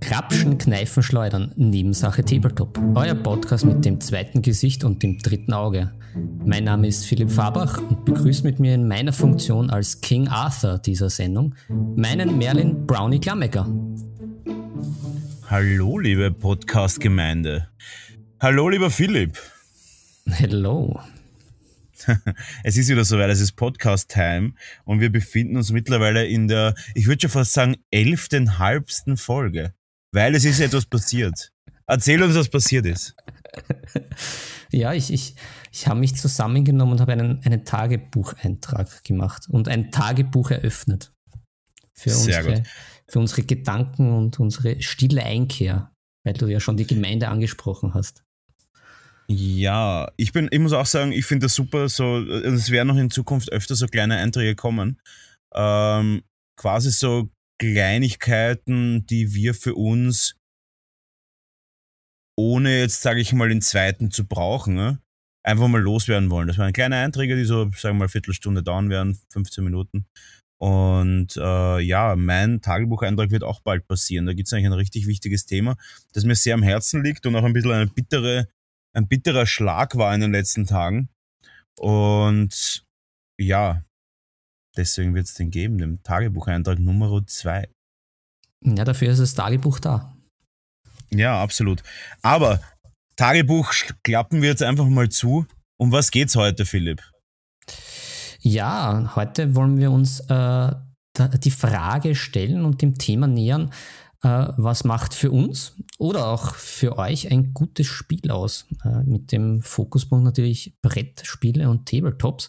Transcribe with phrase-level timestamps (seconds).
[0.00, 2.78] Krapschen, Kneifen, Schleudern, Nebensache Tabletop.
[2.94, 5.92] Euer Podcast mit dem zweiten Gesicht und dem dritten Auge.
[6.44, 10.78] Mein Name ist Philipp Fabach und begrüßt mit mir in meiner Funktion als King Arthur
[10.78, 11.54] dieser Sendung
[11.94, 13.66] meinen Merlin Brownie Klammecker.
[15.46, 17.68] Hallo, liebe Podcast-Gemeinde.
[18.40, 19.38] Hallo, lieber Philipp.
[20.26, 20.98] Hello.
[22.64, 24.54] Es ist wieder soweit, es ist Podcast-Time
[24.84, 29.74] und wir befinden uns mittlerweile in der, ich würde schon fast sagen, elften, halbsten Folge,
[30.12, 31.52] weil es ist etwas passiert.
[31.86, 33.16] Erzähl uns, was passiert ist.
[34.70, 35.34] Ja, ich, ich,
[35.72, 41.12] ich habe mich zusammengenommen und habe einen, einen Tagebucheintrag gemacht und ein Tagebuch eröffnet.
[41.94, 42.68] Für Sehr unsere, gut.
[43.08, 45.90] für unsere Gedanken und unsere stille Einkehr,
[46.24, 48.24] weil du ja schon die Gemeinde angesprochen hast.
[49.30, 52.96] Ja, ich bin, ich muss auch sagen, ich finde das super, so, es werden noch
[52.96, 55.00] in Zukunft öfter so kleine Einträge kommen.
[55.54, 56.22] Ähm,
[56.56, 57.28] quasi so
[57.60, 60.36] Kleinigkeiten, die wir für uns,
[62.38, 65.00] ohne jetzt, sage ich mal, den zweiten zu brauchen, ne,
[65.44, 66.48] einfach mal loswerden wollen.
[66.48, 70.06] Das waren kleine Einträge, die so, sagen wir mal, Viertelstunde dauern werden, 15 Minuten.
[70.60, 74.26] Und äh, ja, mein Tagebucheintrag wird auch bald passieren.
[74.26, 75.76] Da gibt es eigentlich ein richtig wichtiges Thema,
[76.12, 78.48] das mir sehr am Herzen liegt und auch ein bisschen eine bittere,
[78.98, 81.08] ein bitterer Schlag war in den letzten Tagen.
[81.78, 82.84] Und
[83.40, 83.82] ja,
[84.76, 87.68] deswegen wird es den geben, den Tagebucheintrag Nummer zwei.
[88.64, 90.16] Ja, dafür ist das Tagebuch da.
[91.10, 91.82] Ja, absolut.
[92.22, 92.60] Aber
[93.16, 95.46] Tagebuch klappen wir jetzt einfach mal zu.
[95.78, 97.00] Um was geht's heute, Philipp?
[98.40, 100.72] Ja, heute wollen wir uns äh,
[101.38, 103.72] die Frage stellen und dem Thema nähern,
[104.22, 108.66] äh, was macht für uns oder auch für euch ein gutes Spiel aus?
[108.84, 112.48] Äh, mit dem Fokuspunkt natürlich Brettspiele und Tabletops.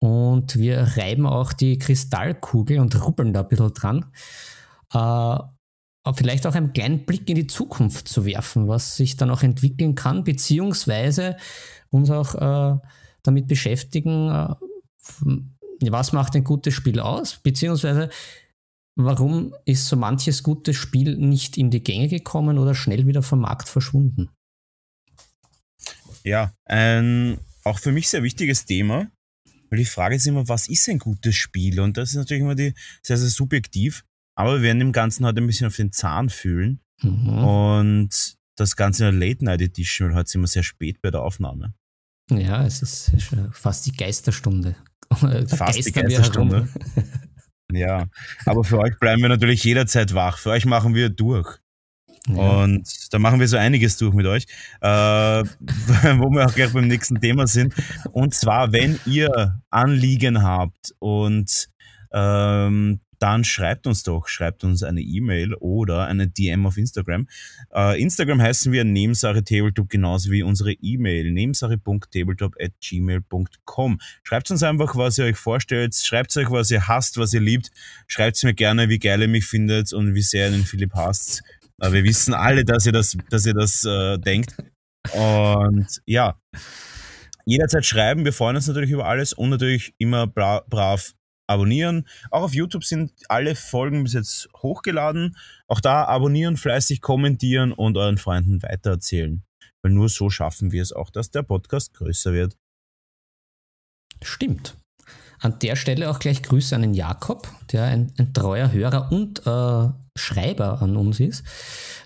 [0.00, 4.06] Und wir reiben auch die Kristallkugel und rubbeln da ein bisschen dran.
[4.92, 5.38] Äh,
[6.14, 9.94] vielleicht auch einen kleinen Blick in die Zukunft zu werfen, was sich dann auch entwickeln
[9.94, 11.36] kann, beziehungsweise
[11.90, 12.78] uns auch äh,
[13.22, 14.54] damit beschäftigen, äh,
[15.90, 18.10] was macht ein gutes Spiel aus, beziehungsweise
[18.96, 23.40] warum ist so manches gutes Spiel nicht in die Gänge gekommen oder schnell wieder vom
[23.40, 24.30] Markt verschwunden.
[26.24, 29.10] Ja, ein auch für mich sehr wichtiges Thema,
[29.70, 31.80] weil die Frage ist immer, was ist ein gutes Spiel?
[31.80, 34.04] Und das ist natürlich immer die, sehr, sehr subjektiv.
[34.34, 36.80] Aber wir werden dem Ganzen heute ein bisschen auf den Zahn fühlen.
[37.02, 37.28] Mhm.
[37.28, 41.10] Und das Ganze in der Late Night Edition, weil heute sind wir sehr spät bei
[41.10, 41.74] der Aufnahme.
[42.30, 43.12] Ja, es ist
[43.52, 44.76] fast die Geisterstunde.
[45.10, 46.68] Fast die geistern wir Geisterstunde.
[47.74, 48.06] Ja,
[48.46, 50.38] aber für euch bleiben wir natürlich jederzeit wach.
[50.38, 51.58] Für euch machen wir durch.
[52.28, 52.62] Ja.
[52.62, 54.46] Und da machen wir so einiges durch mit euch,
[54.80, 57.74] äh, wo wir auch gleich beim nächsten Thema sind.
[58.12, 61.68] Und zwar, wenn ihr Anliegen habt und
[62.12, 67.28] ähm, dann schreibt uns doch, schreibt uns eine E-Mail oder eine DM auf Instagram.
[67.72, 74.00] Äh, Instagram heißen wir Nebensache Tabletop genauso wie unsere E-Mail nebensache.tabletop at gmail.com.
[74.24, 77.70] Schreibt uns einfach, was ihr euch vorstellt, schreibt euch, was ihr hasst, was ihr liebt.
[78.08, 81.44] Schreibt mir gerne, wie geil ihr mich findet und wie sehr ihr den Philipp hasst.
[81.80, 84.56] Äh, wir wissen alle, dass ihr das, dass ihr das äh, denkt.
[85.14, 86.36] Und ja,
[87.44, 88.24] jederzeit schreiben.
[88.24, 91.12] Wir freuen uns natürlich über alles und natürlich immer bra brav
[91.46, 92.06] abonnieren.
[92.30, 95.36] Auch auf YouTube sind alle Folgen bis jetzt hochgeladen.
[95.66, 99.42] Auch da abonnieren, fleißig kommentieren und euren Freunden weitererzählen.
[99.82, 102.56] Weil nur so schaffen wir es auch, dass der Podcast größer wird.
[104.22, 104.76] Stimmt.
[105.40, 109.44] An der Stelle auch gleich Grüße an den Jakob, der ein, ein treuer Hörer und
[109.44, 111.42] äh, Schreiber an uns ist.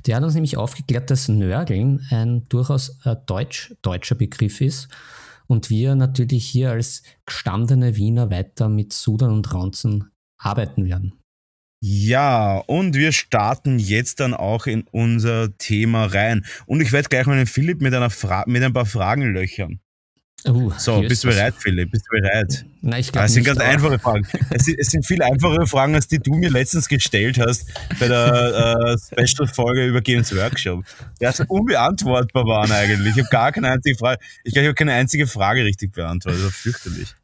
[0.06, 4.88] Der hat uns nämlich aufgeklärt, dass Nörgeln ein durchaus äh, deutsch, deutscher Begriff ist
[5.46, 11.14] und wir natürlich hier als gestandene Wiener weiter mit Sudern und Raunzen arbeiten werden.
[11.82, 16.44] Ja, und wir starten jetzt dann auch in unser Thema rein.
[16.66, 19.80] Und ich werde gleich mal den Philipp mit, einer Fra mit ein paar Fragen löchern.
[20.48, 21.90] Uh, So, bist du bereit, Philipp?
[21.90, 22.64] Bist du bereit?
[22.80, 23.58] Nein, ich glaube es sind nicht.
[23.58, 24.26] ganz einfache Fragen.
[24.50, 27.66] Es sind, es sind viel einfachere Fragen, als die du mir letztens gestellt hast
[27.98, 30.84] bei der äh, Special-Folge über Games Workshop.
[31.20, 33.16] Die also unbeantwortbar waren eigentlich.
[33.16, 34.20] Ich habe gar keine einzige Frage.
[34.44, 36.38] Ich glaube, ich habe keine einzige Frage richtig beantwortet.
[36.40, 37.14] Das war fürchterlich.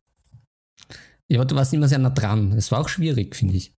[1.29, 2.53] Ja, aber du warst immer sehr nah dran.
[2.53, 3.73] Es war auch schwierig, finde ich.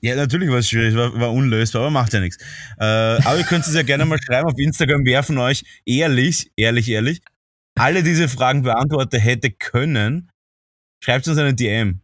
[0.00, 2.38] Ja, natürlich war es schwierig, war, war unlösbar, aber macht ja nichts.
[2.78, 6.50] Äh, aber ihr könnt es ja gerne mal schreiben auf Instagram, wer von euch ehrlich,
[6.56, 7.20] ehrlich, ehrlich,
[7.78, 10.30] alle diese Fragen beantwortet hätte können.
[11.02, 12.00] Schreibt uns eine DM.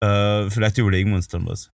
[0.00, 1.70] Äh, vielleicht überlegen wir uns dann was.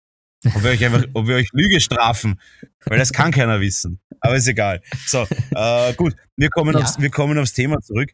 [0.45, 2.39] Ob wir euch einfach, ob wir euch Lüge strafen,
[2.85, 3.99] weil das kann keiner wissen.
[4.19, 4.81] Aber ist egal.
[5.05, 6.81] So, äh, gut, wir kommen, Ja.
[6.81, 8.11] aufs, wir kommen aufs Thema zurück.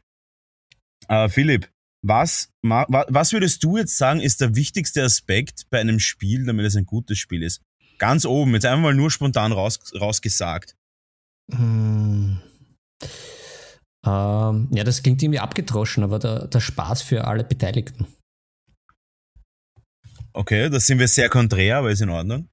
[1.10, 1.69] Äh, Philipp,
[2.01, 6.75] was, was würdest du jetzt sagen, ist der wichtigste Aspekt bei einem Spiel, damit es
[6.75, 7.62] ein gutes Spiel ist?
[7.98, 10.75] Ganz oben, jetzt einfach mal nur spontan raus, rausgesagt.
[11.51, 12.42] Hm.
[14.05, 18.07] Ähm, ja, das klingt irgendwie abgedroschen, aber der, der Spaß für alle Beteiligten.
[20.33, 22.50] Okay, das sind wir sehr konträr, aber ist in Ordnung.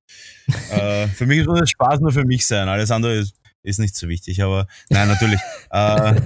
[0.71, 2.69] äh, für mich soll das Spaß nur für mich sein.
[2.69, 5.41] Alles andere ist, ist nicht so wichtig, aber nein, natürlich.
[5.71, 6.21] äh,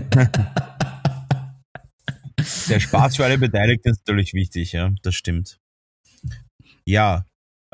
[2.69, 5.59] der Spaß für alle Beteiligten ist natürlich wichtig, ja, das stimmt.
[6.85, 7.25] Ja,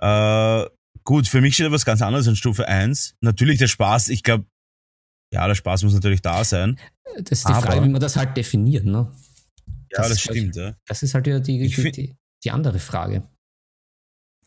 [0.00, 0.67] äh,
[1.05, 3.17] gut, für mich steht etwas ganz anderes in Stufe 1.
[3.20, 4.44] Natürlich der Spaß, ich glaube,
[5.32, 6.79] ja, der Spaß muss natürlich da sein.
[7.19, 9.12] Das ist die aber, Frage, wie man das halt definiert, ne?
[9.93, 10.77] Ja, das, das stimmt, halt, ja.
[10.87, 13.29] Das ist halt wieder die, die, die, die andere Frage.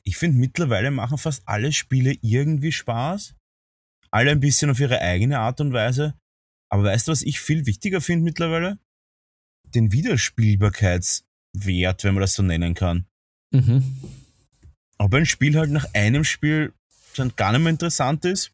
[0.03, 3.35] Ich finde, mittlerweile machen fast alle Spiele irgendwie Spaß.
[4.11, 6.15] Alle ein bisschen auf ihre eigene Art und Weise.
[6.69, 8.77] Aber weißt du, was ich viel wichtiger finde mittlerweile?
[9.73, 13.05] Den Wiederspielbarkeitswert, wenn man das so nennen kann.
[13.51, 14.01] Mhm.
[14.97, 16.73] Ob ein Spiel halt nach einem Spiel
[17.15, 18.51] dann gar nicht mehr interessant ist.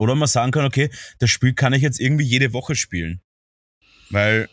[0.00, 3.20] Oder man sagen kann, okay, das Spiel kann ich jetzt irgendwie jede Woche spielen.
[4.08, 4.48] Weil,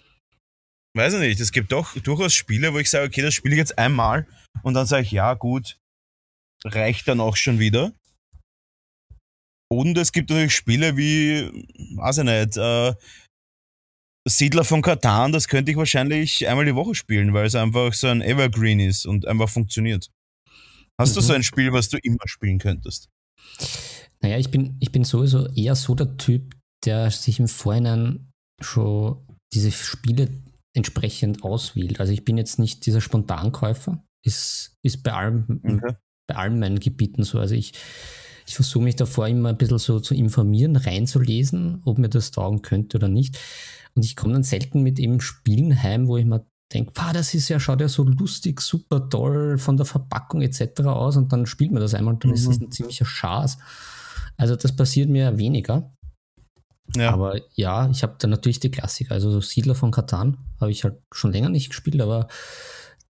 [0.93, 3.59] weiß ich nicht, es gibt doch durchaus Spiele, wo ich sage, okay, das spiele ich
[3.59, 4.27] jetzt einmal
[4.63, 5.79] und dann sage ich, ja, gut,
[6.65, 7.93] reicht dann auch schon wieder.
[9.69, 11.49] Und es gibt natürlich Spiele wie,
[11.95, 12.93] weiß ich nicht, äh,
[14.27, 18.07] Siedler von Katan, das könnte ich wahrscheinlich einmal die Woche spielen, weil es einfach so
[18.07, 20.11] ein Evergreen ist und einfach funktioniert.
[20.99, 21.15] Hast mhm.
[21.15, 23.09] du so ein Spiel, was du immer spielen könntest?
[24.21, 26.55] Naja, ich bin, ich bin sowieso eher so der Typ,
[26.85, 28.31] der sich im Vorhinein
[28.61, 29.17] schon
[29.53, 30.29] diese Spiele
[30.73, 31.99] entsprechend auswählt.
[31.99, 34.03] Also ich bin jetzt nicht dieser Spontankäufer.
[34.23, 35.95] Ist, ist bei allem, okay.
[36.27, 37.39] bei allen meinen Gebieten so.
[37.39, 37.73] Also ich,
[38.45, 42.61] ich versuche mich davor immer ein bisschen so zu informieren, reinzulesen, ob mir das taugen
[42.61, 43.37] könnte oder nicht.
[43.95, 47.49] Und ich komme dann selten mit eben Spielen heim, wo ich mir denke, das ist
[47.49, 50.81] ja, schaut ja so lustig, super toll von der Verpackung etc.
[50.81, 52.35] aus und dann spielt man das einmal und dann mhm.
[52.35, 53.57] ist das ein ziemlicher Schaß.
[54.37, 55.91] Also das passiert mir weniger.
[56.95, 57.11] Ja.
[57.11, 59.13] Aber ja, ich habe dann natürlich die Klassiker.
[59.13, 62.27] Also so Siedler von Katan habe ich halt schon länger nicht gespielt, aber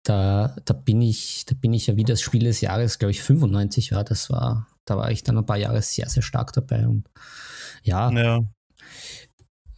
[0.03, 3.21] da, da bin ich, da bin ich ja wie das Spiel des Jahres, glaube ich,
[3.21, 4.03] 95 war.
[4.03, 6.87] Das war, da war ich dann ein paar Jahre sehr, sehr stark dabei.
[6.87, 7.07] Und
[7.83, 8.41] ja, ja.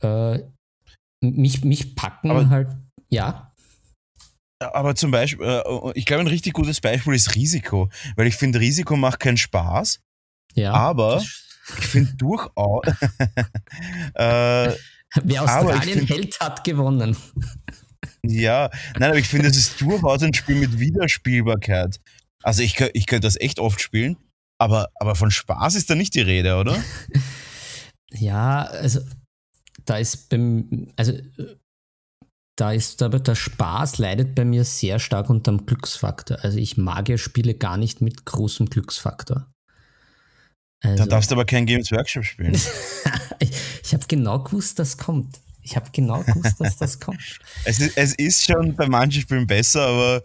[0.01, 0.43] Äh,
[1.21, 2.69] mich, mich packen aber, halt,
[3.09, 3.53] ja.
[4.59, 8.59] Aber zum Beispiel, äh, ich glaube, ein richtig gutes Beispiel ist Risiko, weil ich finde,
[8.59, 9.99] Risiko macht keinen Spaß.
[10.53, 10.73] Ja.
[10.73, 11.21] Aber
[11.79, 12.85] ich finde durchaus.
[14.15, 14.71] äh,
[15.21, 17.15] Wer Australien hält, hat gewonnen.
[18.25, 21.99] Ja, nein, aber ich finde, es ist durchaus ein Spiel mit Wiederspielbarkeit.
[22.41, 24.17] Also ich, ich könnte das echt oft spielen,
[24.59, 26.81] aber, aber von Spaß ist da nicht die Rede, oder?
[28.11, 29.01] ja, also
[29.85, 31.13] da ist beim, also
[32.57, 36.37] da ist aber der Spaß leidet bei mir sehr stark unter dem Glücksfaktor.
[36.41, 39.51] Also ich mag ja Spiele gar nicht mit großem Glücksfaktor.
[40.83, 42.53] Also, Dann darfst du aber kein Games Workshop spielen.
[43.39, 43.51] ich
[43.83, 45.39] ich habe genau gewusst, das kommt.
[45.61, 47.39] Ich habe genau gewusst, dass das kommt.
[47.65, 50.23] es, ist, es ist schon bei manchen Spielen besser, aber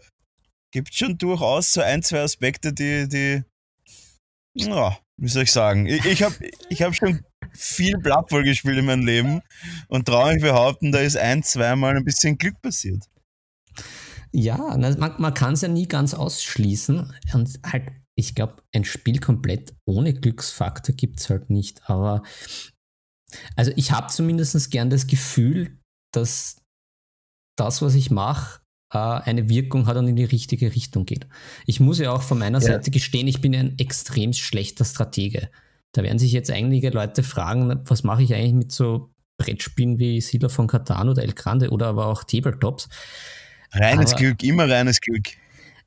[0.70, 3.42] gibt schon durchaus so ein, zwei Aspekte, die, die
[4.54, 5.86] ja, wie soll ich sagen?
[5.86, 6.34] Ich, ich habe
[6.68, 7.20] ich hab schon
[7.52, 9.42] viel Bloodbowl gespielt in meinem Leben
[9.88, 13.04] und traue mich behaupten, da ist ein, zweimal ein bisschen Glück passiert.
[14.32, 17.12] Ja, man, man kann es ja nie ganz ausschließen.
[17.34, 17.84] Und halt
[18.18, 21.88] ich glaube, ein Spiel komplett ohne Glücksfaktor gibt es halt nicht.
[21.88, 22.24] Aber
[23.54, 25.78] also ich habe zumindest gern das Gefühl,
[26.12, 26.56] dass
[27.56, 28.60] das, was ich mache,
[28.92, 31.28] äh, eine Wirkung hat und in die richtige Richtung geht.
[31.64, 32.66] Ich muss ja auch von meiner ja.
[32.66, 35.48] Seite gestehen, ich bin ein extrem schlechter Stratege.
[35.92, 40.20] Da werden sich jetzt einige Leute fragen, was mache ich eigentlich mit so Brettspielen wie
[40.20, 42.88] Siedler von Catan oder El Grande oder aber auch Tabletops.
[43.72, 45.28] Reines aber, Glück, immer reines Glück.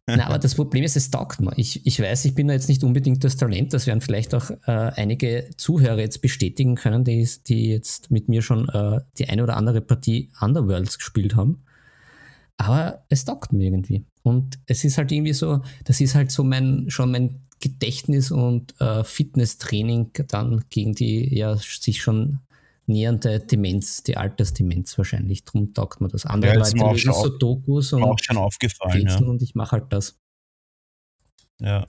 [0.07, 1.53] Na, aber das Problem ist, es taugt mir.
[1.57, 3.73] Ich, ich weiß, ich bin da jetzt nicht unbedingt das Talent.
[3.73, 8.41] Das werden vielleicht auch äh, einige Zuhörer jetzt bestätigen können, die, die jetzt mit mir
[8.41, 11.63] schon äh, die eine oder andere Partie Underworlds gespielt haben.
[12.57, 14.05] Aber es taugt mir irgendwie.
[14.23, 18.79] Und es ist halt irgendwie so, das ist halt so mein, schon mein Gedächtnis- und
[18.81, 22.39] äh, Fitnesstraining dann gegen die ja sich schon
[22.91, 25.43] nähernde Demenz, die Altersdemenz wahrscheinlich.
[25.43, 26.25] Drum taugt man das.
[26.25, 29.17] Andere ja, Leute lesen so Dokus und, ja.
[29.17, 30.19] und ich mache halt das.
[31.59, 31.87] Ja.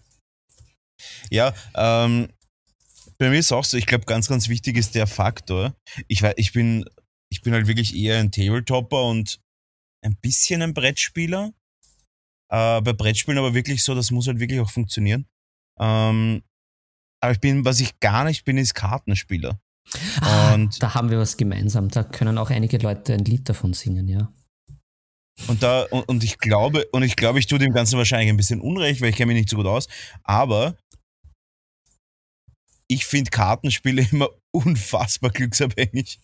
[1.31, 2.29] Ja, ähm,
[3.19, 5.75] bei mir ist auch so, ich glaube, ganz, ganz wichtig ist der Faktor.
[6.09, 6.85] Ich, ich, bin,
[7.31, 9.41] ich bin halt wirklich eher ein Tabletopper und
[10.05, 11.53] ein bisschen ein Brettspieler.
[12.51, 15.27] Äh, bei Brettspielen aber wirklich so, das muss halt wirklich auch funktionieren.
[15.79, 16.43] Ähm,
[17.21, 19.61] aber ich bin, was ich gar nicht bin, ist Kartenspieler.
[20.21, 21.89] Ah, und da haben wir was gemeinsam.
[21.89, 24.33] Da können auch einige Leute ein Lied davon singen, ja.
[25.49, 28.37] Und da, und, und ich glaube, und ich glaube, ich tue dem Ganzen wahrscheinlich ein
[28.37, 29.89] bisschen Unrecht, weil ich kenne mich nicht so gut aus,
[30.23, 30.77] aber
[32.89, 36.21] ich finde Kartenspiele immer unfassbar glücksabhängig.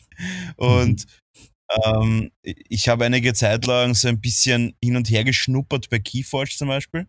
[0.56, 1.82] Und mhm.
[1.84, 6.56] ähm, ich habe einige Zeit lang so ein bisschen hin und her geschnuppert bei Keyforge
[6.56, 7.06] zum Beispiel.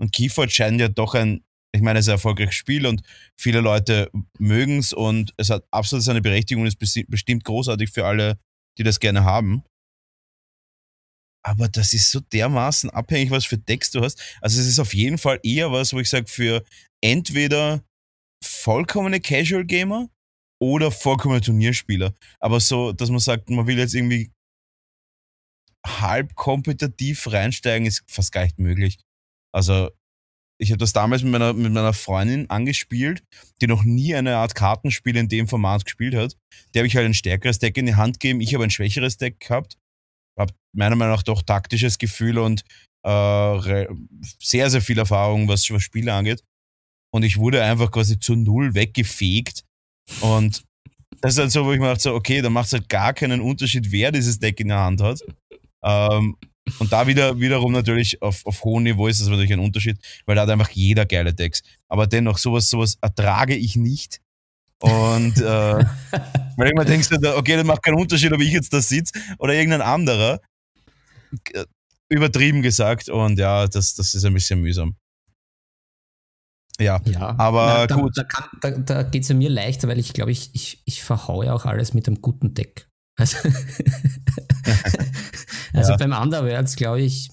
[0.00, 3.02] Und Keyforge scheint ja doch ein, ich meine, es ist ein erfolgreiches Spiel und
[3.38, 8.06] viele Leute mögen es und es hat absolut seine Berechtigung und ist bestimmt großartig für
[8.06, 8.38] alle,
[8.78, 9.64] die das gerne haben.
[11.44, 14.20] Aber das ist so dermaßen abhängig, was für Text du hast.
[14.40, 16.62] Also es ist auf jeden Fall eher was, wo ich sage, für
[17.02, 17.84] entweder
[18.44, 20.08] vollkommene Casual Gamer
[20.60, 22.14] oder vollkommene Turnierspieler.
[22.38, 24.30] Aber so, dass man sagt, man will jetzt irgendwie
[25.84, 29.00] halb kompetitiv reinsteigen, ist fast gar nicht möglich.
[29.52, 29.90] Also,
[30.60, 33.22] ich habe das damals mit meiner, mit meiner Freundin angespielt,
[33.60, 36.36] die noch nie eine Art Kartenspiel in dem Format gespielt hat.
[36.72, 38.40] Der habe ich halt ein stärkeres Deck in die Hand gegeben.
[38.40, 39.76] Ich habe ein schwächeres Deck gehabt.
[40.38, 42.62] Habe meiner Meinung nach doch taktisches Gefühl und
[43.04, 43.86] äh,
[44.40, 46.42] sehr, sehr viel Erfahrung, was, was Spiele angeht
[47.14, 49.64] und ich wurde einfach quasi zu null weggefegt.
[50.20, 50.64] Und
[51.20, 53.40] das ist halt so, wo ich mir dachte, okay, da macht es halt gar keinen
[53.40, 55.20] Unterschied, wer dieses Deck in der Hand hat.
[55.84, 56.36] Ähm,
[56.78, 60.36] und da wieder, wiederum natürlich auf, auf hohem Niveau ist das natürlich ein Unterschied, weil
[60.36, 61.62] da hat einfach jeder geile Decks.
[61.88, 64.20] Aber dennoch, sowas, sowas ertrage ich nicht.
[64.80, 65.42] Und äh,
[66.56, 69.54] weil ich mir denkst, okay, das macht keinen Unterschied, ob ich jetzt da sitze oder
[69.54, 70.40] irgendein anderer.
[72.08, 73.08] Übertrieben gesagt.
[73.08, 74.96] Und ja, das, das ist ein bisschen mühsam.
[76.80, 77.34] Ja, ja.
[77.38, 78.16] aber Na, gut.
[78.16, 78.24] Da,
[78.60, 81.64] da, da geht es ja mir leichter, weil ich glaube, ich, ich, ich verhaue auch
[81.64, 82.88] alles mit einem guten Deck.
[83.22, 83.36] Also,
[85.74, 85.96] also ja.
[85.96, 87.30] beim Underworlds, glaube ich,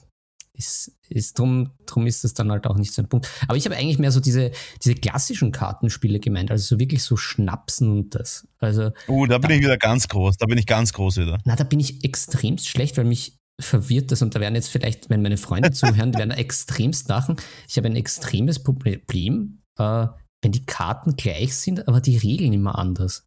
[0.53, 3.27] ist, ist drum, drum ist das dann halt auch nicht so ein Punkt.
[3.48, 4.51] Aber ich habe eigentlich mehr so diese,
[4.84, 8.48] diese klassischen Kartenspiele gemeint, also so wirklich so Schnapsen und das.
[8.60, 11.39] Also, oh, da bin da, ich wieder ganz groß, da bin ich ganz groß wieder.
[11.46, 15.10] Na, da bin ich extremst schlecht, weil mich verwirrt das und da werden jetzt vielleicht,
[15.10, 17.38] wenn meine Freunde zuhören, die werden extremst lachen.
[17.67, 20.08] Ich habe ein extremes Problem, äh,
[20.41, 23.25] wenn die Karten gleich sind, aber die Regeln immer anders.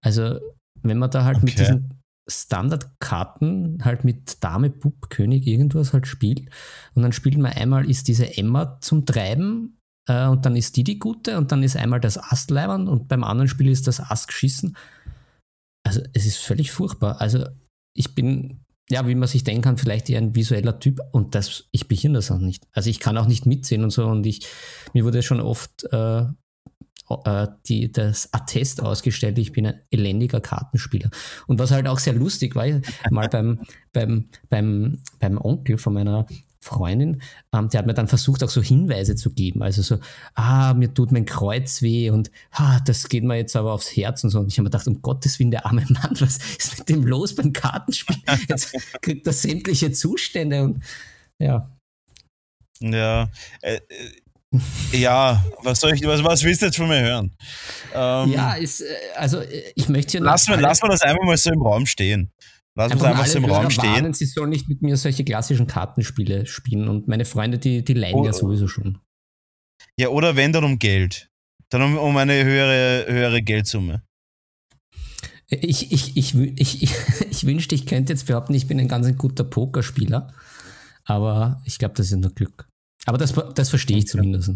[0.00, 0.40] Also,
[0.84, 1.46] wenn man da halt okay.
[1.46, 6.48] mit diesen Standardkarten halt mit Dame, Bub, König irgendwas halt spielt
[6.94, 10.84] und dann spielt man einmal ist diese Emma zum Treiben äh, und dann ist die
[10.84, 14.00] die gute und dann ist einmal das Ast leibern und beim anderen Spiel ist das
[14.00, 14.76] Ast geschissen.
[15.86, 17.20] Also es ist völlig furchtbar.
[17.20, 17.46] Also
[17.94, 21.68] ich bin ja, wie man sich denken kann, vielleicht eher ein visueller Typ und das,
[21.70, 22.66] ich behirne das auch nicht.
[22.72, 24.46] Also ich kann auch nicht mitsehen und so und ich,
[24.92, 26.26] mir wurde schon oft äh,
[27.68, 31.10] die, das Attest ausgestellt, ich bin ein elendiger Kartenspieler.
[31.46, 32.66] Und was halt auch sehr lustig war,
[33.10, 33.60] mal beim,
[33.92, 36.26] beim, beim, beim Onkel von meiner
[36.64, 37.20] Freundin,
[37.52, 39.62] ähm, der hat mir dann versucht, auch so Hinweise zu geben.
[39.62, 39.98] Also so,
[40.34, 44.24] ah, mir tut mein Kreuz weh und ah, das geht mir jetzt aber aufs Herz
[44.24, 44.40] und so.
[44.40, 47.06] Und ich habe mir gedacht, um Gottes Willen, der arme Mann, was ist mit dem
[47.06, 48.16] los beim Kartenspiel?
[48.48, 50.82] Jetzt kriegt er sämtliche Zustände und
[51.38, 51.68] ja.
[52.80, 53.30] Ja,
[53.60, 53.80] äh, äh,
[54.92, 57.34] ja, was soll ich, was, was willst du jetzt von mir hören?
[57.94, 61.24] Ähm, ja, ist, äh, also äh, ich möchte ja lass, mal, lass mal das einfach
[61.24, 62.30] mal so im Raum stehen.
[62.76, 63.92] Lass uns einfach so im Raum stehen.
[63.92, 67.94] Warnen, sie sollen nicht mit mir solche klassischen Kartenspiele spielen und meine Freunde, die, die
[67.94, 68.98] leihen oh, ja sowieso schon.
[69.96, 71.30] Ja, oder wenn dann um Geld.
[71.70, 74.02] Dann um, um eine höhere, höhere Geldsumme.
[75.48, 76.94] Ich, ich, ich, ich, ich,
[77.30, 80.32] ich wünschte, ich könnte jetzt behaupten, ich bin ein ganz guter Pokerspieler.
[81.04, 82.68] Aber ich glaube, das ist nur Glück.
[83.06, 84.52] Aber das, das verstehe ich zumindest.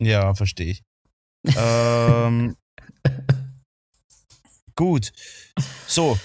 [0.00, 0.82] Ja, verstehe ich.
[1.56, 2.56] ähm,
[4.76, 5.12] gut.
[5.86, 6.18] So,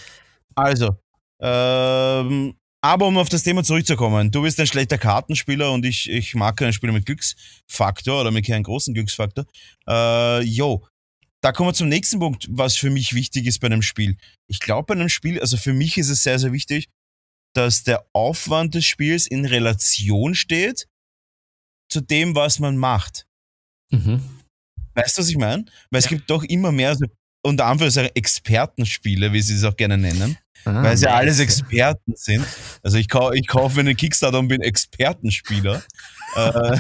[0.56, 0.98] also,
[1.40, 6.36] ähm, aber um auf das Thema zurückzukommen, du bist ein schlechter Kartenspieler und ich, ich
[6.36, 9.46] mag keinen Spieler mit Glücksfaktor oder mit keinem großen Glücksfaktor.
[9.88, 10.88] Äh, yo,
[11.42, 14.18] da kommen wir zum nächsten Punkt, was für mich wichtig ist bei einem Spiel.
[14.48, 16.88] Ich glaube, bei einem Spiel, also für mich ist es sehr, sehr wichtig,
[17.58, 20.88] dass der Aufwand des Spiels in Relation steht
[21.90, 23.26] zu dem, was man macht.
[23.90, 24.22] Mhm.
[24.94, 25.66] Weißt du, was ich meine?
[25.90, 26.06] Weil ja.
[26.06, 27.06] es gibt doch immer mehr so
[27.42, 30.38] unter Anführungszeichen Expertenspiele, wie sie es auch gerne nennen.
[30.66, 31.14] Ah, weil sie nice.
[31.16, 32.46] alles Experten sind.
[32.84, 35.82] Also ich, kau ich kaufe einen Kickstarter und bin Expertenspieler.
[36.36, 36.80] äh,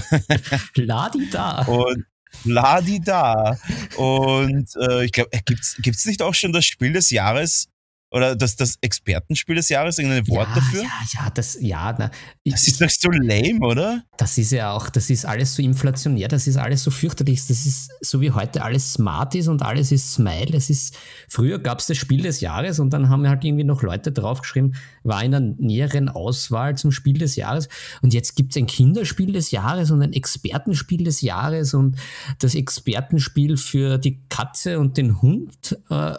[0.76, 1.62] Ladi da.
[1.62, 2.06] Und
[2.44, 3.58] Ladi da.
[3.96, 7.70] Und äh, ich glaube, äh, gibt es nicht auch schon das Spiel des Jahres
[8.10, 10.82] oder das, das Expertenspiel des Jahres, irgendein Wort ja, dafür?
[10.84, 11.96] Ja, ja, das, ja.
[11.98, 12.10] Na,
[12.46, 14.04] das ist doch so lame, oder?
[14.18, 17.46] Das ist ja auch, das ist alles so inflationär, das ist alles so fürchterlich.
[17.48, 20.48] Das ist so wie heute alles smart ist und alles ist Smile.
[20.48, 20.98] Das ist,
[21.28, 24.76] früher gab es das Spiel des Jahres und dann haben halt irgendwie noch Leute draufgeschrieben,
[25.04, 27.68] war in der näheren Auswahl zum Spiel des Jahres.
[28.02, 31.98] Und jetzt gibt es ein Kinderspiel des Jahres und ein Expertenspiel des Jahres und
[32.40, 35.78] das Expertenspiel für die Katze und den Hund.
[35.90, 36.14] Äh,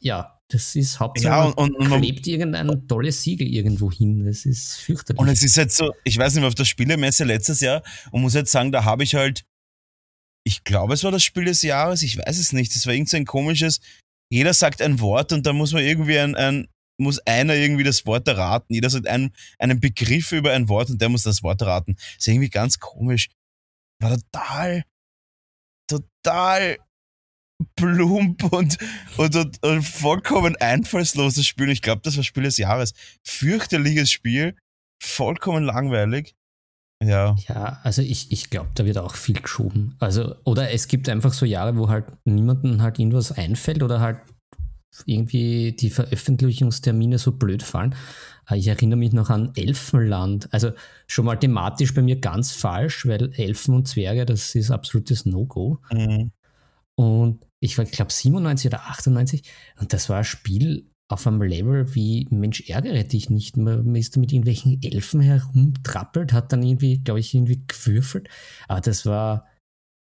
[0.00, 4.24] ja, Das ist hauptsächlich, ja, und, und, und man klebt irgendein tolles Siegel irgendwo hin.
[4.24, 5.18] Das ist fürchterlich.
[5.18, 7.82] Und es ist halt so, ich weiß nicht, auf der Spielemesse letztes Jahr
[8.12, 9.44] und muss jetzt sagen, da habe ich halt,
[10.46, 12.72] ich glaube, es war das Spiel des Jahres, ich weiß es nicht.
[12.76, 13.80] Es war irgend so ein komisches,
[14.30, 16.68] jeder sagt ein Wort und da muss man irgendwie ein, ein
[16.98, 18.74] muss einer irgendwie das Wort erraten.
[18.74, 21.96] Jeder sagt einen, einen Begriff über ein Wort und der muss das Wort erraten.
[21.96, 23.28] Das ist irgendwie ganz komisch.
[24.00, 24.84] War total,
[25.90, 26.78] total
[27.76, 28.78] plump und,
[29.16, 31.70] und, und, und vollkommen einfallsloses Spiel.
[31.70, 32.94] Ich glaube, das war Spiel des Jahres.
[33.22, 34.56] Fürchterliches Spiel,
[35.02, 36.34] vollkommen langweilig.
[37.02, 37.36] Ja.
[37.48, 39.96] Ja, also ich, ich glaube, da wird auch viel geschoben.
[39.98, 44.18] Also, oder es gibt einfach so Jahre, wo halt niemandem halt irgendwas einfällt oder halt
[45.06, 47.94] irgendwie die Veröffentlichungstermine so blöd fallen.
[48.48, 50.52] Äh, ich erinnere mich noch an Elfenland.
[50.52, 50.70] Also
[51.06, 55.80] schon mal thematisch bei mir ganz falsch, weil Elfen und Zwerge, das ist absolutes No-Go.
[55.92, 56.30] Mhm.
[56.94, 59.42] Und ich war, glaube 97 oder 98
[59.80, 63.56] und das war ein Spiel auf einem Level wie Mensch ärgere dich nicht.
[63.56, 68.28] Man ist mit irgendwelchen Elfen herumtrappelt, hat dann irgendwie, glaube ich, irgendwie gewürfelt.
[68.68, 69.48] Aber das war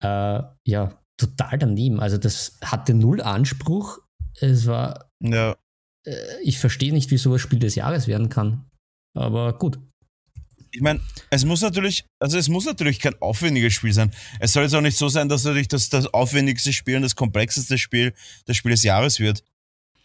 [0.04, 2.00] äh, ja total daneben.
[2.00, 4.00] Also das hatte null Anspruch.
[4.40, 5.10] Es war.
[5.22, 5.56] Ja.
[6.06, 8.70] Äh, ich verstehe nicht, wie sowas Spiel des Jahres werden kann.
[9.16, 9.80] Aber gut
[10.76, 14.12] ich meine, es muss natürlich, also es muss natürlich kein aufwendiges Spiel sein.
[14.42, 17.16] Es soll jetzt auch nicht so sein, dass natürlich das, das aufwendigste Spiel und das
[17.16, 18.14] komplexeste Spiel
[18.46, 19.42] das Spiel des Jahres wird.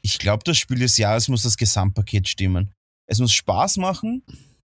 [0.01, 2.71] Ich glaube, das Spiel des Jahres muss das Gesamtpaket stimmen.
[3.09, 4.23] Es muss Spaß machen.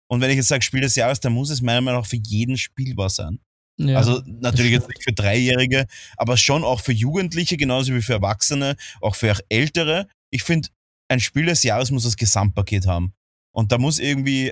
[0.08, 2.20] Und wenn ich jetzt sage Spiel des Jahres, dann muss es meiner Meinung nach für
[2.22, 3.40] jeden spielbar sein.
[3.78, 8.14] Ja, also natürlich jetzt nicht für Dreijährige, aber schon auch für Jugendliche, genauso wie für
[8.14, 10.08] Erwachsene, auch für Ältere.
[10.32, 10.68] Ich finde,
[11.08, 13.14] ein Spiel des Jahres muss das Gesamtpaket haben.
[13.56, 14.52] Und da muss irgendwie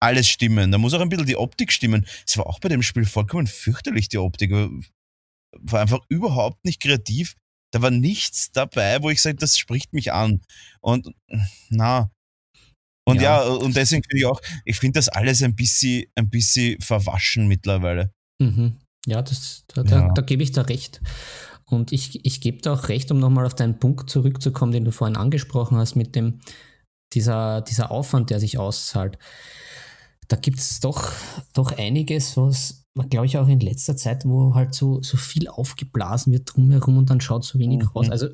[0.00, 0.70] alles stimmen.
[0.72, 2.06] Da muss auch ein bisschen die Optik stimmen.
[2.26, 4.52] Es war auch bei dem Spiel vollkommen fürchterlich, die Optik.
[4.52, 7.34] War einfach überhaupt nicht kreativ.
[7.72, 10.40] Da war nichts dabei, wo ich sage, das spricht mich an.
[10.80, 11.12] Und
[11.68, 12.10] na.
[13.06, 16.28] Und ja, ja und deswegen finde ich auch, ich finde das alles ein bisschen, ein
[16.28, 18.12] bisschen verwaschen mittlerweile.
[18.38, 18.76] Mhm.
[19.06, 20.08] Ja, das, da, ja.
[20.08, 21.00] da, da gebe ich da recht.
[21.64, 24.92] Und ich, ich gebe da auch recht, um nochmal auf deinen Punkt zurückzukommen, den du
[24.92, 26.40] vorhin angesprochen hast, mit dem,
[27.12, 29.18] dieser, dieser Aufwand, der sich auszahlt
[30.28, 31.12] da gibt es doch,
[31.54, 36.32] doch einiges, was, glaube ich, auch in letzter Zeit, wo halt so, so viel aufgeblasen
[36.32, 37.86] wird drumherum und dann schaut so wenig mhm.
[37.88, 38.10] raus.
[38.10, 38.28] Also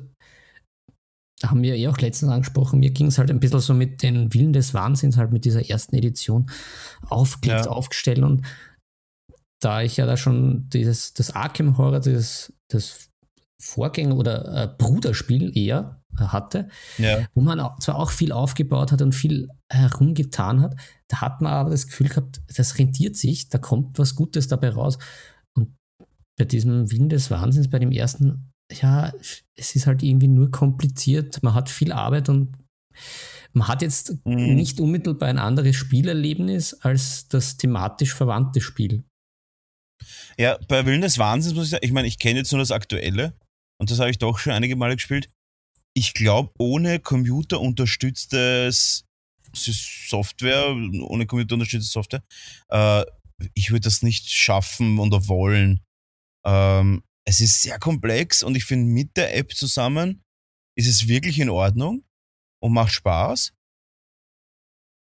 [1.41, 4.03] da haben wir eh auch letztens angesprochen, mir ging es halt ein bisschen so mit
[4.03, 6.49] den Willen des Wahnsinns, halt mit dieser ersten Edition
[7.09, 7.71] aufgelegt, ja.
[7.71, 8.45] aufgestellt und
[9.61, 13.09] da ich ja da schon dieses, das Arkham Horror, das, das
[13.61, 17.25] Vorgänger- oder äh, Bruderspiel eher hatte, ja.
[17.33, 20.75] wo man auch, zwar auch viel aufgebaut hat und viel herumgetan hat,
[21.07, 24.69] da hat man aber das Gefühl gehabt, das rentiert sich, da kommt was Gutes dabei
[24.69, 24.97] raus.
[25.55, 25.75] Und
[26.37, 29.13] bei diesem Willen des Wahnsinns, bei dem ersten, ja,
[29.55, 32.57] es ist halt irgendwie nur kompliziert, man hat viel Arbeit und
[33.53, 34.55] man hat jetzt mhm.
[34.55, 39.03] nicht unmittelbar ein anderes Spielerlebnis als das thematisch verwandte Spiel.
[40.37, 42.71] Ja, bei Willen des Wahnsinns muss ich sagen, ich meine, ich kenne jetzt nur das
[42.71, 43.37] aktuelle
[43.79, 45.29] und das habe ich doch schon einige Male gespielt
[45.95, 49.04] ich glaube, ohne computerunterstütztes
[49.57, 52.23] Software, ohne computerunterstützte Software,
[52.69, 53.03] äh,
[53.53, 55.81] ich würde das nicht schaffen oder wollen.
[56.45, 60.23] Ähm, es ist sehr komplex und ich finde, mit der App zusammen
[60.77, 62.03] ist es wirklich in Ordnung
[62.61, 63.53] und macht Spaß.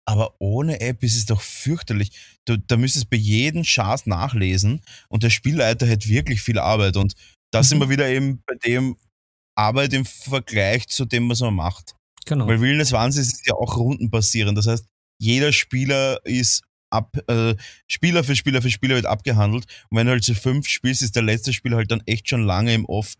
[0.05, 2.11] Aber ohne App ist es doch fürchterlich.
[2.45, 6.97] Du, da müsstest du bei jedem Schatz nachlesen und der Spielleiter hat wirklich viel Arbeit.
[6.97, 7.13] Und
[7.51, 7.63] da mhm.
[7.63, 8.97] sind wir wieder eben bei dem,
[9.55, 11.95] Arbeit im Vergleich zu dem, was man macht.
[12.25, 12.47] Genau.
[12.47, 14.57] Weil Willen des Wahnsinns ist ja auch rundenbasierend.
[14.57, 14.85] Das heißt,
[15.19, 17.55] jeder Spieler ist ab, äh,
[17.87, 19.65] Spieler für Spieler für Spieler wird abgehandelt.
[19.89, 22.43] Und wenn du halt zu fünf spielst, ist der letzte Spieler halt dann echt schon
[22.43, 23.15] lange im Off.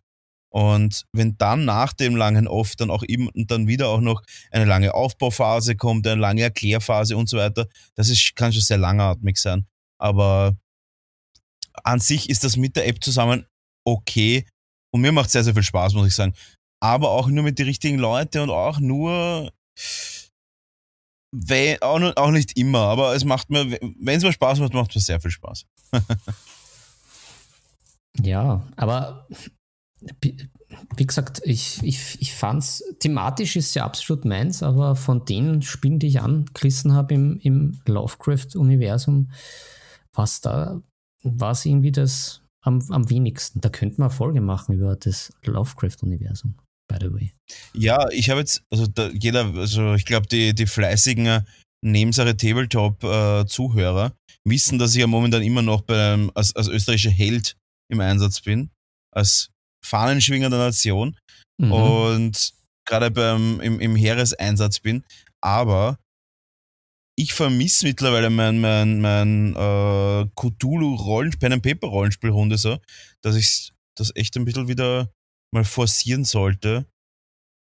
[0.50, 4.22] Und wenn dann nach dem langen Off dann auch eben und dann wieder auch noch
[4.52, 8.78] eine lange Aufbauphase kommt, eine lange Erklärphase und so weiter, das ist, kann schon sehr
[8.78, 9.66] langatmig sein.
[9.98, 10.56] Aber
[11.84, 13.48] an sich ist das mit der App zusammen
[13.84, 14.46] okay,
[14.92, 16.34] und mir macht sehr, sehr viel Spaß, muss ich sagen.
[16.84, 19.54] Aber auch nur mit den richtigen Leuten und auch nur,
[21.80, 25.02] auch, nicht immer, aber es macht mir, wenn es mir Spaß macht, macht es mir
[25.02, 25.65] sehr viel Spaß.
[28.22, 29.30] ja, aber
[30.22, 35.62] wie gesagt, ich, ich, ich fand es, thematisch ist ja absolut meins, aber von den
[35.62, 39.32] Spielen, die ich angerissen habe im, im Lovecraft-Universum,
[40.12, 40.82] was da,
[41.24, 43.62] war es irgendwie das am, am wenigsten.
[43.62, 46.56] Da könnte man Folge machen über das Lovecraft-Universum,
[46.94, 47.34] by the way.
[47.74, 51.46] Ja, ich habe jetzt, also da, jeder, also ich glaube, die, die fleißigen
[51.82, 57.56] Nebensache Tabletop-Zuhörer äh, wissen, dass ich ja momentan immer noch beim, als, als österreichischer Held
[57.90, 58.70] im Einsatz bin,
[59.12, 59.50] als
[59.86, 61.18] Fahnenschwinger der Nation.
[61.58, 61.72] Mhm.
[61.72, 62.54] Und
[62.86, 65.04] gerade beim im, im Heereseinsatz bin,
[65.42, 65.98] aber
[67.16, 72.80] ich vermisse mittlerweile mein, mein, mein äh, Cthulhu-Rollenspiel, Pen and Paper Rollenspielrunde so,
[73.22, 75.12] dass ich das echt ein bisschen wieder
[75.54, 76.86] mal forcieren sollte,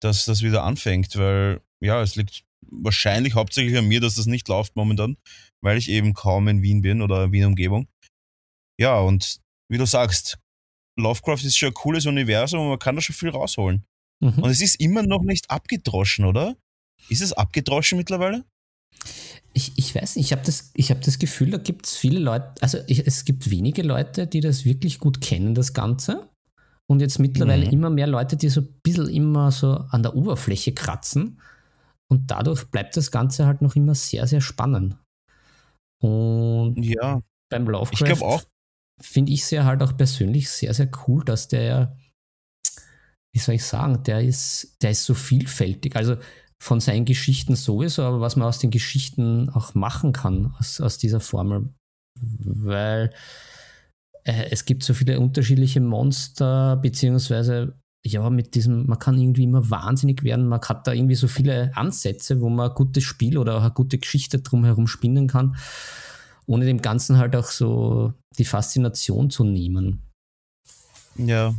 [0.01, 4.47] dass das wieder anfängt, weil ja, es liegt wahrscheinlich hauptsächlich an mir, dass das nicht
[4.47, 5.17] läuft momentan,
[5.61, 7.87] weil ich eben kaum in Wien bin oder Wien-Umgebung.
[8.79, 10.37] Ja, und wie du sagst,
[10.97, 13.85] Lovecraft ist schon ein cooles Universum und man kann da schon viel rausholen.
[14.21, 14.43] Mhm.
[14.43, 16.55] Und es ist immer noch nicht abgedroschen, oder?
[17.09, 18.45] Ist es abgedroschen mittlerweile?
[19.53, 22.53] Ich, ich weiß nicht, ich habe das, hab das Gefühl, da gibt es viele Leute,
[22.61, 26.28] also ich, es gibt wenige Leute, die das wirklich gut kennen, das Ganze.
[26.89, 27.71] Und jetzt mittlerweile mhm.
[27.71, 31.39] immer mehr Leute, die so ein bisschen immer so an der Oberfläche kratzen.
[32.11, 34.97] Und dadurch bleibt das Ganze halt noch immer sehr, sehr spannend.
[36.01, 37.21] Und ja,
[37.51, 38.47] beim Lovecraft
[38.99, 41.95] finde ich es ja halt auch persönlich sehr, sehr cool, dass der,
[43.33, 45.95] wie soll ich sagen, der ist, der ist so vielfältig.
[45.95, 46.17] Also
[46.59, 50.97] von seinen Geschichten sowieso, aber was man aus den Geschichten auch machen kann, aus, aus
[50.97, 51.69] dieser Formel.
[52.19, 53.13] Weil
[54.23, 59.69] äh, es gibt so viele unterschiedliche Monster, beziehungsweise ja, mit diesem, man kann irgendwie immer
[59.69, 63.57] wahnsinnig werden, man hat da irgendwie so viele Ansätze, wo man ein gutes Spiel oder
[63.57, 65.57] auch eine gute Geschichte drumherum spinnen kann,
[66.45, 70.03] ohne dem Ganzen halt auch so die Faszination zu nehmen.
[71.17, 71.53] Ja,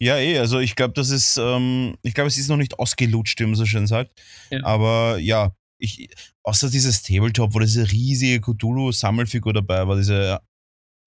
[0.00, 3.40] ja, eh, also ich glaube, das ist, ähm, ich glaube, es ist noch nicht ausgelutscht,
[3.40, 4.12] wie man so schön sagt.
[4.50, 4.64] Ja.
[4.64, 6.08] Aber ja, ich,
[6.44, 10.40] außer dieses Tabletop, wo diese riesige Cthulhu-Sammelfigur dabei war, diese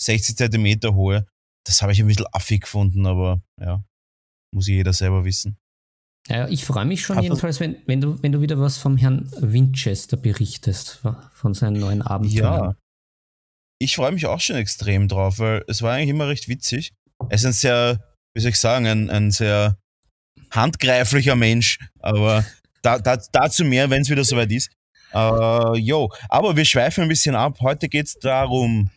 [0.01, 1.25] 60 Zentimeter hohe,
[1.65, 3.83] das habe ich ein bisschen affig gefunden, aber ja,
[4.53, 5.57] muss jeder selber wissen.
[6.27, 8.97] Ja, ich freue mich schon Hat jedenfalls, wenn, wenn, du, wenn du wieder was vom
[8.97, 11.01] Herrn Winchester berichtest,
[11.33, 12.63] von seinen neuen Abenteuern.
[12.63, 12.75] Ja,
[13.79, 16.93] ich freue mich auch schon extrem drauf, weil es war eigentlich immer recht witzig.
[17.29, 19.77] Es ist ein sehr wie soll ich sagen, ein, ein sehr
[20.51, 22.45] handgreiflicher Mensch, aber
[22.81, 24.71] da, da, dazu mehr, wenn es wieder soweit ist.
[25.13, 27.59] Äh, jo, aber wir schweifen ein bisschen ab.
[27.61, 28.89] Heute geht es darum,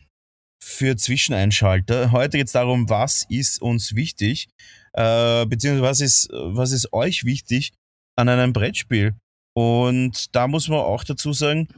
[0.64, 4.48] für Zwischeinschalter, heute geht es darum, was ist uns wichtig,
[4.94, 7.72] äh, beziehungsweise was ist, was ist euch wichtig
[8.16, 9.14] an einem Brettspiel.
[9.54, 11.68] Und da muss man auch dazu sagen,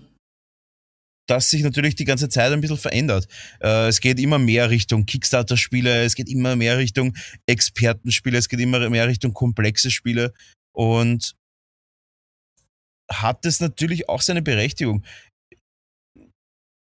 [1.28, 3.26] das sich natürlich die ganze Zeit ein bisschen verändert.
[3.60, 8.60] Äh, es geht immer mehr Richtung Kickstarter-Spiele, es geht immer mehr Richtung Expertenspiele, es geht
[8.60, 10.32] immer mehr Richtung komplexe Spiele
[10.72, 11.34] und
[13.10, 15.04] hat es natürlich auch seine Berechtigung.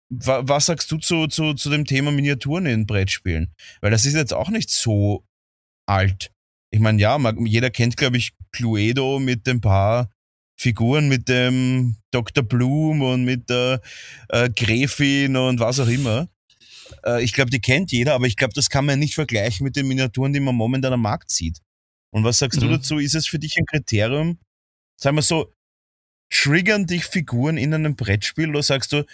[0.09, 3.53] Was sagst du zu, zu, zu dem Thema Miniaturen in Brettspielen?
[3.81, 5.25] Weil das ist jetzt auch nicht so
[5.87, 6.31] alt.
[6.71, 10.09] Ich meine, ja, jeder kennt, glaube ich, Cluedo mit dem paar
[10.57, 12.43] Figuren mit dem Dr.
[12.43, 13.81] Bloom und mit der
[14.29, 16.29] äh, Gräfin und was auch immer.
[17.05, 19.75] Äh, ich glaube, die kennt jeder, aber ich glaube, das kann man nicht vergleichen mit
[19.75, 21.59] den Miniaturen, die man momentan am Markt sieht.
[22.11, 22.67] Und was sagst mhm.
[22.67, 22.97] du dazu?
[22.97, 24.39] Ist es für dich ein Kriterium?
[24.97, 25.53] Sagen wir so,
[26.29, 29.05] triggern dich Figuren in einem Brettspiel oder sagst du,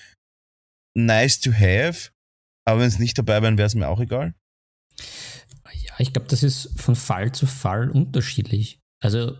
[0.93, 2.11] nice to have,
[2.65, 4.33] aber wenn es nicht dabei wäre, wäre es mir auch egal?
[5.73, 8.79] Ja, ich glaube, das ist von Fall zu Fall unterschiedlich.
[8.99, 9.37] Also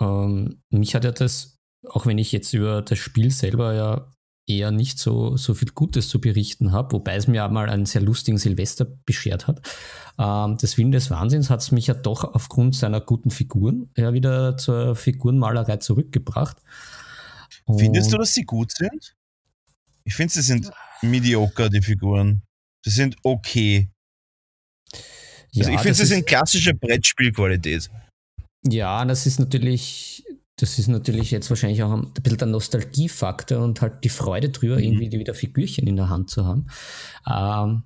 [0.00, 4.10] ähm, mich hat ja das, auch wenn ich jetzt über das Spiel selber ja
[4.46, 7.86] eher nicht so, so viel Gutes zu berichten habe, wobei es mir auch mal einen
[7.86, 9.62] sehr lustigen Silvester beschert hat.
[10.18, 14.12] Ähm, das Willen des Wahnsinns hat es mich ja doch aufgrund seiner guten Figuren ja
[14.12, 16.58] wieder zur Figurenmalerei zurückgebracht.
[17.64, 19.16] Und Findest du, dass sie gut sind?
[20.06, 20.70] Ich finde, sie sind
[21.02, 22.42] mediocre, die Figuren.
[22.84, 23.90] Sie sind okay.
[25.56, 27.90] Also ja, ich finde, sie sind klassische Brettspielqualität.
[28.66, 30.24] Ja, das ist natürlich,
[30.56, 34.76] das ist natürlich jetzt wahrscheinlich auch ein bisschen der Nostalgiefaktor und halt die Freude drüber,
[34.76, 34.82] mhm.
[34.82, 36.66] irgendwie wieder Figürchen in der Hand zu haben.
[37.26, 37.84] Ähm,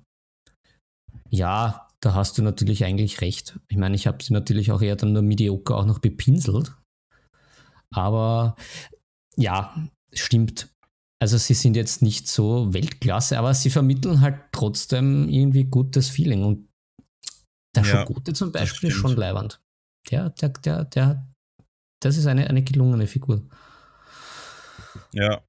[1.29, 3.59] ja, da hast du natürlich eigentlich recht.
[3.67, 6.75] Ich meine, ich habe sie natürlich auch eher dann nur mediocre auch noch bepinselt.
[7.91, 8.55] Aber
[9.35, 10.69] ja, stimmt.
[11.21, 16.43] Also sie sind jetzt nicht so Weltklasse, aber sie vermitteln halt trotzdem irgendwie gutes Feeling.
[16.43, 16.69] Und
[17.75, 19.59] der ja, Schogute zum Beispiel ist schon leibernd
[20.11, 21.27] der, der, der, der,
[22.01, 23.43] das ist eine, eine gelungene Figur.
[25.13, 25.41] Ja.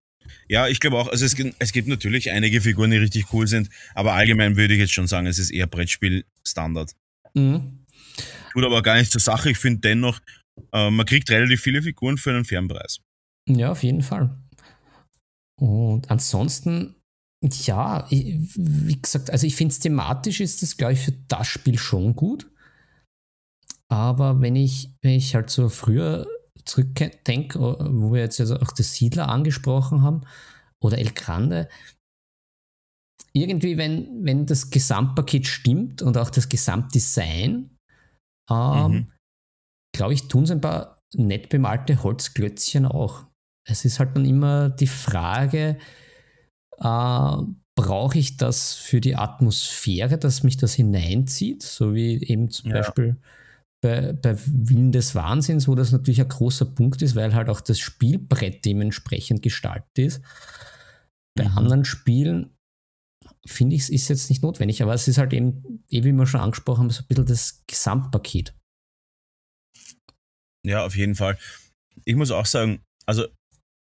[0.48, 3.46] Ja, ich glaube auch, also es gibt, es gibt natürlich einige Figuren, die richtig cool
[3.46, 6.92] sind, aber allgemein würde ich jetzt schon sagen, es ist eher Brettspiel-Standard.
[7.34, 7.84] Mhm.
[8.52, 9.50] Tut aber gar nicht zur Sache.
[9.50, 10.20] Ich finde dennoch,
[10.72, 13.00] äh, man kriegt relativ viele Figuren für einen fairen Preis.
[13.48, 14.30] Ja, auf jeden Fall.
[15.60, 16.96] Und ansonsten,
[17.42, 21.78] ja, wie gesagt, also ich finde es thematisch ist das, glaube ich, für das Spiel
[21.78, 22.50] schon gut.
[23.88, 26.26] Aber wenn ich, wenn ich halt so früher
[26.64, 30.22] zurückdenke, wo wir jetzt also auch das Siedler angesprochen haben
[30.82, 31.68] oder El Grande,
[33.32, 37.76] irgendwie, wenn, wenn das Gesamtpaket stimmt und auch das Gesamtdesign,
[38.50, 39.12] ähm, mhm.
[39.94, 43.26] glaube ich, tun es ein paar nett bemalte Holzklötzchen auch.
[43.68, 45.78] Es ist halt dann immer die Frage,
[46.78, 47.36] äh,
[47.76, 52.78] brauche ich das für die Atmosphäre, dass mich das hineinzieht, so wie eben zum ja.
[52.78, 53.16] Beispiel
[53.82, 57.60] bei, bei Willen des Wahnsinns, wo das natürlich ein großer Punkt ist, weil halt auch
[57.60, 60.22] das Spielbrett dementsprechend gestaltet ist.
[61.36, 61.58] Bei mhm.
[61.58, 62.54] anderen Spielen
[63.46, 66.26] finde ich es ist jetzt nicht notwendig, aber es ist halt eben, eh wie wir
[66.26, 68.54] schon angesprochen haben, so ein bisschen das Gesamtpaket.
[70.66, 71.38] Ja, auf jeden Fall.
[72.04, 73.26] Ich muss auch sagen, also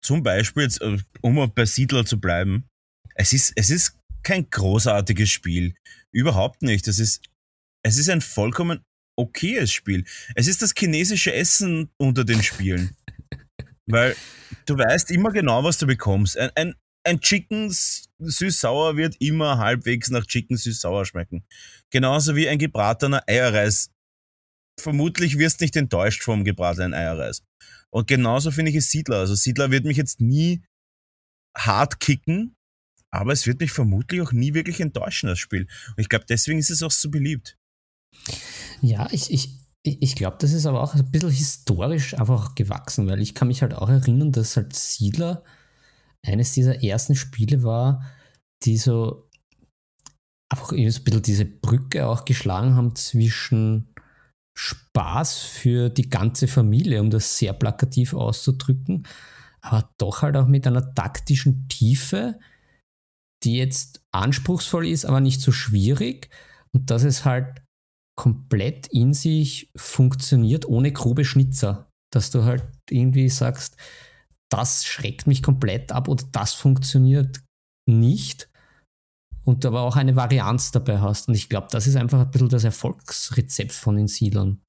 [0.02, 2.66] zum Beispiel, jetzt, äh, um bei Siedler zu bleiben,
[3.16, 5.76] es ist, es ist kein großartiges Spiel.
[6.12, 6.88] Überhaupt nicht.
[6.88, 7.24] Es ist,
[7.84, 8.84] es ist ein vollkommen
[9.16, 10.06] okayes Spiel.
[10.36, 12.96] Es ist das chinesische Essen unter den Spielen.
[13.86, 14.16] Weil
[14.66, 16.38] du weißt immer genau, was du bekommst.
[16.38, 17.74] Ein, ein, ein Chicken
[18.20, 21.44] süß-sauer wird immer halbwegs nach Chicken süß-sauer schmecken.
[21.90, 23.90] Genauso wie ein gebratener Eierreis.
[24.82, 27.44] Vermutlich wirst du nicht enttäuscht vom gebratenen Eierreis.
[27.92, 29.18] Und genauso finde ich es Siedler.
[29.18, 30.64] Also Siedler wird mich jetzt nie
[31.58, 32.56] hart kicken,
[33.12, 35.68] aber es wird mich vermutlich auch nie wirklich enttäuschen, das Spiel.
[35.90, 37.58] Und ich glaube, deswegen ist es auch so beliebt.
[38.82, 43.22] Ja, ich, ich, ich glaube, das ist aber auch ein bisschen historisch einfach gewachsen, weil
[43.22, 45.44] ich kann mich halt auch erinnern, dass halt Siedler
[46.26, 48.06] eines dieser ersten Spiele war,
[48.64, 49.30] die so
[50.52, 53.91] einfach ein bisschen diese Brücke auch geschlagen haben zwischen
[54.58, 59.08] Spaß für die ganze Familie, um das sehr plakativ auszudrücken,
[59.62, 62.40] aber doch halt auch mit einer taktischen Tiefe,
[63.44, 66.30] die jetzt anspruchsvoll ist, aber nicht so schwierig.
[66.74, 67.62] Und dass es halt
[68.16, 71.90] komplett in sich funktioniert, ohne grobe Schnitzer.
[72.14, 73.78] Dass du halt irgendwie sagst,
[74.52, 77.42] das schreckt mich komplett ab oder das funktioniert
[77.88, 78.51] nicht.
[79.44, 81.28] Und aber auch eine Varianz dabei hast.
[81.28, 84.62] Und ich glaube, das ist einfach ein bisschen das Erfolgsrezept von den Siedlern.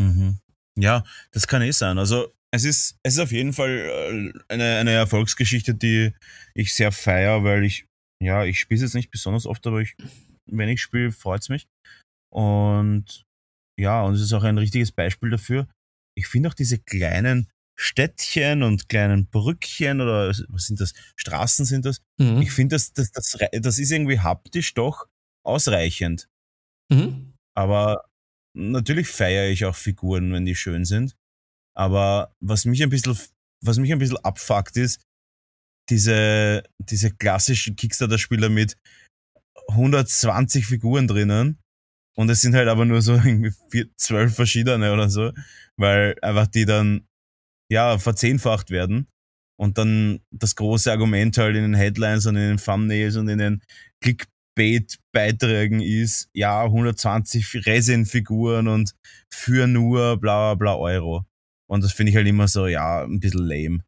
[0.00, 0.38] Mhm.
[0.78, 1.98] Ja, das kann eh sein.
[1.98, 6.12] Also es ist, es ist auf jeden Fall äh, eine, eine Erfolgsgeschichte, die
[6.54, 7.86] ich sehr feiere, weil ich,
[8.22, 9.96] ja, ich spiele es jetzt nicht besonders oft, aber ich,
[10.46, 11.68] wenn ich spiele, freut es mich.
[12.32, 13.24] Und
[13.78, 15.68] ja, und es ist auch ein richtiges Beispiel dafür.
[16.16, 20.92] Ich finde auch diese kleinen Städtchen und kleinen Brückchen oder was sind das?
[21.16, 22.00] Straßen sind das.
[22.18, 22.42] Mhm.
[22.42, 25.06] Ich finde, das, das, das, das ist irgendwie haptisch doch
[25.44, 26.28] ausreichend.
[26.90, 27.34] Mhm.
[27.54, 28.04] Aber
[28.54, 31.16] natürlich feiere ich auch Figuren, wenn die schön sind.
[31.74, 33.18] Aber was mich ein bisschen,
[33.64, 35.00] was mich ein bisschen abfuckt ist,
[35.88, 38.76] diese, diese klassischen Kickstarter-Spieler mit
[39.68, 41.58] 120 Figuren drinnen.
[42.14, 45.32] Und es sind halt aber nur so irgendwie vier, zwölf verschiedene oder so,
[45.76, 47.06] weil einfach die dann,
[47.72, 49.08] ja, verzehnfacht werden.
[49.58, 53.38] Und dann das große Argument halt in den Headlines und in den Thumbnails und in
[53.38, 53.62] den
[54.04, 58.92] Clickbait-Beiträgen ist, ja, 120 Resin-Figuren und
[59.32, 61.24] für nur bla bla bla Euro.
[61.66, 63.78] Und das finde ich halt immer so, ja, ein bisschen lame.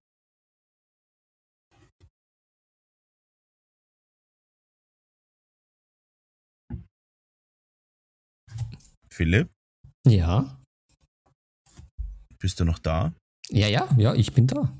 [9.11, 9.51] Philipp?
[10.07, 10.59] Ja.
[12.39, 13.13] Bist du noch da?
[13.51, 14.77] Ja, ja, ja, ich bin da.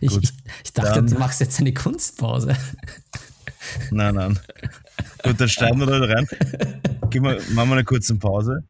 [0.00, 0.32] ich, Gut, ich,
[0.64, 2.56] ich, dachte, dann, du machst jetzt eine Kunstpause.
[3.90, 4.38] nein, nein.
[5.22, 6.28] Gut, dann steigen wir da rein.
[7.10, 8.64] Gib mal, machen wir eine kurze Pause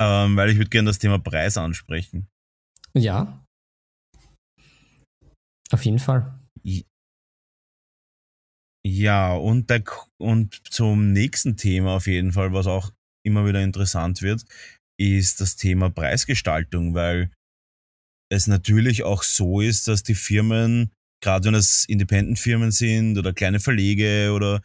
[0.00, 2.26] ähm, weil ich würde gerne das Thema Preis ansprechen.
[2.94, 3.44] Ja.
[5.70, 6.34] Auf jeden Fall.
[8.82, 9.84] Ja, und, der,
[10.18, 12.90] und zum nächsten Thema auf jeden Fall, was auch
[13.22, 14.42] immer wieder interessant wird,
[15.00, 17.30] ist das Thema Preisgestaltung, weil
[18.30, 20.90] es natürlich auch so ist, dass die Firmen,
[21.22, 24.60] gerade wenn es Independent-Firmen sind oder kleine Verlege oder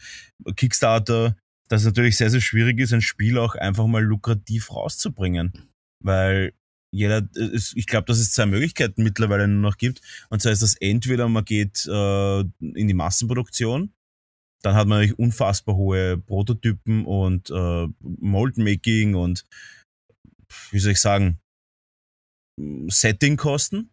[0.55, 1.37] Kickstarter,
[1.69, 5.53] dass es natürlich sehr, sehr schwierig ist, ein Spiel auch einfach mal lukrativ rauszubringen.
[6.03, 6.53] Weil
[6.93, 7.27] jeder,
[7.73, 10.01] ich glaube, dass es zwei Möglichkeiten mittlerweile nur noch gibt.
[10.29, 13.93] Und zwar ist das entweder man geht äh, in die Massenproduktion,
[14.61, 19.45] dann hat man natürlich unfassbar hohe Prototypen und äh, Moldmaking und
[20.71, 21.39] wie soll ich sagen,
[22.87, 23.91] Settingkosten.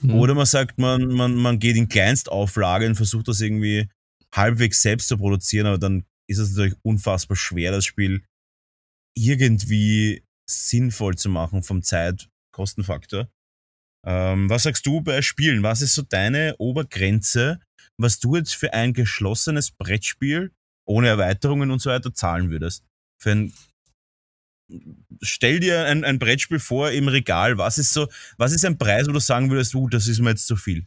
[0.00, 0.14] Mhm.
[0.14, 3.88] Oder man sagt, man, man, man geht in Kleinstauflagen, versucht das irgendwie
[4.34, 8.24] halbwegs selbst zu produzieren, aber dann ist es natürlich unfassbar schwer, das Spiel
[9.16, 13.28] irgendwie sinnvoll zu machen vom Zeit-Kostenfaktor.
[14.04, 15.62] Ähm, was sagst du bei Spielen?
[15.62, 17.60] Was ist so deine Obergrenze,
[17.98, 20.52] was du jetzt für ein geschlossenes Brettspiel
[20.86, 22.84] ohne Erweiterungen und so weiter zahlen würdest?
[23.20, 23.52] Für ein
[25.20, 27.58] Stell dir ein, ein Brettspiel vor im Regal.
[27.58, 28.08] Was ist so,
[28.38, 30.86] was ist ein Preis, wo du sagen würdest, uh, das ist mir jetzt zu viel?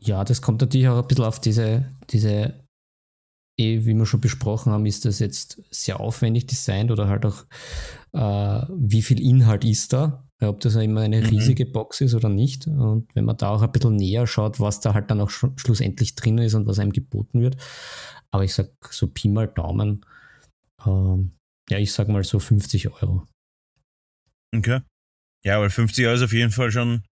[0.00, 2.62] Ja, das kommt natürlich auch ein bisschen auf diese, diese
[3.58, 7.44] eh, wie wir schon besprochen haben, ist das jetzt sehr aufwendig designt oder halt auch,
[8.12, 10.24] äh, wie viel Inhalt ist da?
[10.40, 11.26] Ob das immer eine mhm.
[11.26, 12.66] riesige Box ist oder nicht.
[12.66, 15.46] Und wenn man da auch ein bisschen näher schaut, was da halt dann auch sch
[15.54, 17.56] schlussendlich drin ist und was einem geboten wird.
[18.32, 20.04] Aber ich sag so Pi mal Daumen,
[20.86, 21.32] ähm,
[21.68, 23.26] ja, ich sag mal so 50 Euro.
[24.54, 24.80] Okay.
[25.44, 27.02] Ja, weil 50 Euro ist auf jeden Fall schon,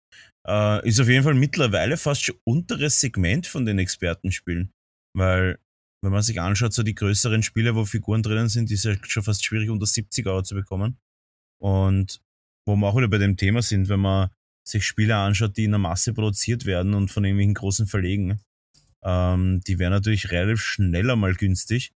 [0.47, 4.73] äh, ist auf jeden Fall mittlerweile fast schon unteres Segment von den Expertenspielen.
[5.17, 5.59] Weil,
[6.03, 9.23] wenn man sich anschaut, so die größeren Spiele, wo Figuren drinnen sind, ist ja schon
[9.23, 10.99] fast schwierig, unter 70 Euro zu bekommen.
[11.61, 12.21] Und
[12.67, 14.31] wo wir auch wieder bei dem Thema sind, wenn man
[14.67, 18.41] sich Spiele anschaut, die in der Masse produziert werden und von irgendwelchen großen Verlegen,
[19.03, 21.93] ähm, die wären natürlich relativ schneller mal günstig,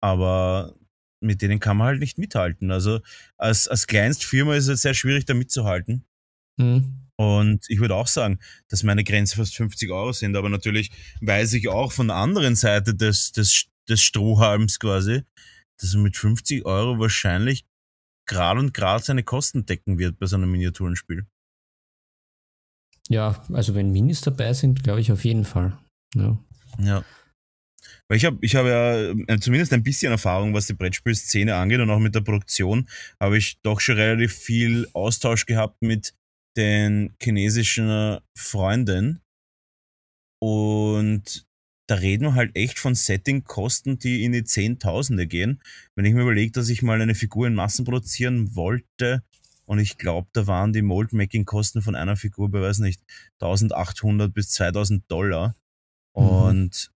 [0.00, 0.74] aber
[1.22, 2.70] mit denen kann man halt nicht mithalten.
[2.70, 3.00] Also
[3.36, 6.04] als, als Kleinstfirma ist es sehr schwierig, da mitzuhalten.
[6.58, 6.98] Mhm.
[7.16, 11.52] Und ich würde auch sagen, dass meine Grenze fast 50 Euro sind, aber natürlich weiß
[11.54, 15.22] ich auch von der anderen Seite des, des, des Strohhalms quasi,
[15.78, 17.64] dass er mit 50 Euro wahrscheinlich
[18.26, 21.26] gerade und gerade seine Kosten decken wird bei so einem Miniaturenspiel.
[23.08, 25.78] Ja, also wenn Minis dabei sind, glaube ich auf jeden Fall.
[26.14, 26.38] Ja.
[26.78, 27.04] ja.
[28.08, 31.80] Weil ich habe ich hab ja äh, zumindest ein bisschen Erfahrung, was die Brettspielszene angeht
[31.80, 32.88] und auch mit der Produktion
[33.20, 36.14] habe ich doch schon relativ viel Austausch gehabt mit
[36.56, 39.20] den chinesischen Freunden.
[40.40, 41.46] Und
[41.88, 45.60] da reden wir halt echt von Settingkosten, die in die Zehntausende gehen.
[45.94, 49.22] Wenn ich mir überlege, dass ich mal eine Figur in Massen produzieren wollte,
[49.66, 53.00] und ich glaube, da waren die Mold-Making-Kosten von einer Figur bei, weiß nicht,
[53.40, 55.54] 1800 bis 2000 Dollar.
[56.14, 56.22] Mhm.
[56.22, 56.92] Und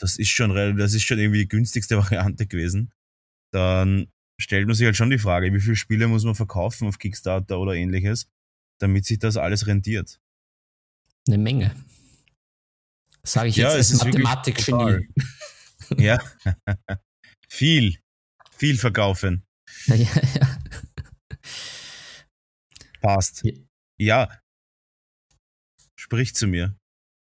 [0.00, 2.92] das ist schon, das ist schon irgendwie die günstigste Variante gewesen.
[3.52, 4.10] Dann
[4.40, 7.58] stellt man sich halt schon die Frage, wie viele Spiele muss man verkaufen auf Kickstarter
[7.58, 8.28] oder ähnliches,
[8.80, 10.20] damit sich das alles rentiert.
[11.28, 11.74] Eine Menge.
[13.22, 15.08] Sage ich ja, jetzt als Mathematik-Genie.
[15.98, 16.20] Ja,
[17.48, 17.98] viel,
[18.56, 19.44] viel verkaufen.
[19.86, 20.58] Ja, ja.
[23.00, 23.42] Passt.
[23.98, 24.40] Ja.
[25.96, 26.78] Sprich zu mir.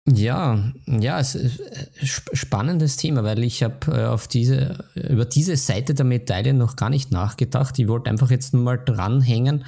[0.05, 5.93] Ja, ja, es ein spannendes Thema, weil ich habe äh, auf diese, über diese Seite
[5.93, 7.79] der Medaille noch gar nicht nachgedacht.
[7.79, 9.63] Ich wollte einfach jetzt nur mal dranhängen.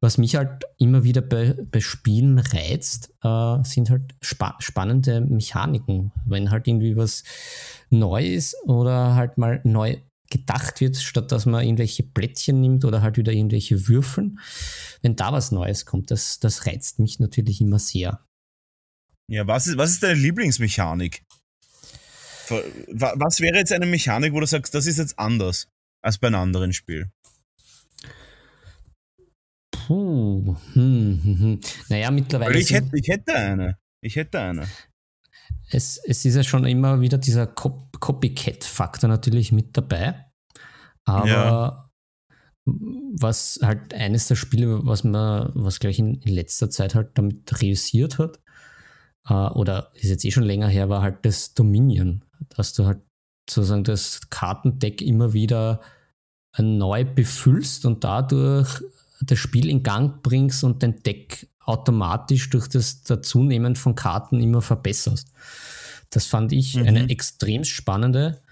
[0.00, 6.12] Was mich halt immer wieder bei, bei Spielen reizt, äh, sind halt spa spannende Mechaniken.
[6.24, 7.22] Wenn halt irgendwie was
[7.90, 9.98] neu ist oder halt mal neu
[10.30, 14.38] gedacht wird, statt dass man irgendwelche Plättchen nimmt oder halt wieder irgendwelche Würfeln.
[15.02, 18.20] Wenn da was Neues kommt, das, das reizt mich natürlich immer sehr.
[19.30, 21.24] Ja, was ist, was ist deine Lieblingsmechanik?
[22.90, 25.68] Was wäre jetzt eine Mechanik, wo du sagst, das ist jetzt anders
[26.02, 27.10] als bei einem anderen Spiel?
[29.70, 30.56] Puh.
[30.74, 31.60] Hm, hm, hm.
[31.88, 32.58] Naja, mittlerweile.
[32.58, 33.78] Ich hätte, ich hätte eine.
[34.02, 34.66] Ich hätte eine.
[35.70, 40.26] Es, es ist ja schon immer wieder dieser Copycat-Faktor natürlich mit dabei.
[41.06, 41.90] Aber ja.
[42.66, 47.16] was halt eines der Spiele, was man, was glaube ich in, in letzter Zeit halt
[47.18, 48.40] damit reüssiert hat,
[49.28, 52.22] äh, oder ist jetzt eh schon länger her, war halt das Dominion,
[52.56, 53.00] dass du halt
[53.48, 55.80] sozusagen das Kartendeck immer wieder
[56.58, 58.80] neu befüllst und dadurch
[59.20, 64.62] das Spiel in Gang bringst und den Deck automatisch durch das Dazunehmen von Karten immer
[64.62, 65.32] verbesserst.
[66.10, 66.86] Das fand ich mhm.
[66.86, 68.42] eine extrem spannende,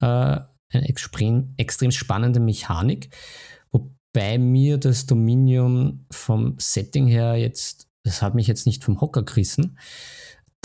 [0.00, 3.10] äh, eine extrem, extrem spannende Mechanik,
[3.70, 9.22] wobei mir das Dominion vom Setting her jetzt, das hat mich jetzt nicht vom Hocker
[9.22, 9.78] gerissen,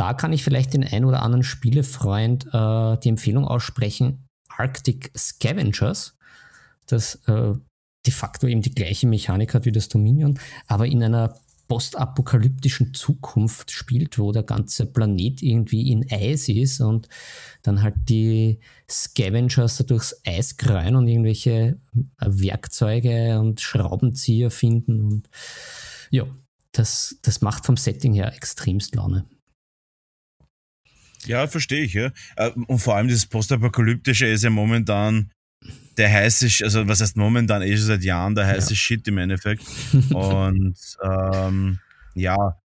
[0.02, 6.18] da kann ich vielleicht den ein oder anderen Spielefreund äh, die Empfehlung aussprechen, Arctic Scavengers,
[6.88, 7.54] das äh,
[8.08, 11.36] de facto eben die gleiche Mechanik hat wie das Dominion, aber in einer
[11.68, 17.08] postapokalyptischen Zukunft spielt, wo der ganze Planet irgendwie in Eis ist und
[17.62, 18.60] dann halt die
[18.90, 25.30] Scavengers durchs Eis kreuen und irgendwelche äh, Werkzeuge und Schraubenzieher finden und
[26.10, 26.26] ja,
[26.72, 29.28] das, das macht vom Setting her extremst Laune.
[31.26, 32.12] Ja, verstehe ich, ja.
[32.36, 35.32] Äh, und vor allem dieses Postapokalyptische ist ja momentan
[35.98, 38.76] der heiße, also was heißt momentan eh schon seit Jahren der heiße ja.
[38.76, 39.64] Shit im Endeffekt.
[40.14, 41.80] Und ähm,
[42.16, 42.60] ja,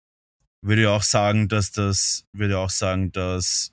[0.63, 3.73] würde auch sagen, dass das, würde auch sagen, dass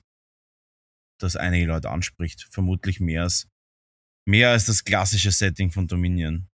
[1.18, 2.48] das einige Leute anspricht.
[2.50, 3.48] Vermutlich mehr als,
[4.26, 6.48] mehr als das klassische Setting von Dominion.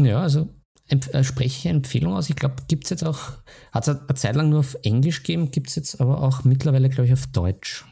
[0.00, 0.59] Ja, also
[0.90, 2.30] äh, spreche ich Empfehlung aus.
[2.30, 3.38] Ich glaube, gibt es jetzt auch,
[3.72, 6.88] hat es eine Zeit lang nur auf Englisch gegeben, gibt es jetzt aber auch mittlerweile,
[6.88, 7.84] glaube ich, auf Deutsch.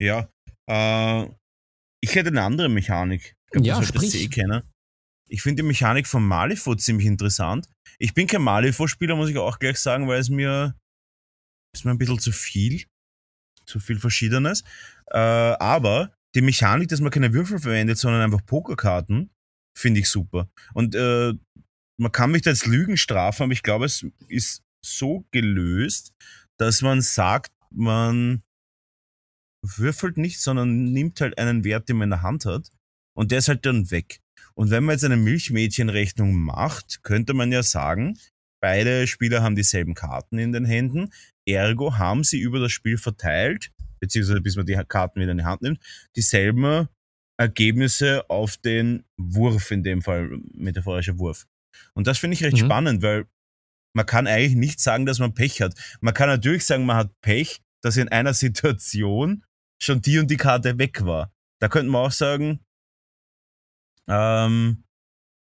[0.00, 0.28] Ja,
[0.68, 1.28] äh,
[2.00, 3.36] ich hätte eine andere Mechanik.
[3.46, 4.14] Ich glaube, ja, das sprich.
[4.14, 4.62] eh kennen.
[5.28, 7.66] Ich finde die Mechanik von Malifo ziemlich interessant.
[7.98, 10.74] Ich bin kein Malifo-Spieler, muss ich auch gleich sagen, weil es mir
[11.74, 12.84] ist mir ein bisschen zu viel.
[13.66, 14.62] so viel Verschiedenes.
[15.10, 19.30] Äh, aber die Mechanik, dass man keine Würfel verwendet, sondern einfach Pokerkarten,
[19.76, 20.48] finde ich super.
[20.74, 21.34] Und äh,
[21.98, 26.12] man kann mich da jetzt Lügen strafen, aber ich glaube, es ist so gelöst,
[26.58, 28.42] dass man sagt, man
[29.62, 32.70] würfelt nicht, sondern nimmt halt einen Wert, den man in der Hand hat
[33.14, 34.20] und der ist halt dann weg.
[34.54, 38.18] Und wenn man jetzt eine Milchmädchenrechnung macht, könnte man ja sagen,
[38.60, 41.10] beide Spieler haben dieselben Karten in den Händen,
[41.44, 43.70] ergo haben sie über das Spiel verteilt,
[44.00, 45.80] beziehungsweise bis man die Karten wieder in die Hand nimmt,
[46.14, 46.88] dieselben
[47.38, 51.46] Ergebnisse auf den Wurf, in dem Fall metaphorischer Wurf.
[51.94, 52.66] Und das finde ich recht mhm.
[52.66, 53.26] spannend, weil
[53.94, 55.74] man kann eigentlich nicht sagen, dass man Pech hat.
[56.00, 59.44] Man kann natürlich sagen, man hat Pech, dass in einer Situation
[59.82, 61.32] schon die und die Karte weg war.
[61.60, 62.60] Da könnte man auch sagen,
[64.08, 64.84] ähm,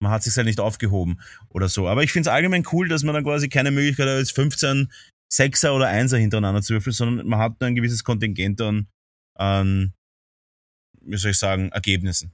[0.02, 1.88] man hat sich halt nicht aufgehoben oder so.
[1.88, 4.92] Aber ich finde es allgemein cool, dass man dann quasi keine Möglichkeit hat, jetzt 15
[5.32, 8.88] Sechser oder Einser hintereinander zu würfeln, sondern man hat ein gewisses Kontingent an,
[9.36, 9.94] an
[11.02, 12.34] wie soll ich sagen, Ergebnissen.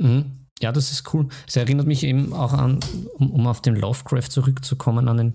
[0.00, 0.46] Mhm.
[0.60, 1.28] Ja, das ist cool.
[1.46, 2.80] Es erinnert mich eben auch an,
[3.14, 5.32] um, um auf den Lovecraft zurückzukommen, an, den,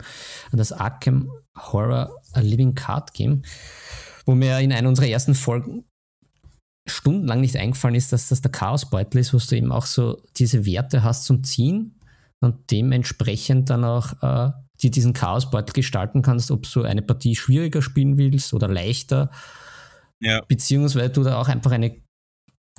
[0.51, 3.43] an das Arkham Horror A Living Card Game,
[4.25, 5.85] wo mir in einer unserer ersten Folgen
[6.89, 10.65] stundenlang nicht eingefallen ist, dass das der Chaosbeutel ist, wo du eben auch so diese
[10.65, 11.99] Werte hast zum Ziehen
[12.39, 14.51] und dementsprechend dann auch äh,
[14.81, 19.29] dir diesen Chaosbeutel gestalten kannst, ob du eine Partie schwieriger spielen willst oder leichter.
[20.19, 20.41] Ja.
[20.47, 22.01] Beziehungsweise du da auch einfach eine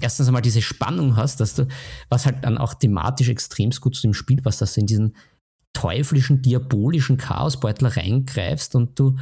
[0.01, 1.67] erstens einmal diese Spannung hast, dass du,
[2.09, 5.17] was halt dann auch thematisch extrem gut zu dem Spiel passt, dass du in diesen
[5.73, 9.17] teuflischen, diabolischen Chaosbeutel reingreifst und du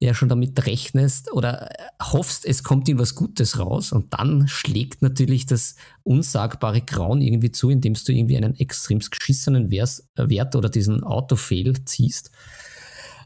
[0.00, 1.70] ja schon damit rechnest oder
[2.02, 7.70] hoffst, es kommt irgendwas Gutes raus und dann schlägt natürlich das unsagbare Grauen irgendwie zu,
[7.70, 12.32] indem du irgendwie einen extrem geschissenen Wert oder diesen Autofail ziehst.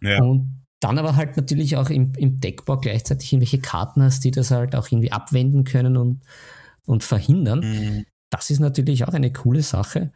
[0.03, 0.22] Ja.
[0.22, 4.51] Und dann aber halt natürlich auch im, im Deckbau gleichzeitig irgendwelche Karten hast, die das
[4.51, 6.20] halt auch irgendwie abwenden können und
[6.87, 7.61] und verhindern.
[7.61, 8.07] Mhm.
[8.30, 10.12] Das ist natürlich auch eine coole Sache,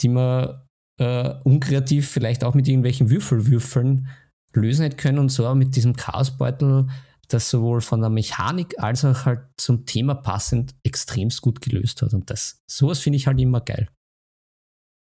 [0.00, 0.62] die man
[0.98, 4.08] äh, unkreativ vielleicht auch mit irgendwelchen Würfelwürfeln
[4.54, 6.88] lösen hätte können und so mit diesem Chaosbeutel
[7.28, 12.14] das sowohl von der Mechanik als auch halt zum Thema passend extremst gut gelöst hat.
[12.14, 13.88] Und das, sowas finde ich halt immer geil.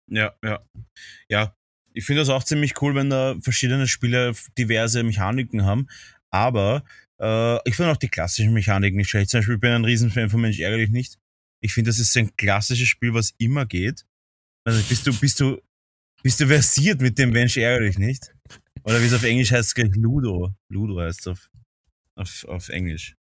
[0.09, 0.63] Ja, ja.
[1.29, 1.55] Ja,
[1.93, 5.87] ich finde das auch ziemlich cool, wenn da verschiedene Spiele diverse Mechaniken haben.
[6.31, 6.83] Aber
[7.19, 9.29] äh, ich finde auch die klassischen Mechaniken nicht schlecht.
[9.29, 11.17] Zum Beispiel, ich bin ein Riesenfan von Mensch ärgerlich nicht.
[11.61, 14.05] Ich finde, das ist ein klassisches Spiel, was immer geht.
[14.65, 15.61] Also bist du, bist du,
[16.23, 18.33] bist du versiert mit dem Mensch ärgerlich nicht?
[18.83, 20.53] Oder wie es auf Englisch heißt, Ludo.
[20.69, 21.49] Ludo heißt es auf,
[22.15, 23.15] auf, auf Englisch.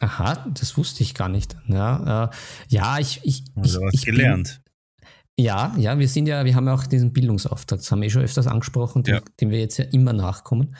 [0.00, 1.56] Aha, das wusste ich gar nicht.
[1.66, 2.30] Ja, äh,
[2.68, 4.60] ja ich, ich, also ich, ich gelernt.
[4.64, 8.06] Bin, ja, ja, wir sind ja, wir haben ja auch diesen Bildungsauftrag, das haben wir
[8.06, 9.20] eh schon öfters angesprochen, ja.
[9.20, 10.74] dem, dem wir jetzt ja immer nachkommen.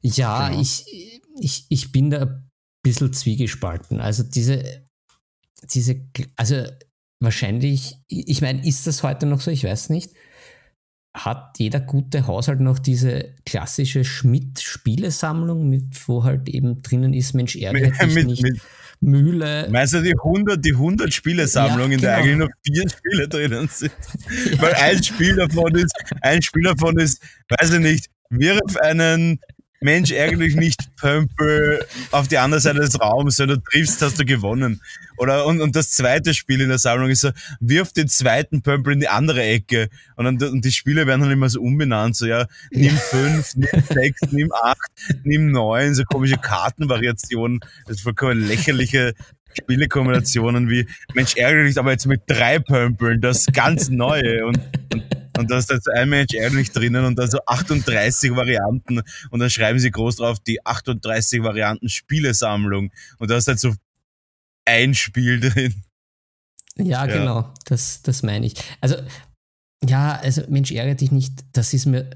[0.00, 0.60] Ja, genau.
[0.60, 2.50] ich, ich, ich bin da ein
[2.82, 4.00] bisschen zwiegespalten.
[4.00, 4.84] Also diese,
[5.72, 6.00] diese,
[6.36, 6.64] also
[7.20, 9.50] wahrscheinlich, ich meine, ist das heute noch so?
[9.50, 10.12] Ich weiß nicht.
[11.16, 17.54] Hat jeder gute Haushalt noch diese klassische Schmidt-Spielesammlung, mit wo halt eben drinnen ist, Mensch,
[17.54, 18.42] ärgere dich mit, nicht.
[18.42, 18.60] Mit,
[19.00, 19.68] Mühle.
[19.70, 22.22] Meinst du die 100, die 100 Spielesammlung, ja, in der genau.
[22.22, 23.92] eigentlich nur vier Spiele drinnen sind?
[24.54, 24.62] Ja.
[24.62, 29.38] Weil ein Spiel davon ist, ein Spiel davon ist, weiß ich nicht, wirf einen
[29.84, 34.24] Mensch, ärgerlich nicht Pömpel auf die andere Seite des Raums, wenn du triffst, hast du
[34.24, 34.80] gewonnen.
[35.18, 37.30] Oder, und, und das zweite Spiel in der Sammlung ist so,
[37.60, 39.90] wirf den zweiten Pömpel in die andere Ecke.
[40.16, 43.82] Und, dann, und die Spiele werden dann immer so umbenannt, so, ja, nimm fünf, nimm
[43.92, 44.90] sechs, nimm acht,
[45.22, 47.60] nimm neun, so komische Kartenvariationen.
[47.86, 49.12] Das ist vollkommen lächerliche
[49.52, 54.46] Spielekombinationen wie, Mensch, ärgerlich, aber jetzt mit drei Pömpeln, das ganz Neue.
[54.46, 54.58] Und,
[54.94, 59.40] und und da ist jetzt ein Mensch ehrlich drinnen und dann so 38 Varianten und
[59.40, 63.74] dann schreiben sie groß drauf die 38 Varianten Spielesammlung und da ist halt so
[64.64, 65.84] ein Spiel drin.
[66.76, 68.54] Ja, ja, genau, das, das meine ich.
[68.80, 68.96] Also,
[69.84, 72.10] ja, also Mensch, ärgere dich nicht, das ist mir,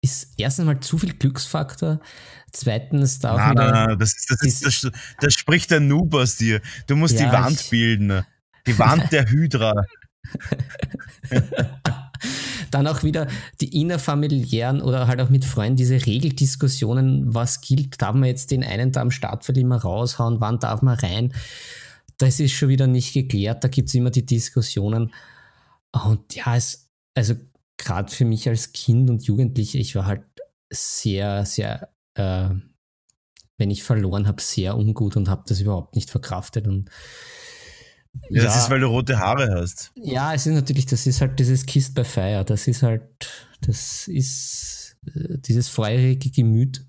[0.00, 2.00] ist erstens mal zu viel Glücksfaktor,
[2.52, 3.54] zweitens darf nein.
[3.54, 4.90] Nein, nein, das, das, ist, das,
[5.20, 6.60] das spricht der Noob aus dir.
[6.86, 8.24] Du musst ja, die Wand ich, bilden,
[8.66, 9.84] die Wand der Hydra.
[12.70, 13.28] Dann auch wieder
[13.60, 18.64] die innerfamiliären oder halt auch mit Freunden diese Regeldiskussionen, was gilt, darf man jetzt den
[18.64, 21.32] einen da am Startfeld immer raushauen, wann darf man rein?
[22.18, 25.12] Das ist schon wieder nicht geklärt, da gibt es immer die Diskussionen.
[25.92, 27.34] Und ja, es, also
[27.76, 30.22] gerade für mich als Kind und Jugendliche, ich war halt
[30.70, 32.48] sehr, sehr, äh,
[33.58, 36.66] wenn ich verloren habe, sehr ungut und habe das überhaupt nicht verkraftet.
[36.66, 36.90] Und
[38.30, 39.92] ja, das ist, weil du rote Haare hast.
[39.96, 42.44] Ja, es ist natürlich, das ist halt dieses Kissed by Fire.
[42.44, 43.02] Das ist halt,
[43.60, 46.86] das ist äh, dieses feurige Gemüt.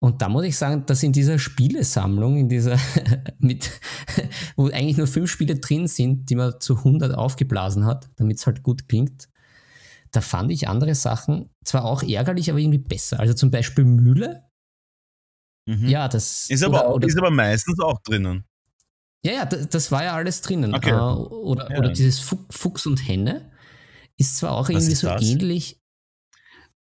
[0.00, 2.78] Und da muss ich sagen, dass in dieser Spielesammlung, in dieser,
[3.38, 3.70] mit,
[4.56, 8.46] wo eigentlich nur fünf Spiele drin sind, die man zu 100 aufgeblasen hat, damit es
[8.46, 9.28] halt gut klingt,
[10.10, 13.18] da fand ich andere Sachen zwar auch ärgerlich, aber irgendwie besser.
[13.18, 14.44] Also zum Beispiel Mühle.
[15.66, 15.88] Mhm.
[15.88, 18.44] Ja, das Ist aber, oder, oder, ist aber meistens auch drinnen.
[19.24, 20.74] Ja, ja, das, das war ja alles drinnen.
[20.74, 20.90] Okay.
[20.90, 21.78] Äh, oder, Ja.
[21.78, 23.50] oder dieses Fu- Fuchs und Henne
[24.16, 25.22] ist zwar auch Was irgendwie so das?
[25.22, 25.80] ähnlich.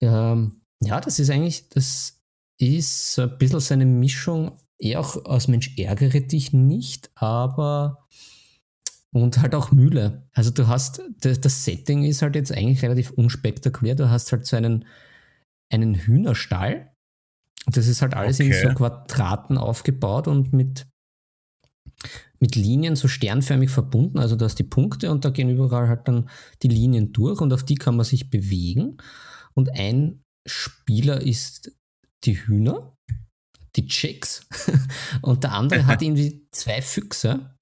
[0.02, 2.20] Ähm, ja, das ist eigentlich, das
[2.60, 8.08] ist so ein bisschen so eine Mischung, eher auch aus Mensch ärgere dich nicht, aber
[9.14, 10.28] und halt auch Mühle.
[10.34, 13.96] Also du hast, das, das Setting ist halt jetzt eigentlich relativ unspektakulär.
[13.96, 14.86] Du hast halt so einen,
[15.70, 16.96] einen Hühnerstall.
[17.68, 18.68] Das ist halt alles in Okay.
[18.70, 20.88] so Quadraten aufgebaut und mit,
[22.42, 24.18] mit Linien so sternförmig verbunden.
[24.20, 26.30] Also du hast die Punkte und da gehen überall halt dann
[26.64, 28.98] die Linien durch und auf die kann man sich bewegen.
[29.54, 31.72] Und ein Spieler ist
[32.24, 32.98] die Hühner,
[33.76, 34.48] die Chicks,
[35.22, 37.56] und der andere hat irgendwie zwei Füchse.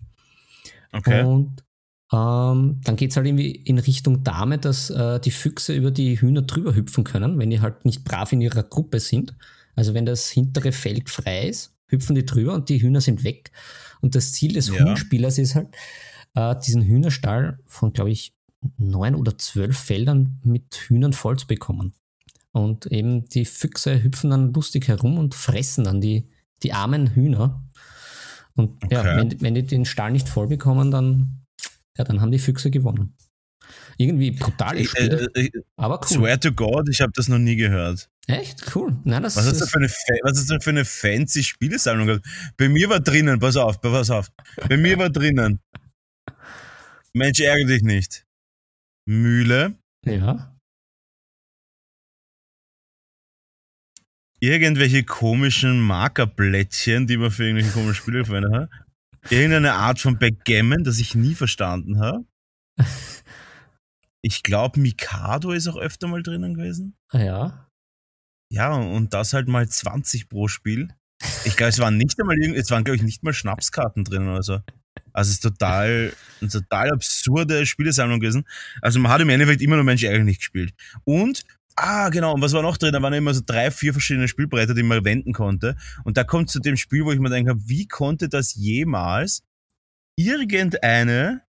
[0.93, 1.23] Okay.
[1.23, 1.63] Und
[2.11, 6.19] ähm, dann geht es halt irgendwie in Richtung Dame, dass äh, die Füchse über die
[6.19, 9.35] Hühner drüber hüpfen können, wenn die halt nicht brav in ihrer Gruppe sind.
[9.75, 13.51] Also wenn das hintere Feld frei ist, hüpfen die drüber und die Hühner sind weg.
[14.01, 14.79] Und das Ziel des Ja.
[14.85, 15.75] Huhnspielers ist halt,
[16.35, 18.33] äh, diesen Hühnerstall von, glaube ich,
[18.77, 21.93] neun oder zwölf Feldern mit Hühnern voll zu bekommen.
[22.51, 26.27] Und eben die Füchse hüpfen dann lustig herum und fressen dann die,
[26.63, 27.63] die armen Hühner.
[28.55, 29.17] Und ja, Okay.
[29.17, 31.45] wenn, wenn die den Stall nicht voll bekommen, dann,
[31.97, 33.15] ja, dann haben die Füchse gewonnen.
[33.97, 36.07] Irgendwie brutales Ich, Spiel, äh, ich, aber cool.
[36.07, 38.09] swear to God, ich habe das noch nie gehört.
[38.29, 38.97] Echt cool.
[39.03, 42.19] Nein, das Was ist, das für eine, was ist das für eine fancy Spielesammlung?
[42.57, 44.29] Bei mir war drinnen, pass auf, pass auf.
[44.67, 45.59] Bei mir war drinnen.
[47.13, 48.25] Mensch, ärgere dich nicht.
[49.05, 49.75] Mühle,
[50.05, 50.55] ja.
[54.39, 58.69] irgendwelche komischen Markerblättchen, die man für irgendwelche komischen Spiele verwendet hat.
[59.29, 62.25] Irgendeine Art von Backgammon, das ich nie verstanden habe.
[64.21, 66.97] Ich glaube, Mikado ist auch öfter mal drinnen gewesen.
[67.13, 67.68] Ja.
[68.51, 70.89] Ja, und das halt mal 20 pro Spiel.
[71.45, 74.41] Ich glaube, es waren nicht einmal es waren, glaube ich, nicht mal Schnapskarten drin oder
[74.41, 74.59] so.
[75.13, 78.45] Also es ist total, eine total absurde Spielesammlung gewesen.
[78.81, 80.73] Also man hat im Endeffekt immer nur Mensch ärgerlich nicht gespielt.
[81.03, 81.43] Und,
[81.75, 82.93] ah, genau, und was war noch drin?
[82.93, 85.75] Da waren immer so drei, vier verschiedene Spielbretter, die man wenden konnte.
[86.03, 89.43] Und da kommt zu dem Spiel, wo ich mir denke, wie konnte das jemals
[90.17, 91.43] irgendeine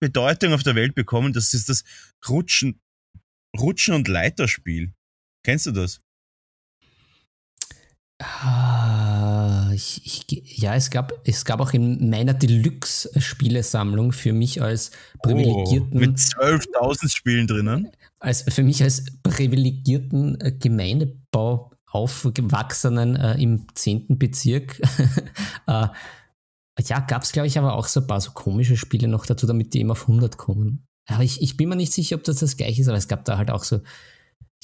[0.00, 1.32] Bedeutung auf der Welt bekommen?
[1.32, 1.84] Das ist das
[2.28, 2.80] Rutschen,
[3.56, 4.92] Rutschen und Leiterspiel.
[5.44, 6.00] Kennst du das?
[8.20, 14.90] Ah, ich, ich, ja, es gab, es gab auch in meiner Deluxe-Spielesammlung für mich als
[15.22, 17.92] privilegierten, Oh, mit 12.000 Spielen drinnen.
[18.18, 24.18] als, für mich als privilegierten äh, Gemeindebau aufgewachsenen äh, im 10.
[24.18, 24.80] Bezirk.
[25.68, 25.86] äh,
[26.80, 29.46] ja, gab es, glaube ich, aber auch so ein paar so komische Spiele noch dazu,
[29.46, 30.84] damit die eben auf 100 kommen.
[31.06, 33.24] Aber ich, ich bin mir nicht sicher, ob das das gleiche ist, aber es gab
[33.24, 33.80] da halt auch so,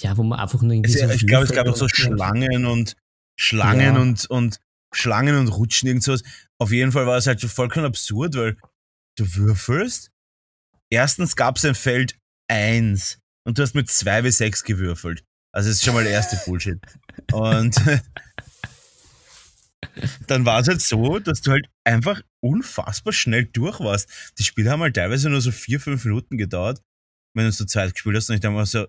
[0.01, 2.67] ja, wo man einfach nur irgendwie Es, so ich glaube, es gab auch so Schlangen
[2.67, 2.97] und
[3.37, 4.01] Schlangen Ja.
[4.01, 4.61] und, und
[4.93, 6.22] Schlangen und Rutschen, irgend sowas.
[6.59, 8.57] Auf jeden Fall war es halt so vollkommen absurd, weil
[9.16, 10.11] du würfelst.
[10.91, 12.16] Erstens gab es ein Feld
[12.49, 15.24] 1 und du hast mit 2 wie 6 gewürfelt.
[15.53, 16.80] Also das ist schon mal der erste Bullshit.
[17.32, 17.76] Und
[20.26, 24.09] dann war es halt so, dass du halt einfach unfassbar schnell durch warst.
[24.39, 26.82] Die Spiele haben halt teilweise nur so vier, fünf Minuten gedauert,
[27.35, 28.28] wenn du zu zweit gespielt hast.
[28.30, 28.87] Und ich dachte mir so,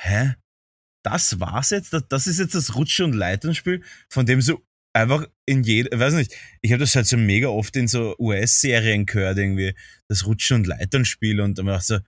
[0.00, 0.34] hä?
[1.04, 1.92] Das war's jetzt?
[1.92, 4.62] Das, das ist jetzt das Rutschen- und Leiternspiel, von dem so
[4.94, 9.06] einfach in jeder, weiß nicht, ich habe das halt so mega oft in so US-Serien
[9.06, 9.74] gehört, irgendwie,
[10.08, 11.98] das Rutschen- und Leiternspiel und dann dachte ich so,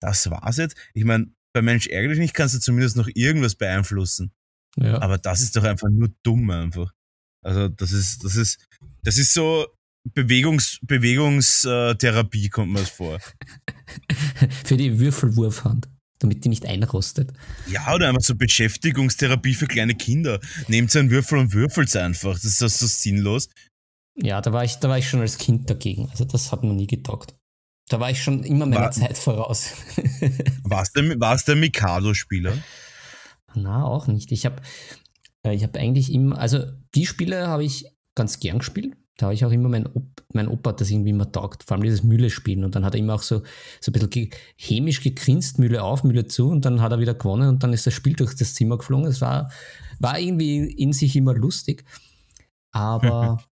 [0.00, 0.76] das war's jetzt?
[0.94, 4.32] Ich meine, bei Mensch ärgerlich nicht kannst du zumindest noch irgendwas beeinflussen.
[4.76, 5.00] Ja.
[5.00, 6.92] Aber das ist doch einfach nur dumm einfach.
[7.44, 8.64] Also das ist, das ist,
[9.02, 9.66] das ist so
[10.14, 13.18] Bewegungs, Bewegungstherapie kommt mir das vor.
[14.64, 15.88] Für die Würfelwurfhand,
[16.18, 17.32] damit die nicht einrostet.
[17.68, 20.40] Ja, oder einfach so Beschäftigungstherapie für kleine Kinder.
[20.68, 22.34] Nehmt einen Würfel und würfelt einfach.
[22.34, 23.48] Das ist so, so sinnlos.
[24.16, 26.08] Ja, da war ich, da war ich schon als Kind dagegen.
[26.10, 27.34] Also das hat mir nie getaugt.
[27.88, 29.72] Da war ich schon immer meiner War- Zeit voraus.
[30.64, 32.52] War's der, war's der Mikado-Spieler?
[33.54, 34.30] Na, auch nicht.
[34.32, 34.60] Ich habe
[35.44, 36.64] äh, ich hab eigentlich immer, also
[36.94, 38.94] die Spiele habe ich ganz gern gespielt.
[39.18, 41.74] Da habe ich auch immer, mein, Op mein Opa hat das irgendwie immer taugt, vor
[41.74, 42.64] allem dieses Mühle-Spielen.
[42.64, 43.42] Und dann hat er immer auch so,
[43.80, 47.14] so ein bisschen ge hämisch gegrinst, Mühle auf, Mühle zu und dann hat er wieder
[47.14, 49.06] gewonnen und dann ist das Spiel durch das Zimmer geflogen.
[49.06, 49.50] Es war,
[49.98, 51.84] war irgendwie in sich immer lustig.
[52.72, 53.42] Aber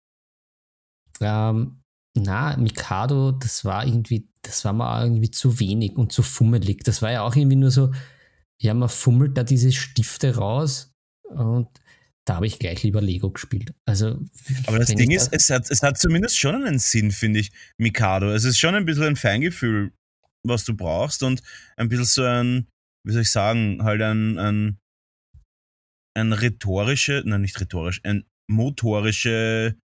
[1.21, 1.79] ähm,
[2.15, 6.83] na, Mikado, das war irgendwie, das war mir irgendwie zu wenig und zu fummelig.
[6.83, 7.91] Das war ja auch irgendwie nur so,
[8.61, 10.93] ja, man fummelt da diese Stifte raus
[11.29, 11.69] und
[12.25, 13.73] da habe ich gleich lieber Lego gespielt.
[13.85, 14.21] Also,
[14.65, 18.31] Aber das Ding ist, es hat, es hat zumindest schon einen Sinn, finde ich, Mikado.
[18.31, 19.91] Es ist schon ein bisschen ein Feingefühl,
[20.45, 21.41] was du brauchst und
[21.77, 22.67] ein bisschen so ein,
[23.05, 24.77] wie soll ich sagen, halt ein, ein,
[26.17, 29.77] ein rhetorische, nein, nicht rhetorisch, ein motorische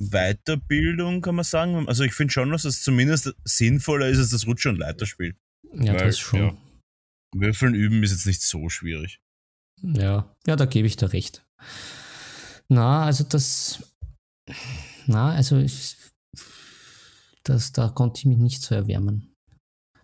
[0.00, 1.86] Weiterbildung, kann man sagen.
[1.88, 5.36] Also ich finde schon, dass es zumindest sinnvoller ist als das Rutsch- und Leiterspiel.
[5.74, 6.40] Ja, Weil, das schon.
[6.40, 6.56] Ja,
[7.36, 9.20] Würfeln üben ist jetzt nicht so schwierig.
[9.82, 11.44] Ja, ja, da gebe ich dir recht.
[12.68, 13.82] Na, also das,
[15.06, 15.96] na, also ich,
[17.42, 19.34] das, da konnte ich mich nicht so erwärmen.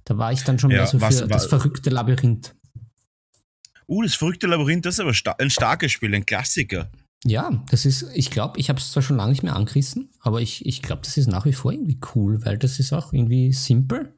[0.05, 2.55] Da war ich dann schon ja, mehr so was, für was, das verrückte Labyrinth.
[3.89, 6.91] Uh, das verrückte Labyrinth, das ist aber sta ein starkes Spiel, ein Klassiker.
[7.25, 10.41] Ja, das ist, ich glaube, ich habe es zwar schon lange nicht mehr angerissen, aber
[10.41, 13.53] ich, ich glaube, das ist nach wie vor irgendwie cool, weil das ist auch irgendwie
[13.53, 14.15] simpel,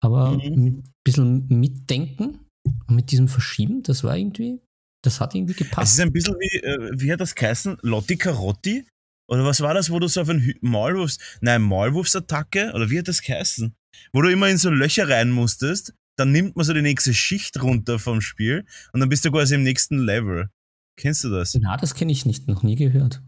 [0.00, 0.36] aber mhm.
[0.36, 4.60] mit ein bisschen mitdenken und mit diesem Verschieben, das war irgendwie,
[5.02, 5.92] das hat irgendwie gepasst.
[5.92, 7.78] Es ist ein bisschen wie, äh, wie hat das geheißen?
[7.82, 8.86] Lotti Carotti?
[9.28, 12.72] Oder was war das, wo du so auf einen Maulwurfs, nein, Maulwurfsattacke?
[12.74, 13.74] Oder wie hat das geheißen?
[14.12, 17.62] Wo du immer in so Löcher rein musstest, dann nimmt man so die nächste Schicht
[17.62, 20.50] runter vom Spiel und dann bist du quasi im nächsten Level.
[20.98, 21.54] Kennst du das?
[21.54, 23.22] Na, das kenne ich nicht, noch nie gehört.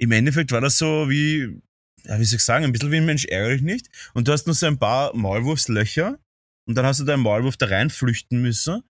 [0.00, 1.60] Im Endeffekt war das so wie,
[2.04, 3.88] ja, wie soll ich sagen, ein bisschen wie ein Mensch ärgerlich nicht.
[4.14, 6.18] Und du hast nur so ein paar Maulwurfslöcher
[6.68, 8.82] und dann hast du deinen Maulwurf da reinflüchten müssen.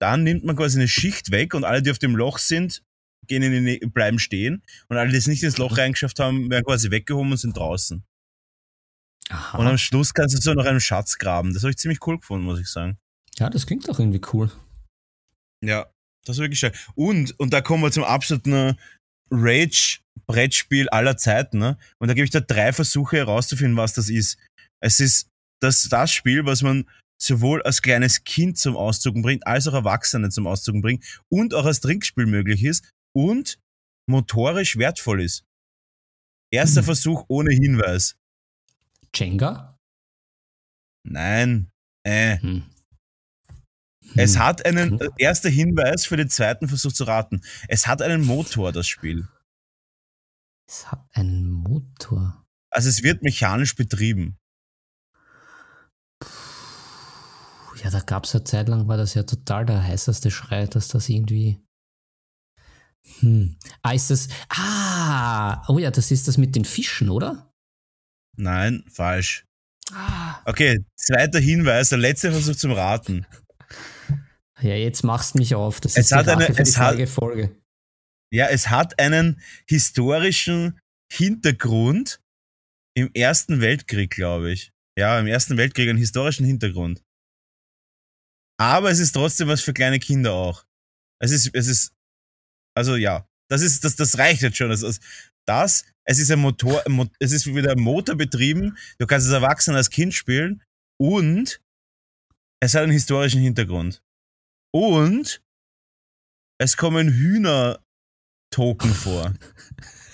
[0.00, 2.82] Dann nimmt man quasi eine Schicht weg und alle, die auf dem Loch sind,
[3.28, 4.64] gehen in die, bleiben stehen.
[4.88, 8.02] Und alle, die es nicht ins Loch reingeschafft haben, werden quasi weggehoben und sind draußen.
[9.28, 9.58] Aha.
[9.58, 11.54] Und am Schluss kannst du so noch einen Schatz graben.
[11.54, 12.98] Das habe ich ziemlich cool gefunden, muss ich sagen.
[13.38, 14.50] Ja, das klingt doch irgendwie cool.
[15.64, 15.86] Ja,
[16.24, 16.72] das ist wirklich schön.
[16.96, 18.76] Und, und da kommen wir zum absoluten
[19.30, 21.58] Rage-Brettspiel aller Zeiten.
[21.58, 21.78] Ne?
[21.98, 24.38] Und da gebe ich da drei Versuche herauszufinden, was das ist.
[24.80, 25.30] Es ist
[25.60, 26.88] das, das Spiel, was man
[27.20, 31.66] sowohl als kleines Kind zum Ausdrucken bringt, als auch Erwachsene zum Ausdrucken bringt und auch
[31.66, 33.58] als Trinkspiel möglich ist und
[34.08, 35.44] motorisch wertvoll ist.
[36.50, 36.86] Erster hm.
[36.86, 38.16] Versuch ohne Hinweis.
[39.14, 39.78] Jenga?
[41.04, 41.70] Nein.
[42.04, 42.38] Äh.
[42.38, 42.64] Hm.
[44.16, 44.42] Es hm.
[44.42, 47.42] hat einen, äh, erster Hinweis für den zweiten Versuch zu raten.
[47.68, 49.28] Es hat einen Motor, das Spiel.
[50.66, 52.44] Es hat einen Motor.
[52.70, 54.39] Also es wird mechanisch betrieben.
[57.82, 60.88] Ja, da gab es eine Zeit lang, war das ja total der heißeste Schrei, dass
[60.88, 61.58] das irgendwie.
[63.20, 63.56] Hm.
[63.82, 64.28] Ah, ist das.
[64.48, 67.54] Ah, oh ja, das ist das mit den Fischen, oder?
[68.36, 69.46] Nein, falsch.
[69.92, 70.40] Ah.
[70.44, 73.26] Okay, zweiter Hinweis, der letzte Versuch zum Raten.
[74.62, 75.80] Ja, jetzt machst du mich auf.
[75.80, 77.56] Das es ist hat die eine, es hat, Folge.
[78.30, 80.78] Ja, es hat einen historischen
[81.10, 82.20] Hintergrund
[82.94, 84.72] im Ersten Weltkrieg, glaube ich.
[84.98, 87.02] Ja, im Ersten Weltkrieg einen historischen Hintergrund.
[88.60, 90.66] Aber es ist trotzdem was für kleine Kinder auch.
[91.18, 91.94] Es ist, es ist,
[92.76, 94.70] also ja, das ist, das, das reicht jetzt schon.
[94.70, 94.92] Also,
[95.48, 96.84] das, es ist ein Motor,
[97.20, 98.76] es ist wieder ein Motor betrieben.
[98.98, 100.62] Du kannst es erwachsen als Kind spielen
[101.00, 101.62] und
[102.62, 104.02] es hat einen historischen Hintergrund.
[104.74, 105.42] Und
[106.58, 109.32] es kommen Hühner-Token vor.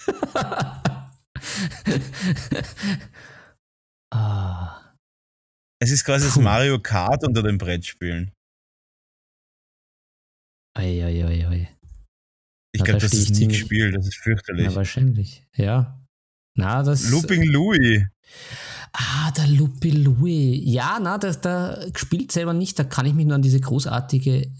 [4.12, 4.94] ah.
[5.82, 8.35] Es ist quasi das Mario Kart unter den Brettspielen.
[10.76, 11.68] Eieiei.
[12.72, 14.66] Ich glaube, das ist nie gespielt, das ist fürchterlich.
[14.66, 15.98] Ja, wahrscheinlich, ja.
[16.54, 17.10] Na, das.
[17.10, 18.02] Looping Louis.
[18.92, 20.60] Ah, der Lupi Louis.
[20.64, 22.78] Ja, na, da, da gespielt selber nicht.
[22.78, 24.50] Da kann ich mich nur an diese großartige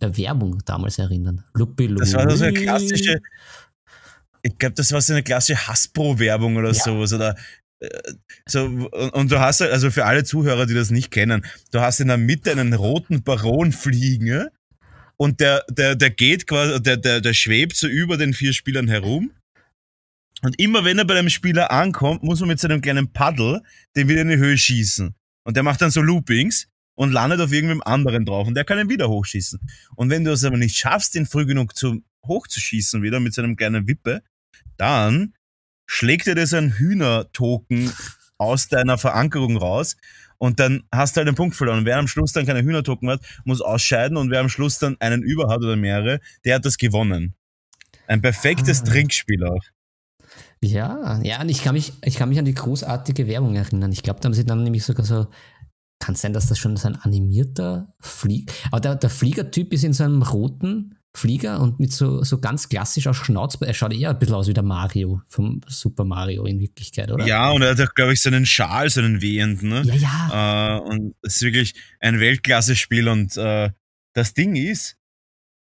[0.00, 1.44] Werbung damals erinnern.
[1.54, 2.10] Lupi Louis.
[2.10, 3.20] Das war so eine klassische.
[4.42, 6.74] Ich glaube, das war so eine klassische Hasbro-Werbung oder ja.
[6.74, 7.12] sowas.
[7.12, 7.36] Oder
[7.80, 7.88] äh,
[8.46, 12.08] so, und du hast also für alle Zuhörer, die das nicht kennen, du hast in
[12.08, 14.48] der Mitte einen roten Baron fliegen
[15.16, 18.88] und der, der, der geht quasi, der, der, der schwebt so über den vier Spielern
[18.88, 19.30] herum
[20.44, 23.62] und immer wenn er bei einem Spieler ankommt, muss man mit seinem kleinen Paddel
[23.96, 25.14] den wieder in die Höhe schießen.
[25.44, 28.78] Und der macht dann so Loopings und landet auf irgendwem anderen drauf und der kann
[28.78, 29.58] ihn wieder hochschießen.
[29.96, 33.56] Und wenn du es aber nicht schaffst, den früh genug zu, hochzuschießen wieder mit seinem
[33.56, 34.22] kleinen Wippe,
[34.76, 35.34] dann
[35.86, 37.90] schlägt er dir so einen Hühnertoken
[38.36, 39.96] aus deiner Verankerung raus
[40.44, 41.78] und dann hast du halt einen Punkt verloren.
[41.78, 44.96] Und wer am Schluss dann keine Hühnertoken hat, muss ausscheiden und wer am Schluss dann
[45.00, 47.34] einen über hat oder mehrere, der hat das gewonnen.
[48.06, 48.84] Ein perfektes ah.
[48.84, 49.62] Trinkspiel auch.
[50.60, 53.90] Ja, ja, und ich kann mich, ich kann mich an die großartige Werbung erinnern.
[53.90, 55.28] Ich glaube, da haben sie dann nämlich sogar so,
[55.98, 59.94] kann sein, dass das schon so ein animierter Flieger, aber der, der Fliegertyp ist in
[59.94, 64.10] so einem roten Flieger und mit so, so ganz klassisch aus Schnauz, er schaut eher
[64.10, 67.24] ein bisschen aus wie der Mario vom Super Mario in Wirklichkeit, oder?
[67.24, 69.82] Ja, und er hat auch, glaube ich, so einen Schal, so einen wehenden, ne?
[69.84, 70.78] Ja, ja.
[70.78, 73.70] Äh, und es ist wirklich ein Weltklasse-Spiel und äh,
[74.12, 74.96] das Ding ist,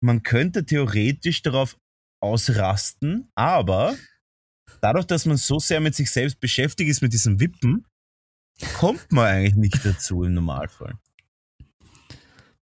[0.00, 1.76] man könnte theoretisch darauf
[2.20, 3.94] ausrasten, aber
[4.80, 7.86] dadurch, dass man so sehr mit sich selbst beschäftigt ist, mit diesem Wippen,
[8.78, 10.98] kommt man eigentlich nicht dazu im Normalfall.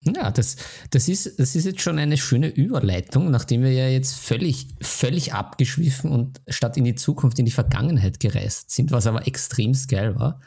[0.06, 0.56] Ja, das,
[0.92, 5.34] das, ist, das ist jetzt schon eine schöne Überleitung, nachdem wir ja jetzt völlig, völlig
[5.34, 10.16] abgeschwiffen und statt in die Zukunft in die Vergangenheit gereist sind, was aber extremst geil
[10.16, 10.40] war.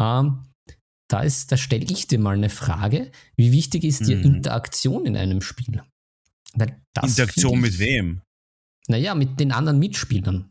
[0.00, 0.46] Ähm,
[1.08, 3.10] da, da stelle ich dir mal eine Frage.
[3.36, 4.36] Wie wichtig ist dir mhm.
[4.36, 5.82] Interaktion in einem Spiel?
[7.02, 8.22] Interaktion ich, mit wem?
[8.88, 10.50] Naja, mit den anderen Mitspielern.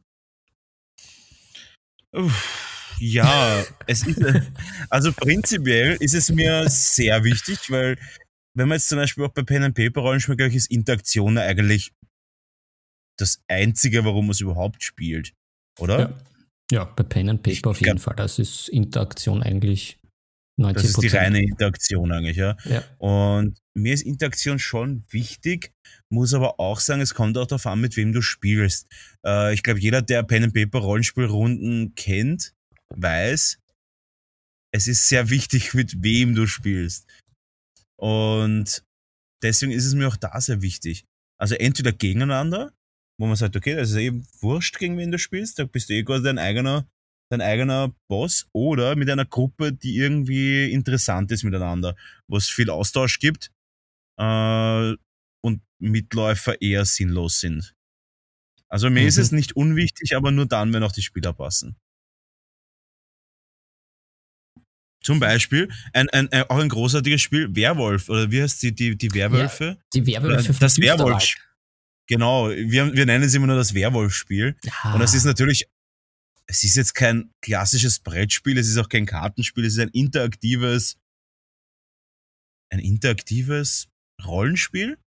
[3.00, 4.22] Ja, es ist,
[4.90, 7.98] also prinzipiell ist es mir sehr wichtig, weil
[8.56, 11.38] wenn man jetzt zum Beispiel auch bei Pen and Paper Rollenspiel, glaube ich, ist Interaktion
[11.38, 11.94] eigentlich
[13.18, 15.34] das Einzige, warum man es überhaupt spielt,
[15.80, 16.00] oder?
[16.00, 16.20] Ja,
[16.72, 18.16] ja bei Pen and Paper ich auf jeden Fall.
[18.16, 20.00] Das ist Interaktion eigentlich
[20.60, 20.74] 90%.
[20.74, 22.58] Das ist die reine Interaktion eigentlich, ja.
[22.66, 22.84] ja.
[22.98, 25.72] Und mir ist Interaktion schon wichtig,
[26.10, 28.88] muss aber auch sagen, es kommt auch darauf an, mit wem du spielst.
[29.26, 32.54] Äh, ich glaube, jeder, der Pen and Paper Rollenspielrunden kennt,
[32.96, 33.60] weiß,
[34.72, 37.08] es ist sehr wichtig, mit wem du spielst.
[37.98, 38.84] Und
[39.42, 41.06] deswegen ist es mir auch da sehr wichtig.
[41.40, 42.74] Also entweder gegeneinander,
[43.20, 45.94] wo man sagt, okay, das ist eben wurscht, gegen wen du spielst, da bist du
[45.94, 46.88] eh quasi dein eigener,
[47.30, 51.96] dein eigener Boss, oder mit einer Gruppe, die irgendwie interessant ist miteinander,
[52.28, 53.52] wo es viel Austausch gibt
[54.18, 54.94] äh,
[55.42, 57.76] und Mitläufer eher sinnlos sind.
[58.70, 59.08] Also mir mhm.
[59.08, 61.76] ist es nicht unwichtig, aber nur dann, wenn auch die Spieler passen.
[65.10, 68.96] Zum Beispiel ein, ein, ein, auch ein großartiges Spiel, Werwolf, oder wie heißt die, die,
[68.96, 69.66] die Werwölfe?
[69.66, 70.54] Ja, die Werwölfe.
[70.60, 71.34] Das Werwolf.
[72.06, 74.56] Genau, wir, wir nennen es immer nur das Werwolf-Spiel.
[74.64, 74.94] Ja.
[74.94, 75.68] Und es ist natürlich,
[76.46, 81.00] es ist jetzt kein klassisches Brettspiel, es ist auch kein Kartenspiel, es ist ein interaktives,
[82.70, 83.88] ein interaktives
[84.24, 85.00] Rollenspiel.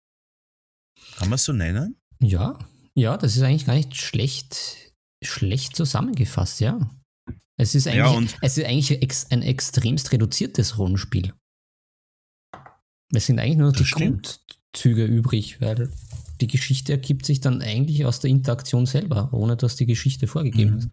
[1.18, 2.00] Kann man es so nennen?
[2.20, 2.58] Ja,
[2.94, 6.90] ja, das ist eigentlich gar nicht schlecht, schlecht zusammengefasst, ja.
[7.60, 11.34] Es ist eigentlich, ja, es ist eigentlich ex, ein extremst reduziertes Rollenspiel.
[13.12, 14.40] Es sind eigentlich nur die stimmt.
[14.72, 15.92] Grundzüge übrig, weil
[16.40, 20.70] die Geschichte ergibt sich dann eigentlich aus der Interaktion selber, ohne dass die Geschichte vorgegeben
[20.70, 20.78] mhm.
[20.78, 20.88] ist.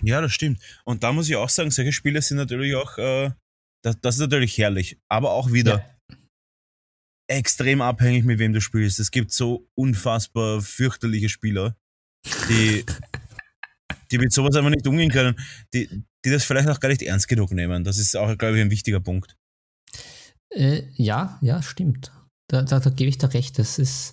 [0.00, 0.62] Ja, das stimmt.
[0.84, 3.32] Und da muss ich auch sagen, solche Spiele sind natürlich auch, äh,
[3.82, 6.16] das, das, ist natürlich herrlich, aber auch wieder ja.
[7.26, 8.98] extrem abhängig, mit wem du spielst.
[8.98, 11.76] Es gibt so unfassbar fürchterliche Spieler,
[12.48, 12.86] die
[14.10, 15.36] die mit sowas einfach nicht umgehen können,
[15.74, 15.88] die,
[16.24, 17.84] die das vielleicht auch gar nicht ernst genug nehmen.
[17.84, 19.36] Das ist auch, glaube ich, ein wichtiger Punkt.
[20.50, 22.12] Äh, ja, ja, stimmt.
[22.48, 23.58] Da, da, da gebe ich dir recht.
[23.58, 24.12] Das ist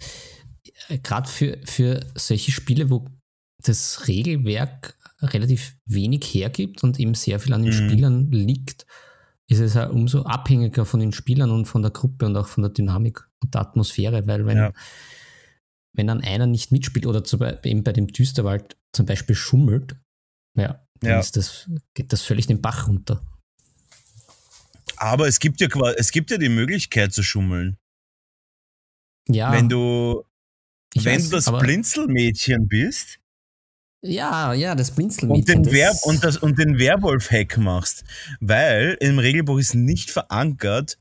[0.87, 3.05] äh, gerade für, für solche Spiele, wo
[3.61, 7.89] das Regelwerk relativ wenig hergibt und eben sehr viel an den mhm.
[7.89, 8.85] Spielern liegt,
[9.47, 12.61] ist es ja umso abhängiger von den Spielern und von der Gruppe und auch von
[12.61, 14.73] der Dynamik und der Atmosphäre, weil wenn, ja.
[15.93, 19.95] Wenn dann einer nicht mitspielt oder zum, eben bei dem Düsterwald zum Beispiel schummelt,
[20.55, 21.21] ja, dann ja.
[21.31, 23.21] Das, geht das völlig den Bach runter.
[24.97, 27.77] Aber es gibt ja es gibt ja die Möglichkeit zu schummeln.
[29.27, 29.51] Ja.
[29.51, 30.23] Wenn du,
[30.95, 33.19] wenn weiß, du das Blinzelmädchen bist.
[34.01, 35.57] Ja, ja, das Blinzelmädchen.
[35.59, 38.03] Und den, Wer und das, und den Werwolf-Hack machst.
[38.39, 40.97] Weil im Regelbuch ist nicht verankert,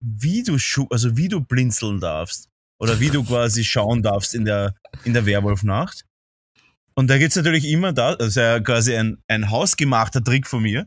[0.00, 0.56] wie du,
[0.90, 2.48] also wie du blinzeln darfst.
[2.78, 4.74] Oder wie du quasi schauen darfst in der,
[5.04, 6.04] in der Werwolf-Nacht.
[6.94, 10.86] Und da gibt's natürlich immer da, ja quasi ein, ein hausgemachter Trick von mir,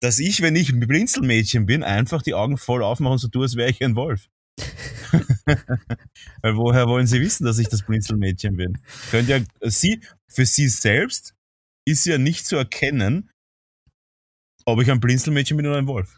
[0.00, 3.44] dass ich, wenn ich ein Blinzelmädchen bin, einfach die Augen voll aufmache und so tue,
[3.44, 4.26] als wäre ich ein Wolf.
[6.42, 8.78] Weil woher wollen sie wissen, dass ich das Blinzelmädchen bin?
[9.10, 11.34] Könnt ja, sie, für sie selbst
[11.84, 13.30] ist ja nicht zu erkennen,
[14.64, 16.16] ob ich ein Blinzelmädchen bin oder ein Wolf.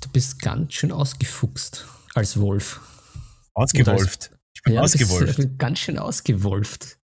[0.00, 2.80] Du bist ganz schön ausgefuchst als Wolf.
[3.54, 4.30] Ausgewolft.
[4.54, 5.58] Ich bin ja, ausgewolft.
[5.58, 6.98] Ganz schön ausgewolft.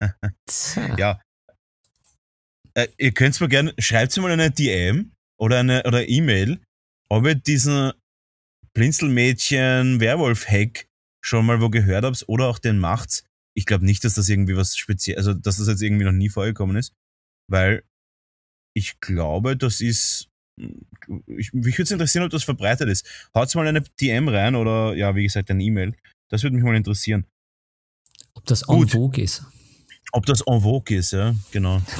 [0.98, 1.20] ja.
[2.74, 6.60] Äh, ihr könnt mir gerne, schreibt mir mal eine DM oder eine oder E-Mail,
[7.08, 7.92] ob ihr diesen
[8.74, 10.86] Blinzelmädchen-Werwolf-Hack
[11.24, 13.24] schon mal wo gehört habt oder auch den macht's.
[13.56, 16.28] Ich glaube nicht, dass das irgendwie was speziell, also dass das jetzt irgendwie noch nie
[16.28, 16.92] vorgekommen ist,
[17.50, 17.82] weil
[18.76, 20.28] ich glaube, das ist,
[21.26, 23.06] ich, mich würde es interessieren, ob das verbreitet ist.
[23.34, 25.94] Haut's mal eine DM rein oder ja, wie gesagt, eine E-Mail.
[26.28, 27.26] Das würde mich mal interessieren.
[28.34, 29.44] Ob das en vogue ist.
[30.12, 31.82] Ob das en vogue ist, ja, genau.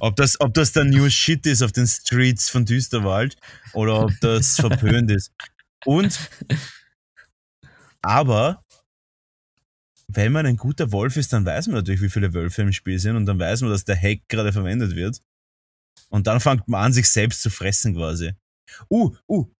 [0.00, 3.36] Ob das, ob das der New Shit ist auf den Streets von Düsterwald
[3.74, 5.32] oder ob das verpönt ist.
[5.84, 6.18] Und,
[8.02, 8.64] aber,
[10.08, 12.98] wenn man ein guter Wolf ist, dann weiß man natürlich, wie viele Wölfe im Spiel
[12.98, 15.20] sind und dann weiß man, dass der Hack gerade verwendet wird.
[16.08, 18.32] Und dann fängt man an, sich selbst zu fressen quasi.
[18.90, 19.50] Uh, uh,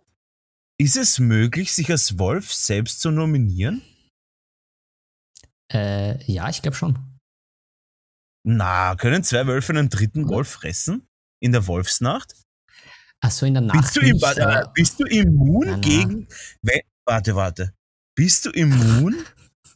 [0.79, 3.83] ist es möglich, sich als Wolf selbst zu nominieren?
[5.73, 6.99] Äh, ja, ich glaube schon.
[8.47, 11.07] Na, können zwei Wölfe einen dritten Wolf fressen?
[11.41, 12.35] In der Wolfsnacht?
[13.21, 13.81] Ach so, in der Nacht.
[13.81, 15.79] Bist du, im, nicht, äh, bist du immun Na, na.
[15.79, 16.29] gegen.
[17.07, 17.75] Warte, warte.
[18.17, 19.17] Bist du immun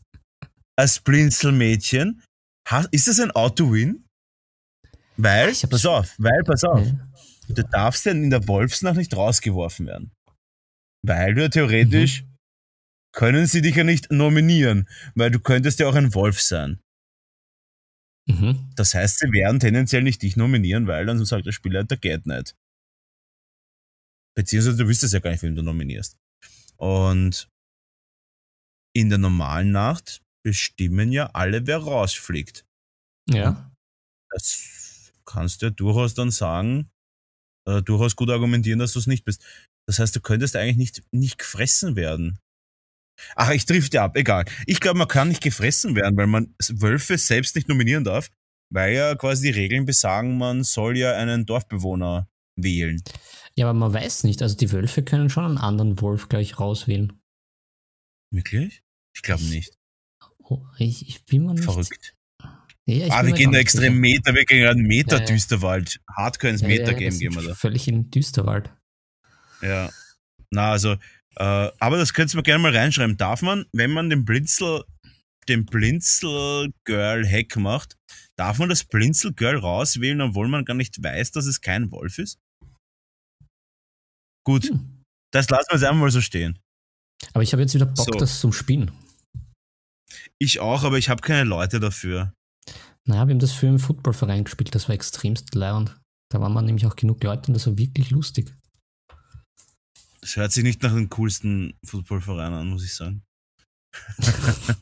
[0.77, 2.23] als Blinzelmädchen?
[2.91, 4.05] Ist das ein Auto-Win?
[5.21, 7.09] Weil, Ich hab's- pass auf, weil, pass auf, Ja.
[7.49, 10.13] du darfst ja in der Wolfsnacht nicht rausgeworfen werden.
[11.03, 12.37] Weil du ja theoretisch Mhm.
[13.13, 16.81] können sie dich ja nicht nominieren, weil du könntest ja auch ein Wolf sein.
[18.29, 18.71] Mhm.
[18.77, 22.55] Das heißt, sie werden tendenziell nicht dich nominieren, weil dann sagt der Spielleiter, geht nicht.
[24.37, 26.17] Beziehungsweise du wüsstest ja gar nicht, wen du nominierst.
[26.77, 27.49] Und
[28.95, 32.65] in der normalen Nacht bestimmen ja alle, wer rausfliegt.
[33.29, 33.73] Ja.
[34.31, 34.88] Das
[35.29, 36.91] kannst ja durchaus dann sagen,
[37.69, 39.45] äh, durchaus gut argumentieren, dass du es nicht bist.
[39.87, 42.39] Das heißt, du könntest eigentlich nicht, nicht gefressen werden.
[43.35, 44.45] Ach, ich drifte ab, egal.
[44.67, 48.31] Ich glaube, man kann nicht gefressen werden, weil man Wölfe selbst nicht nominieren darf,
[48.73, 53.03] weil ja quasi die Regeln besagen, man soll ja einen Dorfbewohner wählen.
[53.57, 54.41] Ja, aber man weiß nicht.
[54.43, 57.19] Also die Wölfe können schon einen anderen Wolf gleich rauswählen.
[58.33, 58.83] Wirklich?
[59.17, 59.75] Ich glaube Ich- nicht.
[60.39, 61.65] Oh, ich, ich bin mir nicht.
[61.65, 62.15] Verrückt.
[62.91, 64.01] Ich Ah, wir gehen da extrem sicher.
[64.01, 65.25] Meter, wir gehen gerade Meter Ja.
[65.27, 66.01] Düsterwald.
[66.17, 67.55] Hardcore ins Ja, Meta-Game das gehen wir da.
[67.55, 68.73] Völlig in Düsterwald.
[69.61, 69.91] Ja.
[70.51, 70.93] Na, also,
[71.37, 73.19] äh, aber das könntest du mir gerne mal reinschreiben.
[73.19, 74.85] Darf man, wenn man den Blinzel,
[75.49, 77.97] den Blinzel-Girl-Hack macht,
[78.37, 82.39] darf man das Blinzel-Girl rauswählen, obwohl man gar nicht weiß, dass es kein Wolf ist?
[84.47, 85.05] Gut, Hm.
[85.31, 86.59] das lassen wir jetzt einfach mal so stehen.
[87.35, 88.13] Aber ich habe jetzt wieder Bock, So.
[88.13, 88.91] das zum Spielen.
[90.39, 92.33] Ich auch, aber ich habe keine Leute dafür.
[93.09, 95.99] Naja, wir haben das für einen Footballverein gespielt, das war extremst leiernd.
[96.31, 98.55] Da waren wir nämlich auch genug Leute und das war wirklich lustig.
[100.21, 103.23] Das hört sich nicht nach dem coolsten Footballverein an, muss ich sagen.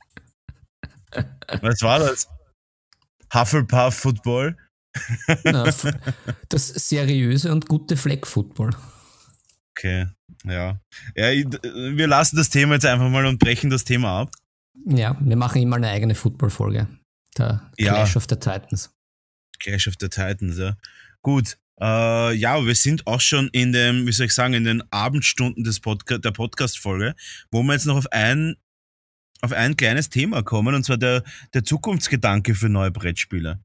[1.62, 2.28] Was war das?
[3.32, 4.56] Hufflepuff Football?
[5.44, 5.70] Na,
[6.48, 8.70] das seriöse und gute Flag-Football.
[9.78, 10.08] Okay,
[10.42, 10.80] ja.
[11.14, 11.30] ja.
[11.30, 14.32] Wir lassen das Thema jetzt einfach mal und brechen das Thema ab.
[14.84, 16.88] Ja, wir machen immer eine eigene Football-Folge.
[17.38, 17.94] Der Ja.
[17.94, 18.90] Clash of the Titans.
[19.58, 20.76] Clash of the Titans, ja.
[21.22, 21.58] Gut.
[21.78, 25.62] Äh, ja, wir sind auch schon in dem, wie soll ich sagen, in den Abendstunden
[25.62, 27.14] des Podca der Podcast-Folge,
[27.50, 28.56] wo wir jetzt noch auf ein,
[29.42, 31.22] auf ein kleines Thema kommen, und zwar der,
[31.52, 33.60] der Zukunftsgedanke für neue Brettspiele.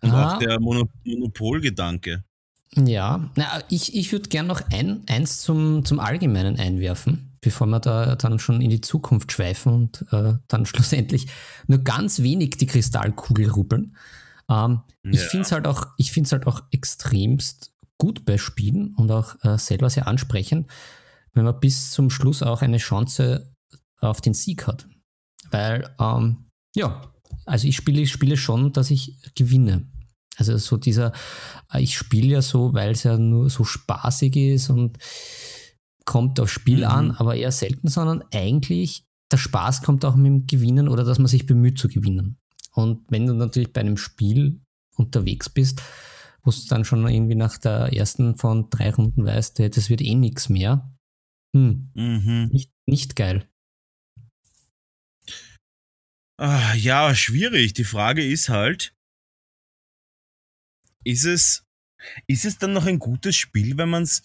[0.00, 2.24] Und auch der Mono Monopolgedanke.
[2.76, 7.78] Ja, na, ich, ich würde gern noch ein, eins zum, zum Allgemeinen einwerfen, bevor wir
[7.80, 11.26] da dann schon in die Zukunft schweifen und äh, dann schlussendlich
[11.68, 13.96] nur ganz wenig die Kristallkugel rubbeln.
[14.48, 15.28] Ähm, Ich Ja.
[15.28, 19.58] finde es halt, auch- ich find's halt auch extremst gut bei Spielen und auch äh,
[19.58, 20.68] selber sehr ansprechend,
[21.34, 23.52] wenn man bis zum Schluss auch eine Chance
[24.00, 24.86] auf den Sieg hat.
[25.50, 27.12] Weil, ähm, ja,
[27.46, 29.86] also ich spiele, ich spiele schon, dass ich gewinne.
[30.36, 31.12] Also so dieser,
[31.72, 34.98] äh, ich spiele ja so, weil es ja nur so spaßig ist und
[36.04, 36.84] kommt aufs Spiel Mhm.
[36.84, 41.18] an, aber eher selten, sondern eigentlich der Spaß kommt auch mit dem Gewinnen oder dass
[41.18, 42.38] man sich bemüht zu gewinnen.
[42.72, 44.60] Und wenn du natürlich bei einem Spiel
[44.96, 45.80] unterwegs bist,
[46.42, 50.14] wo du dann schon irgendwie nach der ersten von drei Runden weißt, das wird eh
[50.14, 50.92] nichts mehr,
[51.56, 52.48] hm, Mhm.
[52.52, 53.48] nicht, nicht geil.
[56.36, 57.74] Ah, ja, schwierig.
[57.74, 58.94] Die Frage ist halt,
[61.04, 61.64] ist es,
[62.26, 64.22] ist es dann noch ein gutes Spiel, wenn man es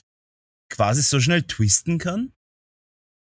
[0.70, 2.32] quasi so schnell twisten kann?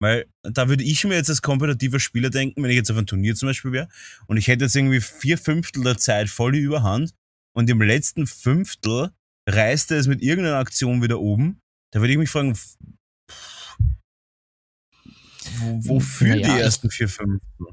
[0.01, 3.05] Weil da würde ich mir jetzt als kompetitiver Spieler denken, wenn ich jetzt auf ein
[3.05, 3.87] Turnier zum Beispiel wäre
[4.27, 7.13] und ich hätte jetzt irgendwie vier Fünftel der Zeit voll die Überhand
[7.55, 9.11] und im letzten Fünftel
[9.47, 11.59] reißt er es mit irgendeiner Aktion wieder oben,
[11.93, 12.77] da würde ich mich fragen, pff,
[15.59, 17.67] wo, wofür Naja, die ersten vier Fünftel?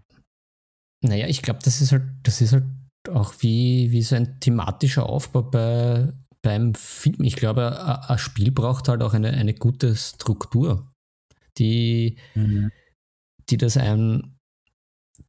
[1.02, 2.64] Naja, ich glaube, das ist halt, das ist halt
[3.09, 6.12] auch wie, wie so ein thematischer Aufbau bei,
[6.49, 7.22] beim Film.
[7.24, 10.90] Ich glaube, ein Spiel braucht halt auch eine, eine gute Struktur,
[11.59, 12.16] die,
[13.51, 14.38] die das einem,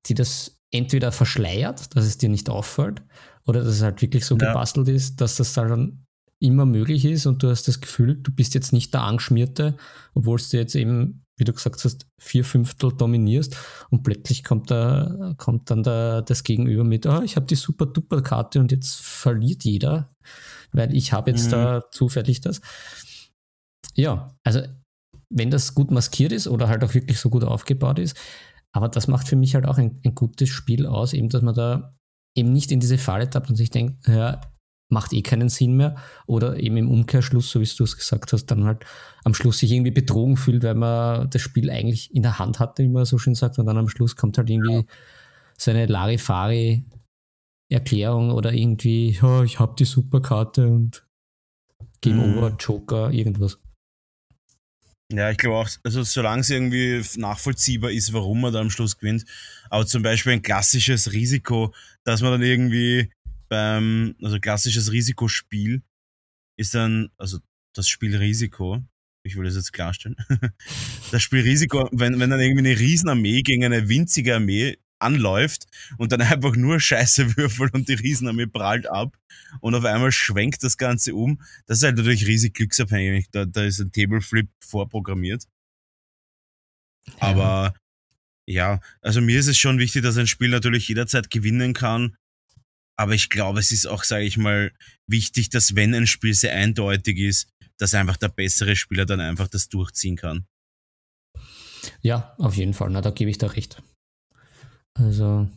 [0.05, 3.01] die das entweder verschleiert, dass es dir nicht auffällt,
[3.45, 4.47] oder dass es halt wirklich so Ja.
[4.47, 6.05] gebastelt ist, dass das dann
[6.41, 9.75] immer möglich ist und du hast das Gefühl, du bist jetzt nicht der Angeschmierte,
[10.13, 13.57] obwohl du jetzt eben, wie du gesagt hast, vier Fünftel dominierst
[13.89, 17.87] und plötzlich kommt, da, kommt dann da das Gegenüber mit, ah, ich habe die super
[17.87, 20.07] duper Karte und jetzt verliert jeder,
[20.71, 21.51] weil ich habe jetzt Mhm.
[21.51, 22.61] da zufällig das.
[23.95, 24.61] Ja, also
[25.29, 28.17] wenn das gut maskiert ist oder halt auch wirklich so gut aufgebaut ist,
[28.71, 31.55] aber das macht für mich halt auch ein, ein gutes Spiel aus, eben, dass man
[31.55, 31.95] da
[32.35, 34.41] eben nicht in diese Falle tappt und sich denkt, ja,
[34.91, 35.97] macht eh keinen Sinn mehr.
[36.25, 38.85] Oder eben im Umkehrschluss, so wie du es gesagt hast, dann halt
[39.23, 42.83] am Schluss sich irgendwie betrogen fühlt, weil man das Spiel eigentlich in der Hand hatte,
[42.83, 43.59] wie man so schön sagt.
[43.59, 44.85] Und dann am Schluss kommt halt irgendwie
[45.57, 46.85] so eine Larifari
[47.69, 51.05] Erklärung oder irgendwie, ja, ich habe die Superkarte und
[52.01, 52.37] Game mhm.
[52.37, 53.59] Over, Joker, irgendwas.
[55.11, 58.97] Ja, ich glaube auch, also solange es irgendwie nachvollziehbar ist, warum man da am Schluss
[58.97, 59.25] gewinnt,
[59.69, 63.09] aber zum Beispiel ein klassisches Risiko, dass man dann irgendwie
[63.49, 65.81] beim, also klassisches Risikospiel
[66.57, 67.39] ist dann, also
[67.73, 68.83] das Spiel Risiko,
[69.23, 70.15] ich will das jetzt klarstellen,
[71.11, 75.65] das Spiel Risiko, wenn, wenn dann irgendwie eine Riesenarmee gegen eine winzige Armee anläuft
[75.97, 79.17] und dann einfach nur Scheiße würfelt und die Riesenarmee prallt ab
[79.61, 81.41] und auf einmal schwenkt das Ganze um.
[81.65, 83.27] Das ist halt natürlich riesig glücksabhängig.
[83.31, 85.45] Da, da ist ein Tableflip vorprogrammiert.
[87.07, 87.13] Ja.
[87.19, 87.73] Aber
[88.45, 92.15] ja, also mir ist es schon wichtig, dass ein Spiel natürlich jederzeit gewinnen kann.
[92.95, 94.73] Aber ich glaube, es ist auch, sage ich mal,
[95.07, 99.47] wichtig, dass wenn ein Spiel sehr eindeutig ist, dass einfach der bessere Spieler dann einfach
[99.47, 100.45] das durchziehen kann.
[102.01, 102.89] Ja, auf jeden Fall.
[102.89, 103.81] Na, da gebe ich da recht.
[104.97, 105.47] Also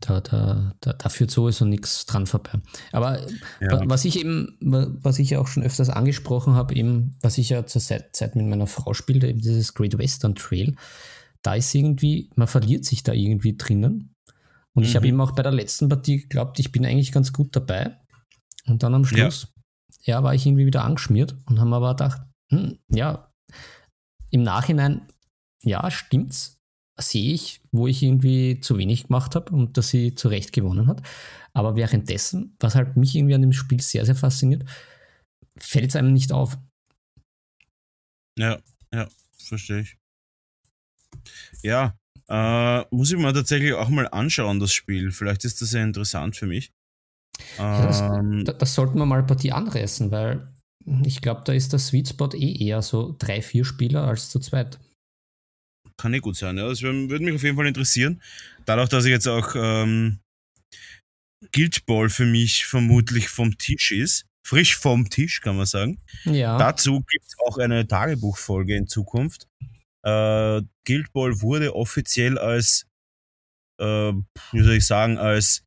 [0.00, 2.60] da, da, da, da führt sowieso nichts dran vorbei.
[2.92, 3.20] Aber
[3.60, 3.80] ja.
[3.88, 7.66] was ich eben, was ich ja auch schon öfters angesprochen habe, eben, was ich ja
[7.66, 10.76] zur Zeit mit meiner Frau spielte, eben dieses Great Western Trail,
[11.42, 14.14] da ist irgendwie, man verliert sich da irgendwie drinnen.
[14.74, 14.88] Und mhm.
[14.88, 17.96] ich habe eben auch bei der letzten Partie geglaubt, ich bin eigentlich ganz gut dabei.
[18.66, 19.48] Und dann am Schluss,
[20.02, 23.32] ja, ja war ich irgendwie wieder angeschmiert und haben aber gedacht, hm, ja,
[24.30, 25.08] im Nachhinein,
[25.62, 26.57] ja, stimmt's
[26.98, 30.86] sehe ich, wo ich irgendwie zu wenig gemacht habe und dass sie zu Recht gewonnen
[30.86, 31.02] hat.
[31.52, 34.64] Aber währenddessen, was halt mich irgendwie an dem Spiel sehr, sehr fasziniert,
[35.56, 36.58] fällt es einem nicht auf.
[38.38, 38.58] Ja,
[38.92, 39.96] ja, verstehe ich.
[41.62, 41.96] Ja,
[42.28, 45.10] äh, muss ich mir tatsächlich auch mal anschauen, das Spiel.
[45.10, 46.72] Vielleicht ist das ja interessant für mich.
[47.56, 50.48] Ja, das, ähm, das, sollten wir mal die anreißen, weil
[51.04, 54.40] ich glaube, da ist der Sweet Spot eh eher so drei, vier Spieler als zu
[54.40, 54.78] zweit.
[55.98, 56.68] Kann eh gut sein, ja.
[56.68, 58.22] Das würde mich auf jeden Fall interessieren.
[58.64, 60.20] Dadurch, dass ich jetzt auch ähm,
[61.52, 64.24] Guild Ball für mich vermutlich vom Tisch ist.
[64.46, 66.00] Frisch vom Tisch, kann man sagen.
[66.24, 66.56] Ja.
[66.56, 69.46] Dazu gibt es auch eine Tagebuchfolge in Zukunft.
[70.04, 72.86] Äh, Guild Ball wurde offiziell als,
[73.80, 74.12] äh,
[74.52, 75.64] wie soll ich sagen, als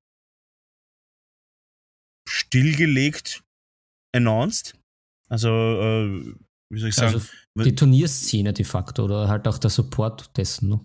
[2.28, 3.44] stillgelegt
[4.16, 4.76] announced.
[5.28, 6.36] Also äh,
[6.70, 7.16] wie soll ich sagen?
[7.16, 7.28] Also
[7.58, 10.70] die Turnierszene de facto oder halt auch der Support dessen.
[10.70, 10.80] Ne?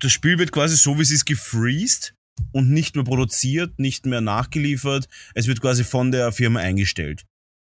[0.00, 2.14] Das Spiel wird quasi so, wie es ist, gefreezed
[2.52, 5.08] und nicht mehr produziert, nicht mehr nachgeliefert.
[5.34, 7.24] Es wird quasi von der Firma eingestellt.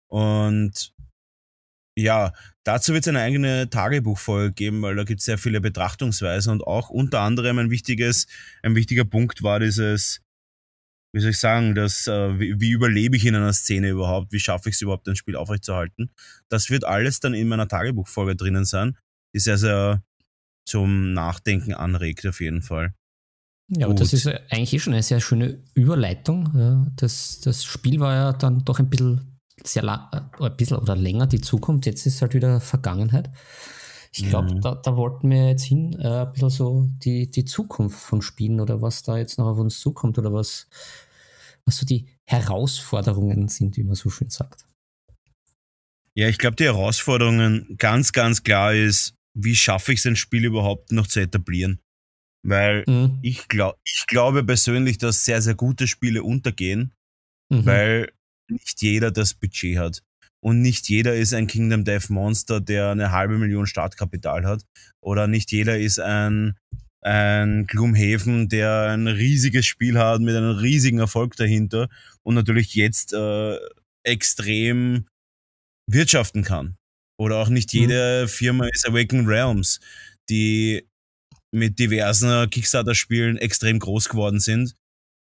[0.10, 0.94] Und
[1.98, 2.34] ja,
[2.64, 6.62] dazu wird es eine eigene Tagebuchfolge geben, weil da gibt es sehr viele Betrachtungsweisen und
[6.66, 8.28] auch unter anderem ein wichtiges,
[8.62, 10.22] ein wichtiger Punkt war dieses,
[11.18, 14.40] wie soll ich sagen, das, äh, wie, wie, überlebe ich in einer Szene überhaupt, wie
[14.40, 16.12] schaffe ich es überhaupt, ein Spiel aufrechtzuerhalten.
[16.48, 18.98] Das wird alles dann in meiner Tagebuchfolge drinnen sein,
[19.34, 20.04] die sehr, sehr
[20.68, 22.94] zum Nachdenken anregt auf jeden Fall.
[23.70, 24.02] Ja, aber Gut.
[24.02, 26.92] das ist eigentlich eh schon eine sehr schöne Überleitung.
[26.96, 30.96] Das, das Spiel war ja dann doch ein bisschen sehr lang, äh, ein bisschen oder
[30.96, 31.88] länger die Zukunft.
[31.88, 33.32] Jetzt ist es halt wieder Vergangenheit.
[34.14, 34.62] Ich glaube, mhm.
[34.62, 38.60] da, da, wollten wir jetzt hin, äh, ein bisschen so die, die Zukunft von Spielen
[38.60, 40.68] oder was da jetzt noch auf uns zukommt oder was,
[41.68, 44.66] was so die Herausforderungen sind, wie man so schön sagt.
[46.16, 50.46] Ja, ich glaube, die Herausforderungen ganz, ganz klar ist, wie schaffe ich es, ein Spiel
[50.46, 51.80] überhaupt noch zu etablieren?
[52.44, 53.20] Weil mhm.
[53.22, 56.94] ich, glaub, ich glaube persönlich, dass sehr, sehr gute Spiele untergehen,
[57.50, 57.66] mhm.
[57.66, 58.12] weil
[58.50, 60.02] nicht jeder das Budget hat.
[60.40, 64.64] Und nicht jeder ist ein Kingdom Death Monster, der eine halbe Million Startkapital hat.
[65.02, 66.58] Oder nicht jeder ist ein,
[67.08, 71.88] ein Gloomhaven, der ein riesiges Spiel hat mit einem riesigen Erfolg dahinter
[72.24, 73.58] und natürlich jetzt äh,
[74.04, 75.08] extrem
[75.90, 76.76] wirtschaften kann.
[77.18, 78.28] Oder auch nicht jede mhm.
[78.28, 79.80] Firma ist Awaken Realms,
[80.30, 80.86] die
[81.52, 84.76] mit diversen Kickstarter-Spielen extrem groß geworden sind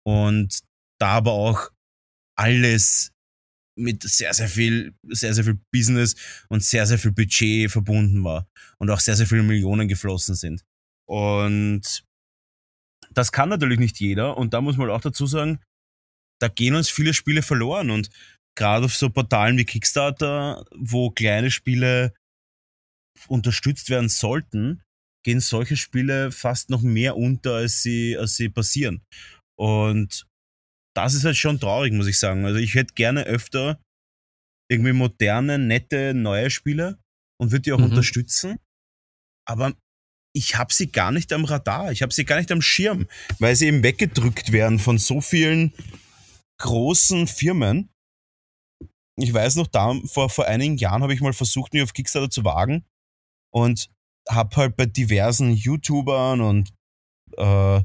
[0.07, 0.61] und
[1.01, 1.71] da aber auch
[2.39, 3.13] alles
[3.79, 6.15] mit sehr, sehr viel, sehr, sehr viel Business
[6.51, 8.47] und sehr, sehr viel Budget verbunden war
[8.79, 10.63] und auch sehr, sehr viele Millionen geflossen sind.
[11.13, 12.05] Und
[13.11, 15.61] das kann natürlich nicht jeder und da muss man auch dazu sagen,
[16.41, 18.09] da gehen uns viele Spiele verloren und
[18.57, 22.15] gerade auf so Portalen wie Kickstarter, wo kleine Spiele
[23.29, 24.83] unterstützt werden sollten,
[25.23, 29.03] gehen solche Spiele fast noch mehr unter, als sie, als sie passieren.
[29.59, 30.27] Und
[30.97, 32.47] das ist halt schon traurig, muss ich sagen.
[32.47, 33.79] Also ich hätte gerne öfter
[34.71, 36.99] irgendwie moderne, nette, neue Spiele
[37.39, 37.85] und würde die auch mhm.
[37.85, 38.59] unterstützen.
[39.47, 39.75] Aber
[40.35, 43.07] ich habe sie gar nicht am Radar, ich habe sie gar nicht am Schirm,
[43.39, 45.73] weil sie eben weggedrückt werden von so vielen
[46.59, 47.91] großen Firmen.
[49.17, 52.31] Ich weiß noch, da, vor, vor einigen Jahren habe ich mal versucht, mich auf Kickstarter
[52.31, 52.85] zu wagen
[53.53, 53.89] und
[54.29, 56.73] habe halt bei diversen YouTubern und
[57.37, 57.83] äh,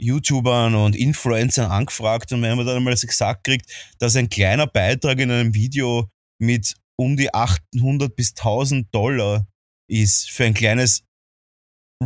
[0.00, 5.18] YouTubern und Influencern angefragt und wenn man dann mal gesagt kriegt, dass ein kleiner Beitrag
[5.18, 6.08] in einem Video
[6.40, 9.46] mit um die 800 bis 1000 Dollar
[9.88, 11.04] ist für ein kleines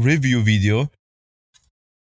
[0.02, 0.88] Review-Video,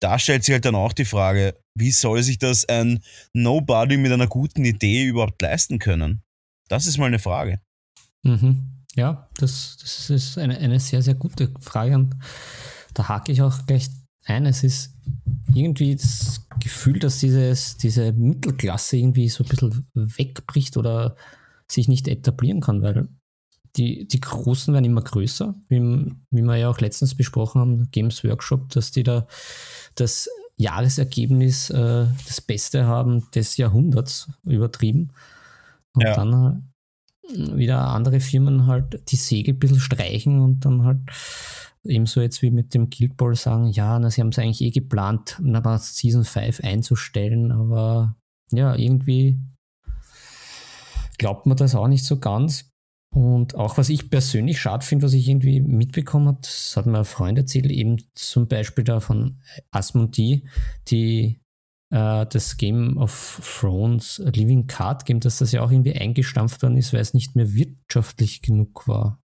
[0.01, 3.01] da stellt sich halt dann auch die Frage, wie soll sich das ein
[3.33, 6.21] Nobody mit einer guten Idee überhaupt leisten können?
[6.67, 7.61] Das ist mal eine Frage.
[8.23, 8.83] Mhm.
[8.95, 12.15] Ja, das, das ist eine, eine sehr, sehr gute Frage und
[12.93, 13.89] da hake ich auch gleich
[14.25, 14.45] ein.
[14.45, 14.93] Es ist
[15.53, 21.15] irgendwie das Gefühl, dass dieses, diese Mittelklasse irgendwie so ein bisschen wegbricht oder
[21.67, 23.07] sich nicht etablieren kann, weil
[23.75, 25.79] die, die Großen werden immer größer, wie,
[26.29, 29.27] wie wir ja auch letztens besprochen haben, Games Workshop, dass die da
[29.95, 35.11] das Jahresergebnis äh, das Beste haben des Jahrhunderts übertrieben.
[35.93, 36.15] Und ja.
[36.15, 36.71] dann
[37.27, 40.99] äh, wieder andere Firmen halt die Segel ein bisschen streichen und dann halt
[41.83, 44.71] ebenso jetzt wie mit dem Guild Ball sagen, ja, na, sie haben es eigentlich eh
[44.71, 48.15] geplant, aber Season 5 einzustellen, aber
[48.51, 49.39] ja, irgendwie
[51.17, 52.72] glaubt man das auch nicht so ganz.
[53.13, 56.97] Und auch was ich persönlich schade finde, was ich irgendwie mitbekommen habe, das hat mir
[56.97, 59.39] ein Freund erzählt, eben zum Beispiel da von
[59.69, 60.43] Asmodee,
[60.87, 61.39] die
[61.91, 66.75] äh, das Game of Thrones Living Card Game, dass das ja auch irgendwie eingestampft worden
[66.75, 69.21] ist, weil es nicht mehr wirtschaftlich genug war.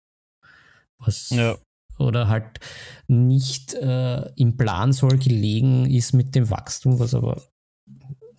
[1.00, 1.58] Was ja.
[1.98, 2.60] oder halt
[3.08, 7.42] nicht äh, im Plan soll gelegen ist mit dem Wachstum, was aber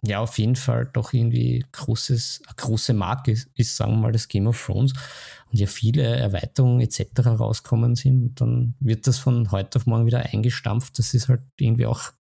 [0.02, 4.12] ja auf jeden Fall doch irgendwie großes, eine große Marke ist, ist, sagen wir mal,
[4.12, 4.92] das Game of Thrones
[5.50, 7.02] und ja viele Erweiterungen etc.
[7.26, 10.98] rauskommen sind, und dann wird das von heute auf morgen wieder eingestampft.
[10.98, 12.12] Das ist halt irgendwie auch.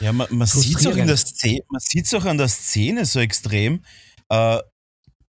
[0.00, 3.04] Ja, man, man sieht es auch in der Szene, man sieht auch an der Szene
[3.04, 3.84] so extrem.
[4.28, 4.58] Äh,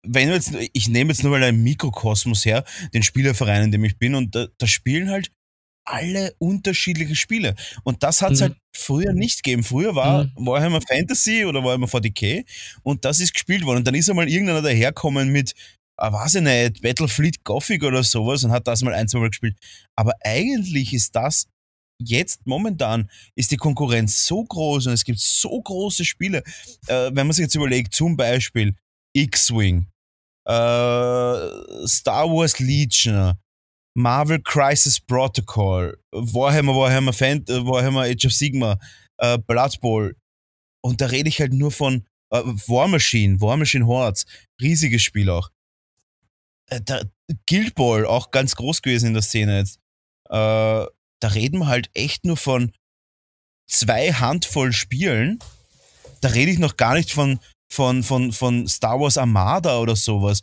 [0.05, 2.63] wenn jetzt, ich nehme jetzt nur mal einen Mikrokosmos her,
[2.93, 5.31] den Spielerverein, in dem ich bin, und da, da spielen halt
[5.85, 7.55] alle unterschiedliche Spiele.
[7.83, 8.43] Und das hat es mhm.
[8.43, 9.63] halt früher nicht gegeben.
[9.63, 10.31] Früher war mhm.
[10.47, 12.45] Warhammer Fantasy oder Warhammer 40k
[12.83, 13.79] und das ist gespielt worden.
[13.79, 15.53] Und dann ist einmal irgendeiner daherkommen mit,
[15.97, 19.29] ah, weiß ich nicht, Battlefleet Gothic oder sowas und hat das mal ein, zwei Mal
[19.29, 19.57] gespielt.
[19.95, 21.47] Aber eigentlich ist das
[21.99, 26.43] jetzt momentan ist die Konkurrenz so groß und es gibt so große Spiele.
[26.87, 28.75] Äh, wenn man sich jetzt überlegt, zum Beispiel
[29.13, 29.87] X-Wing,
[30.45, 33.35] äh, Star Wars Legion,
[33.95, 38.77] Marvel Crisis Protocol, Warhammer, Warhammer, Fan, äh, Warhammer Age of Sigma,
[39.17, 40.15] äh, Blood Bowl.
[40.83, 44.25] Und da rede ich halt nur von äh, War Machine, War Machine Hordes,
[44.59, 45.49] riesiges Spiel auch.
[46.73, 47.03] Äh, da,
[47.47, 49.79] Guild Ball, auch ganz groß gewesen in der Szene jetzt.
[50.29, 50.85] Äh,
[51.19, 52.73] da reden wir halt echt nur von
[53.67, 55.39] zwei Handvoll Spielen.
[56.21, 57.39] Da rede ich noch gar nicht von,
[57.71, 60.41] von, von, von Star Wars Armada oder sowas.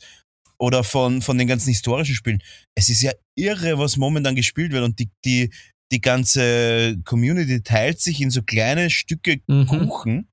[0.58, 2.42] Oder von, von den ganzen historischen Spielen.
[2.74, 4.84] Es ist ja irre, was momentan gespielt wird.
[4.84, 5.50] Und die, die,
[5.90, 9.66] die ganze Community teilt sich in so kleine Stücke mhm.
[9.66, 10.28] Kuchen.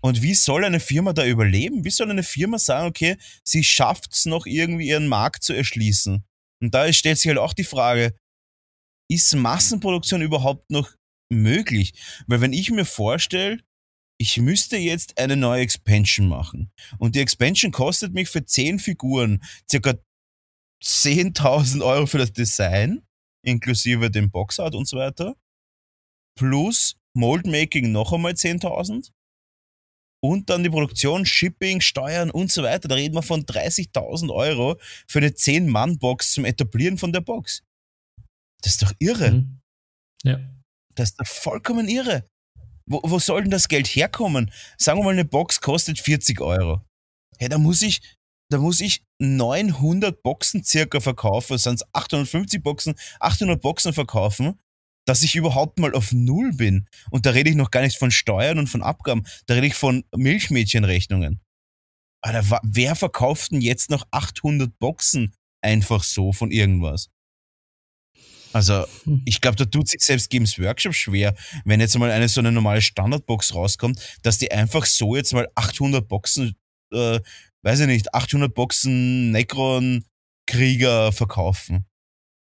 [0.00, 1.84] Und wie soll eine Firma da überleben?
[1.84, 6.24] Wie soll eine Firma sagen, okay, sie schafft es noch irgendwie ihren Markt zu erschließen?
[6.60, 8.16] Und da stellt sich halt auch die Frage,
[9.10, 10.94] ist Massenproduktion überhaupt noch
[11.32, 11.94] möglich?
[12.26, 13.60] Weil wenn ich mir vorstelle,
[14.20, 16.72] ich müsste jetzt eine neue Expansion machen.
[16.98, 19.94] Und die Expansion kostet mich für 10 Figuren circa
[20.82, 23.02] 10.000 Euro für das Design,
[23.44, 25.36] inklusive dem Boxart und so weiter.
[26.36, 29.10] Plus Moldmaking noch einmal 10.000
[30.20, 32.88] und dann die Produktion, Shipping, Steuern und so weiter.
[32.88, 34.76] Da reden wir von 30.000 Euro
[35.06, 37.62] für eine 10-Mann-Box zum Etablieren von der Box.
[38.62, 39.32] Das ist doch irre.
[39.32, 39.60] Mhm.
[40.24, 40.40] Ja.
[40.94, 42.28] Das ist doch vollkommen irre.
[42.86, 44.50] Wo, wo soll denn das Geld herkommen?
[44.76, 46.82] Sagen wir mal, eine Box kostet 40 Euro.
[47.38, 48.00] Hey, da muss ich,
[48.50, 54.58] da muss ich 900 Boxen circa verkaufen, es 850 Boxen, 800 Boxen verkaufen,
[55.08, 56.86] dass ich überhaupt mal auf Null bin.
[57.10, 59.74] Und da rede ich noch gar nicht von Steuern und von Abgaben, da rede ich
[59.74, 61.40] von Milchmädchenrechnungen.
[62.20, 67.08] Alter, wer verkauft denn jetzt noch 800 Boxen einfach so von irgendwas?
[68.52, 69.22] Also, hm.
[69.24, 72.52] ich glaube, da tut sich selbst Games Workshop schwer, wenn jetzt mal eine so eine
[72.52, 76.54] normale Standardbox rauskommt, dass die einfach so jetzt mal 800 Boxen,
[76.92, 77.20] äh,
[77.62, 80.04] weiß ich nicht, 800 Boxen Necron
[80.46, 81.86] Krieger verkaufen.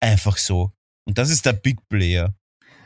[0.01, 0.73] Einfach so.
[1.05, 2.35] Und das ist der Big Player.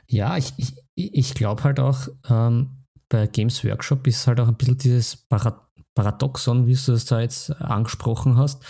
[0.08, 4.56] Ja, ich, ich, ich glaube halt auch, ähm, bei Games Workshop ist halt auch ein
[4.56, 5.62] bisschen dieses Parad
[5.96, 8.62] Paradoxon, wie du es da jetzt angesprochen hast,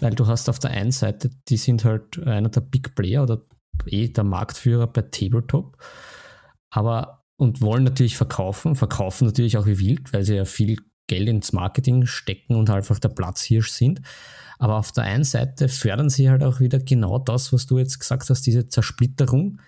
[0.00, 3.40] weil du hast auf der einen Seite, die sind halt einer der Big Player oder
[3.86, 5.78] eh der Marktführer bei Tabletop,
[6.68, 10.76] aber und wollen natürlich verkaufen, verkaufen natürlich auch wie wild, weil sie ja viel
[11.06, 14.02] Geld ins Marketing stecken und einfach der Platzhirsch sind.
[14.58, 18.00] Aber auf der einen Seite fördern sie halt auch wieder genau das, was du jetzt
[18.00, 19.60] gesagt hast, diese Zersplitterung,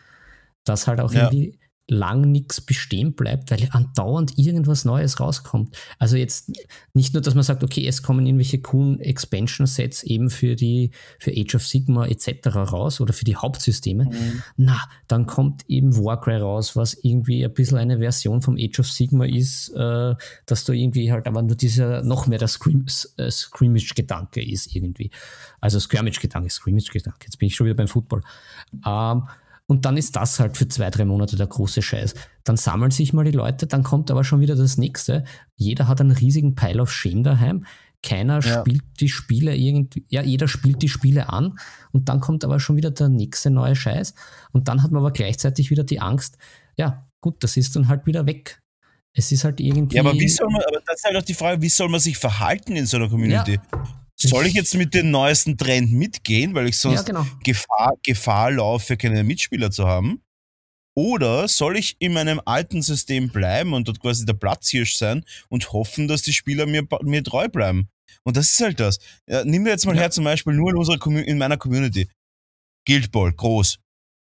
[0.65, 1.25] dass halt auch ja.
[1.25, 1.59] irgendwie
[1.91, 5.77] lang nichts bestehen bleibt, weil andauernd irgendwas Neues rauskommt.
[5.99, 6.53] Also jetzt
[6.95, 11.33] nicht nur, dass man sagt, okay, es kommen irgendwelche coolen Expansion-Sets eben für die, für
[11.33, 12.47] Age of Sigma etc.
[12.55, 14.05] raus oder für die Hauptsysteme.
[14.05, 14.43] Mhm.
[14.57, 18.91] Na, dann kommt eben Warcry raus, was irgendwie ein bisschen eine Version vom Age of
[18.91, 20.15] Sigma ist, äh,
[20.47, 25.11] dass da irgendwie halt aber nur dieser, noch mehr der äh, Scrimmage-Gedanke ist irgendwie.
[25.61, 27.25] Also Skirmish-Gedanke, Scrimmage-Gedanke.
[27.25, 28.23] Jetzt bin ich schon wieder beim Football.
[28.87, 29.25] Ähm,
[29.71, 32.15] und dann ist das halt für zwei, drei Monate der große Scheiß.
[32.43, 35.23] Dann sammeln sich mal die Leute, dann kommt aber schon wieder das nächste.
[35.55, 37.65] Jeder hat einen riesigen Pile of Shame daheim.
[38.03, 38.63] Keiner ja.
[38.63, 41.57] spielt die Spiele irgendwie, ja, jeder spielt die Spiele an
[41.93, 44.15] und dann kommt aber schon wieder der nächste neue Scheiß.
[44.51, 46.37] Und dann hat man aber gleichzeitig wieder die Angst,
[46.77, 48.61] ja, gut, das ist dann halt wieder weg.
[49.13, 49.99] Es ist halt irgendwie.
[49.99, 52.01] Ja, aber wie soll man, aber das ist halt auch die Frage, wie soll man
[52.01, 53.61] sich verhalten in so einer Community?
[53.73, 54.00] Ja.
[54.23, 57.27] Soll ich jetzt mit dem neuesten Trend mitgehen, weil ich sonst ja, genau.
[57.43, 60.23] Gefahr, Gefahr laufe, keine Mitspieler zu haben?
[60.95, 65.73] Oder soll ich in meinem alten System bleiben und dort quasi der Platzhirsch sein und
[65.73, 67.89] hoffen, dass die Spieler mir, mir treu bleiben?
[68.25, 68.99] Und das ist halt das.
[69.27, 70.03] Ja, nimm mir jetzt mal ja.
[70.03, 72.09] her zum Beispiel nur in, unserer in meiner Community.
[72.87, 73.79] Guild Ball, groß.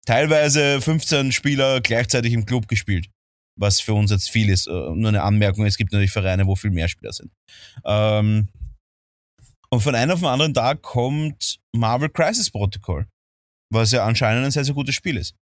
[0.07, 3.09] Teilweise 15 Spieler gleichzeitig im Club gespielt.
[3.57, 4.69] Was für uns jetzt viel ist.
[4.69, 7.33] Äh, nur eine Anmerkung, es gibt natürlich Vereine, wo viel mehr Spieler sind.
[7.85, 8.49] Ähm,
[9.71, 13.07] und von einem auf den anderen Tag kommt Marvel Crisis Protocol,
[13.71, 15.35] was ja anscheinend ein sehr, sehr gutes Spiel ist.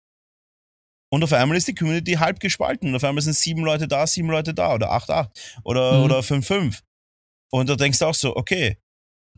[1.11, 2.89] Und auf einmal ist die Community halb gespalten.
[2.89, 6.03] Und auf einmal sind sieben Leute da, sieben Leute da oder acht, acht oder, mhm.
[6.03, 6.81] oder fünf, fünf.
[7.52, 8.77] Und da denkst du auch so, okay,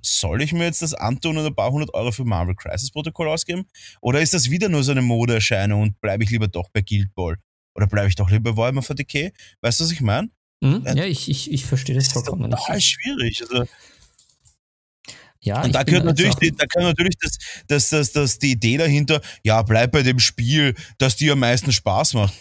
[0.01, 3.27] soll ich mir jetzt das antun und ein paar hundert Euro für Marvel Crisis Protocol
[3.27, 3.68] ausgeben?
[4.01, 7.14] Oder ist das wieder nur so eine Modeerscheinung und bleibe ich lieber doch bei Guild
[7.14, 7.35] Ball?
[7.76, 9.31] Oder bleibe ich doch lieber bei Warhammer 40k?
[9.61, 10.30] Weißt du, was ich meine?
[10.61, 12.49] Mhm, ja, ich, ich, ich verstehe das vollkommen.
[12.49, 13.41] Das ist total schwierig.
[13.41, 13.65] Also,
[15.48, 17.38] ja, und da gehört natürlich, die, da kann natürlich das,
[17.68, 21.72] das, das, das, die Idee dahinter, ja, bleib bei dem Spiel, das dir am meisten
[21.72, 22.34] Spaß macht.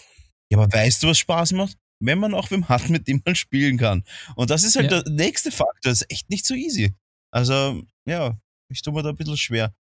[0.50, 1.76] Ja, aber weißt du, was Spaß macht?
[2.00, 4.04] Wenn man auch wem hat, mit dem man spielen kann.
[4.34, 5.02] Und das ist halt ja.
[5.02, 5.78] der nächste Faktor.
[5.82, 6.94] Das ist echt nicht so easy.
[7.30, 8.36] Also, ja,
[8.68, 9.74] ich tue mir da ein bisschen schwer.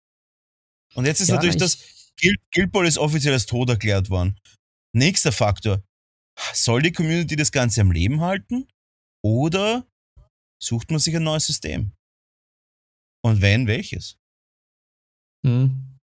[0.95, 1.79] Und jetzt ist ja, natürlich das,
[2.21, 4.39] Guild, Guild Ball ist offiziell als tot erklärt worden.
[4.93, 5.83] Nächster Faktor.
[6.53, 8.69] Soll die Community das Ganze am Leben halten?
[9.23, 9.87] Oder
[10.63, 11.93] sucht man sich ein neues System?
[13.25, 14.19] Und wenn, welches?
[15.47, 15.99] Hm.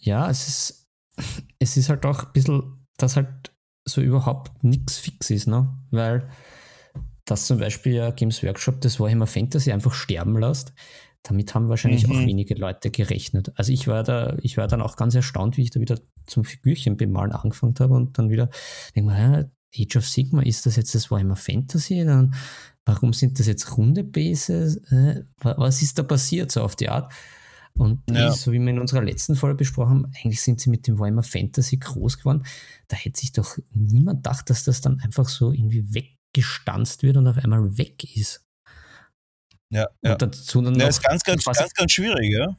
[0.00, 0.88] Ja, es ist,
[1.58, 3.54] es ist halt auch ein bisschen, dass halt
[3.86, 5.74] so überhaupt nichts fix ist, ne?
[5.90, 6.28] Weil
[7.24, 10.74] das zum Beispiel ja Games Workshop das Warhammer Fantasy einfach sterben lässt,
[11.22, 12.12] damit haben wahrscheinlich mhm.
[12.12, 13.52] auch wenige Leute gerechnet.
[13.54, 16.44] Also ich war da, ich war dann auch ganz erstaunt, wie ich da wieder zum
[16.44, 18.50] Figürchen bemalen angefangen habe und dann wieder
[18.94, 22.04] denke mal, Age of Sigma, ist das jetzt das Warhammer Fantasy?
[22.04, 22.34] Dann
[22.84, 24.80] warum sind das jetzt runde Bases?
[25.38, 27.12] Was ist da passiert, so auf die Art?
[27.76, 28.30] Und ja.
[28.30, 31.24] so wie wir in unserer letzten Folge besprochen haben, eigentlich sind sie mit dem Warhammer
[31.24, 32.44] Fantasy groß geworden.
[32.86, 37.26] Da hätte sich doch niemand gedacht, dass das dann einfach so irgendwie weggestanzt wird und
[37.26, 38.44] auf einmal weg ist.
[39.70, 40.14] Ja, und ja.
[40.14, 42.56] dazu dann ja, ist ganz, ganz, ganz, ganz schwierig, ja.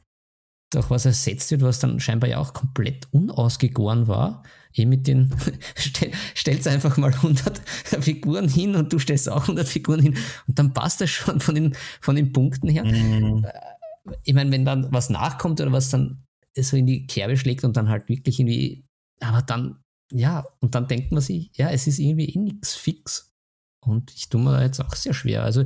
[0.70, 4.42] Doch was ersetzt wird, was dann scheinbar ja auch komplett unausgegoren war,
[4.74, 5.34] eh mit den,
[5.76, 7.58] stell, stellst einfach mal 100
[8.00, 10.16] Figuren hin und du stellst auch 100 Figuren hin
[10.48, 12.84] und dann passt das schon von den, von den Punkten her.
[12.84, 13.44] Mhm.
[13.44, 16.24] Äh, ich meine, wenn dann was nachkommt oder was dann
[16.56, 18.84] so in die Kerbe schlägt und dann halt wirklich irgendwie,
[19.20, 19.82] aber dann,
[20.12, 23.32] ja, und dann denkt man sich, ja, es ist irgendwie eh nichts fix.
[23.84, 25.42] Und ich tue mir da jetzt auch sehr schwer.
[25.42, 25.64] Also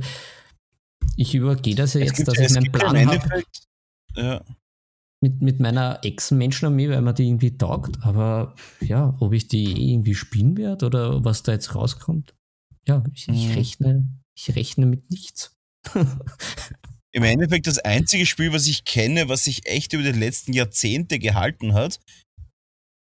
[1.15, 3.43] ich übergehe das ja jetzt, dass ich meinen Plan habe.
[4.15, 4.43] Ja
[5.21, 8.03] mit, mit meiner Ex-Menschenarmee, weil man die irgendwie taugt.
[8.03, 12.35] Aber ja, ob ich die irgendwie spielen werde oder was da jetzt rauskommt,
[12.87, 13.53] ja, ich, ich mhm.
[13.53, 15.55] rechne, ich rechne mit nichts.
[17.13, 21.19] Im Endeffekt das einzige Spiel, was ich kenne, was sich echt über die letzten Jahrzehnte
[21.19, 21.99] gehalten hat,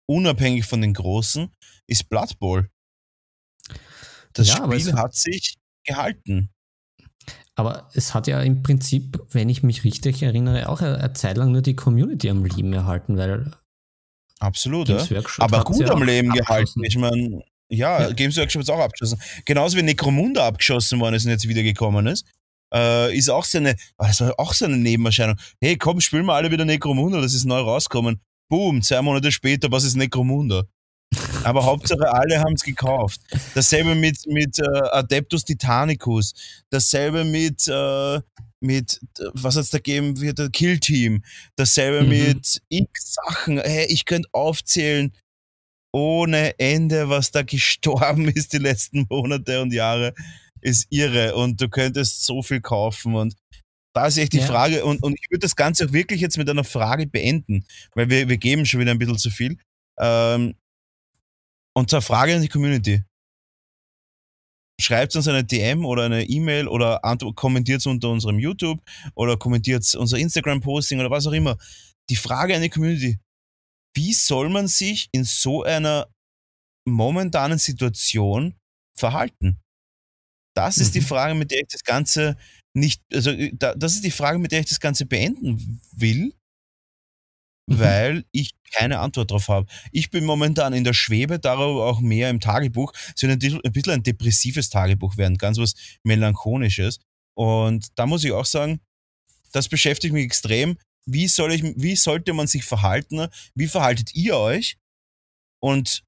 [0.09, 1.51] unabhängig von den Großen,
[1.87, 2.70] ist Blood Bowl.
[4.32, 6.51] Das ja, Spiel hat sich gehalten.
[7.61, 11.53] Aber es hat ja im Prinzip, wenn ich mich richtig erinnere, auch eine, Zeit lang
[11.53, 13.51] nur die Community am Leben erhalten, weil.
[14.39, 15.05] Absolut, ja.
[15.41, 16.82] Aber gut ja am Leben gehalten.
[16.85, 19.20] Ich meine, ja, ja, Games Workshop ist auch abgeschossen.
[19.45, 22.24] Genauso wie Necromunda abgeschossen worden ist und jetzt wieder gekommen ist.
[22.73, 25.37] Äh, ist auch so eine, ah, das war auch so eine Nebenerscheinung.
[25.61, 28.23] Hey, komm, spielen wir alle wieder Necromunda, das ist neu rausgekommen.
[28.49, 30.65] Boom, zwei Monate später, was ist Necromunda?
[31.45, 33.20] Aber Hauptsache alle haben es gekauft.
[33.55, 36.35] Dasselbe mit, mit äh, Adeptus Titanicus.
[36.70, 38.20] Dasselbe mit, äh,
[38.61, 39.01] mit
[39.35, 41.24] was hat es da gegeben, wie der Kill Team.
[41.57, 42.09] Dasselbe mhm.
[42.09, 43.59] mit x Sachen.
[43.59, 45.12] Hey, ich könnte aufzählen
[45.93, 50.15] ohne Ende, was da gestorben ist die letzten Monate und Jahre.
[50.61, 53.35] ist irre und du könntest so viel kaufen und
[53.93, 54.47] da ist echt die ja.
[54.47, 57.65] Frage, und, und ich würde das Ganze auch wirklich jetzt mit einer Frage beenden,
[57.95, 59.59] weil wir, wir geben schon wieder ein bisschen zu viel.
[59.99, 60.55] Ähm,
[61.75, 63.03] und zwar Frage an die Community.
[64.81, 67.01] Schreibt uns eine DM oder eine E-Mail oder
[67.35, 68.81] kommentiert es unter unserem YouTube
[69.15, 71.59] oder kommentiert unser Instagram-Posting oder was auch immer.
[72.09, 73.19] Die Frage an die Community.
[73.95, 76.09] Wie soll man sich in so einer
[76.89, 78.55] momentanen Situation
[78.97, 79.61] verhalten?
[80.57, 81.07] Das ist die mhm.
[81.07, 82.37] Frage, mit der ich das Ganze
[82.75, 86.35] nicht, also äh, das ist die Frage, mit der ich das Ganze beenden will.
[87.71, 89.67] Weil ich keine Antwort darauf habe.
[89.93, 92.93] Ich bin momentan in der Schwebe, darüber auch mehr im Tagebuch.
[93.15, 96.99] Es wird ein bisschen ein depressives Tagebuch werden, ganz was Melancholisches.
[97.35, 98.81] Und da muss ich auch sagen,
[99.53, 100.79] das beschäftigt mich extrem.
[101.07, 103.29] Wie, soll ich, wie sollte man sich verhalten?
[103.55, 104.77] Wie verhaltet ihr euch?
[105.61, 106.05] Und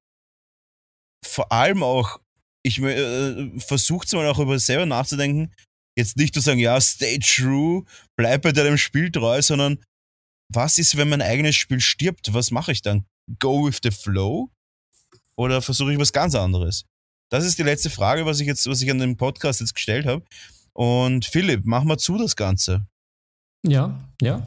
[1.25, 2.21] vor allem auch,
[2.65, 5.53] ich äh, versucht mal auch über selber nachzudenken,
[5.97, 7.85] jetzt nicht zu sagen, ja, stay true,
[8.17, 9.79] bleib bei deinem Spiel treu, sondern
[10.55, 12.33] was ist, wenn mein eigenes Spiel stirbt?
[12.35, 13.07] Was mache ich dann?
[13.39, 14.51] Go with the flow?
[15.37, 16.85] Oder versuche ich was ganz anderes?
[17.31, 20.07] Das ist die letzte Frage, was ich jetzt, was ich an dem Podcast jetzt gestellt
[20.07, 20.25] habe.
[20.75, 22.87] Und Philipp, mach mal zu das Ganze.
[23.67, 24.47] Ja, ja.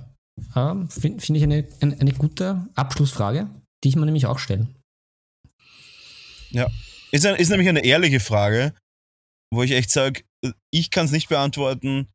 [0.56, 3.50] Ähm, Finde find ich eine, eine, eine gute Abschlussfrage,
[3.84, 4.68] die ich mir nämlich auch stelle.
[6.52, 6.68] Ja.
[7.12, 8.76] Ist, ist nämlich eine ehrliche Frage,
[9.52, 10.24] wo ich echt sage,
[10.72, 12.10] ich kann es nicht beantworten.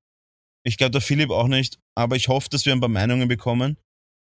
[0.64, 1.79] Ich glaube, der Philipp auch nicht.
[1.94, 3.76] Aber ich hoffe, dass wir ein paar Meinungen bekommen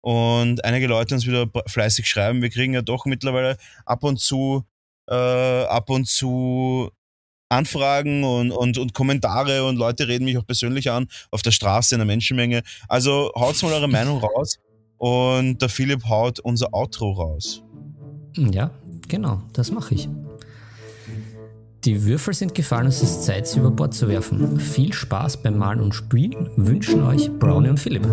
[0.01, 2.41] und einige Leute uns wieder fleißig schreiben.
[2.41, 4.63] Wir kriegen ja doch mittlerweile ab und zu,
[5.07, 6.91] äh, ab und zu
[7.49, 11.93] Anfragen und, und, und Kommentare und Leute reden mich auch persönlich an auf der Straße
[11.95, 12.63] in der Menschenmenge.
[12.87, 14.57] Also haut mal eure Meinung raus
[14.97, 17.61] und der Philipp haut unser Outro raus.
[18.37, 18.71] Ja,
[19.07, 20.07] genau, das mache ich.
[21.83, 24.59] Die Würfel sind gefallen, es ist Zeit, sie über Bord zu werfen.
[24.59, 28.07] Viel Spaß beim Malen und Spielen wünschen euch Brownie und Philipp.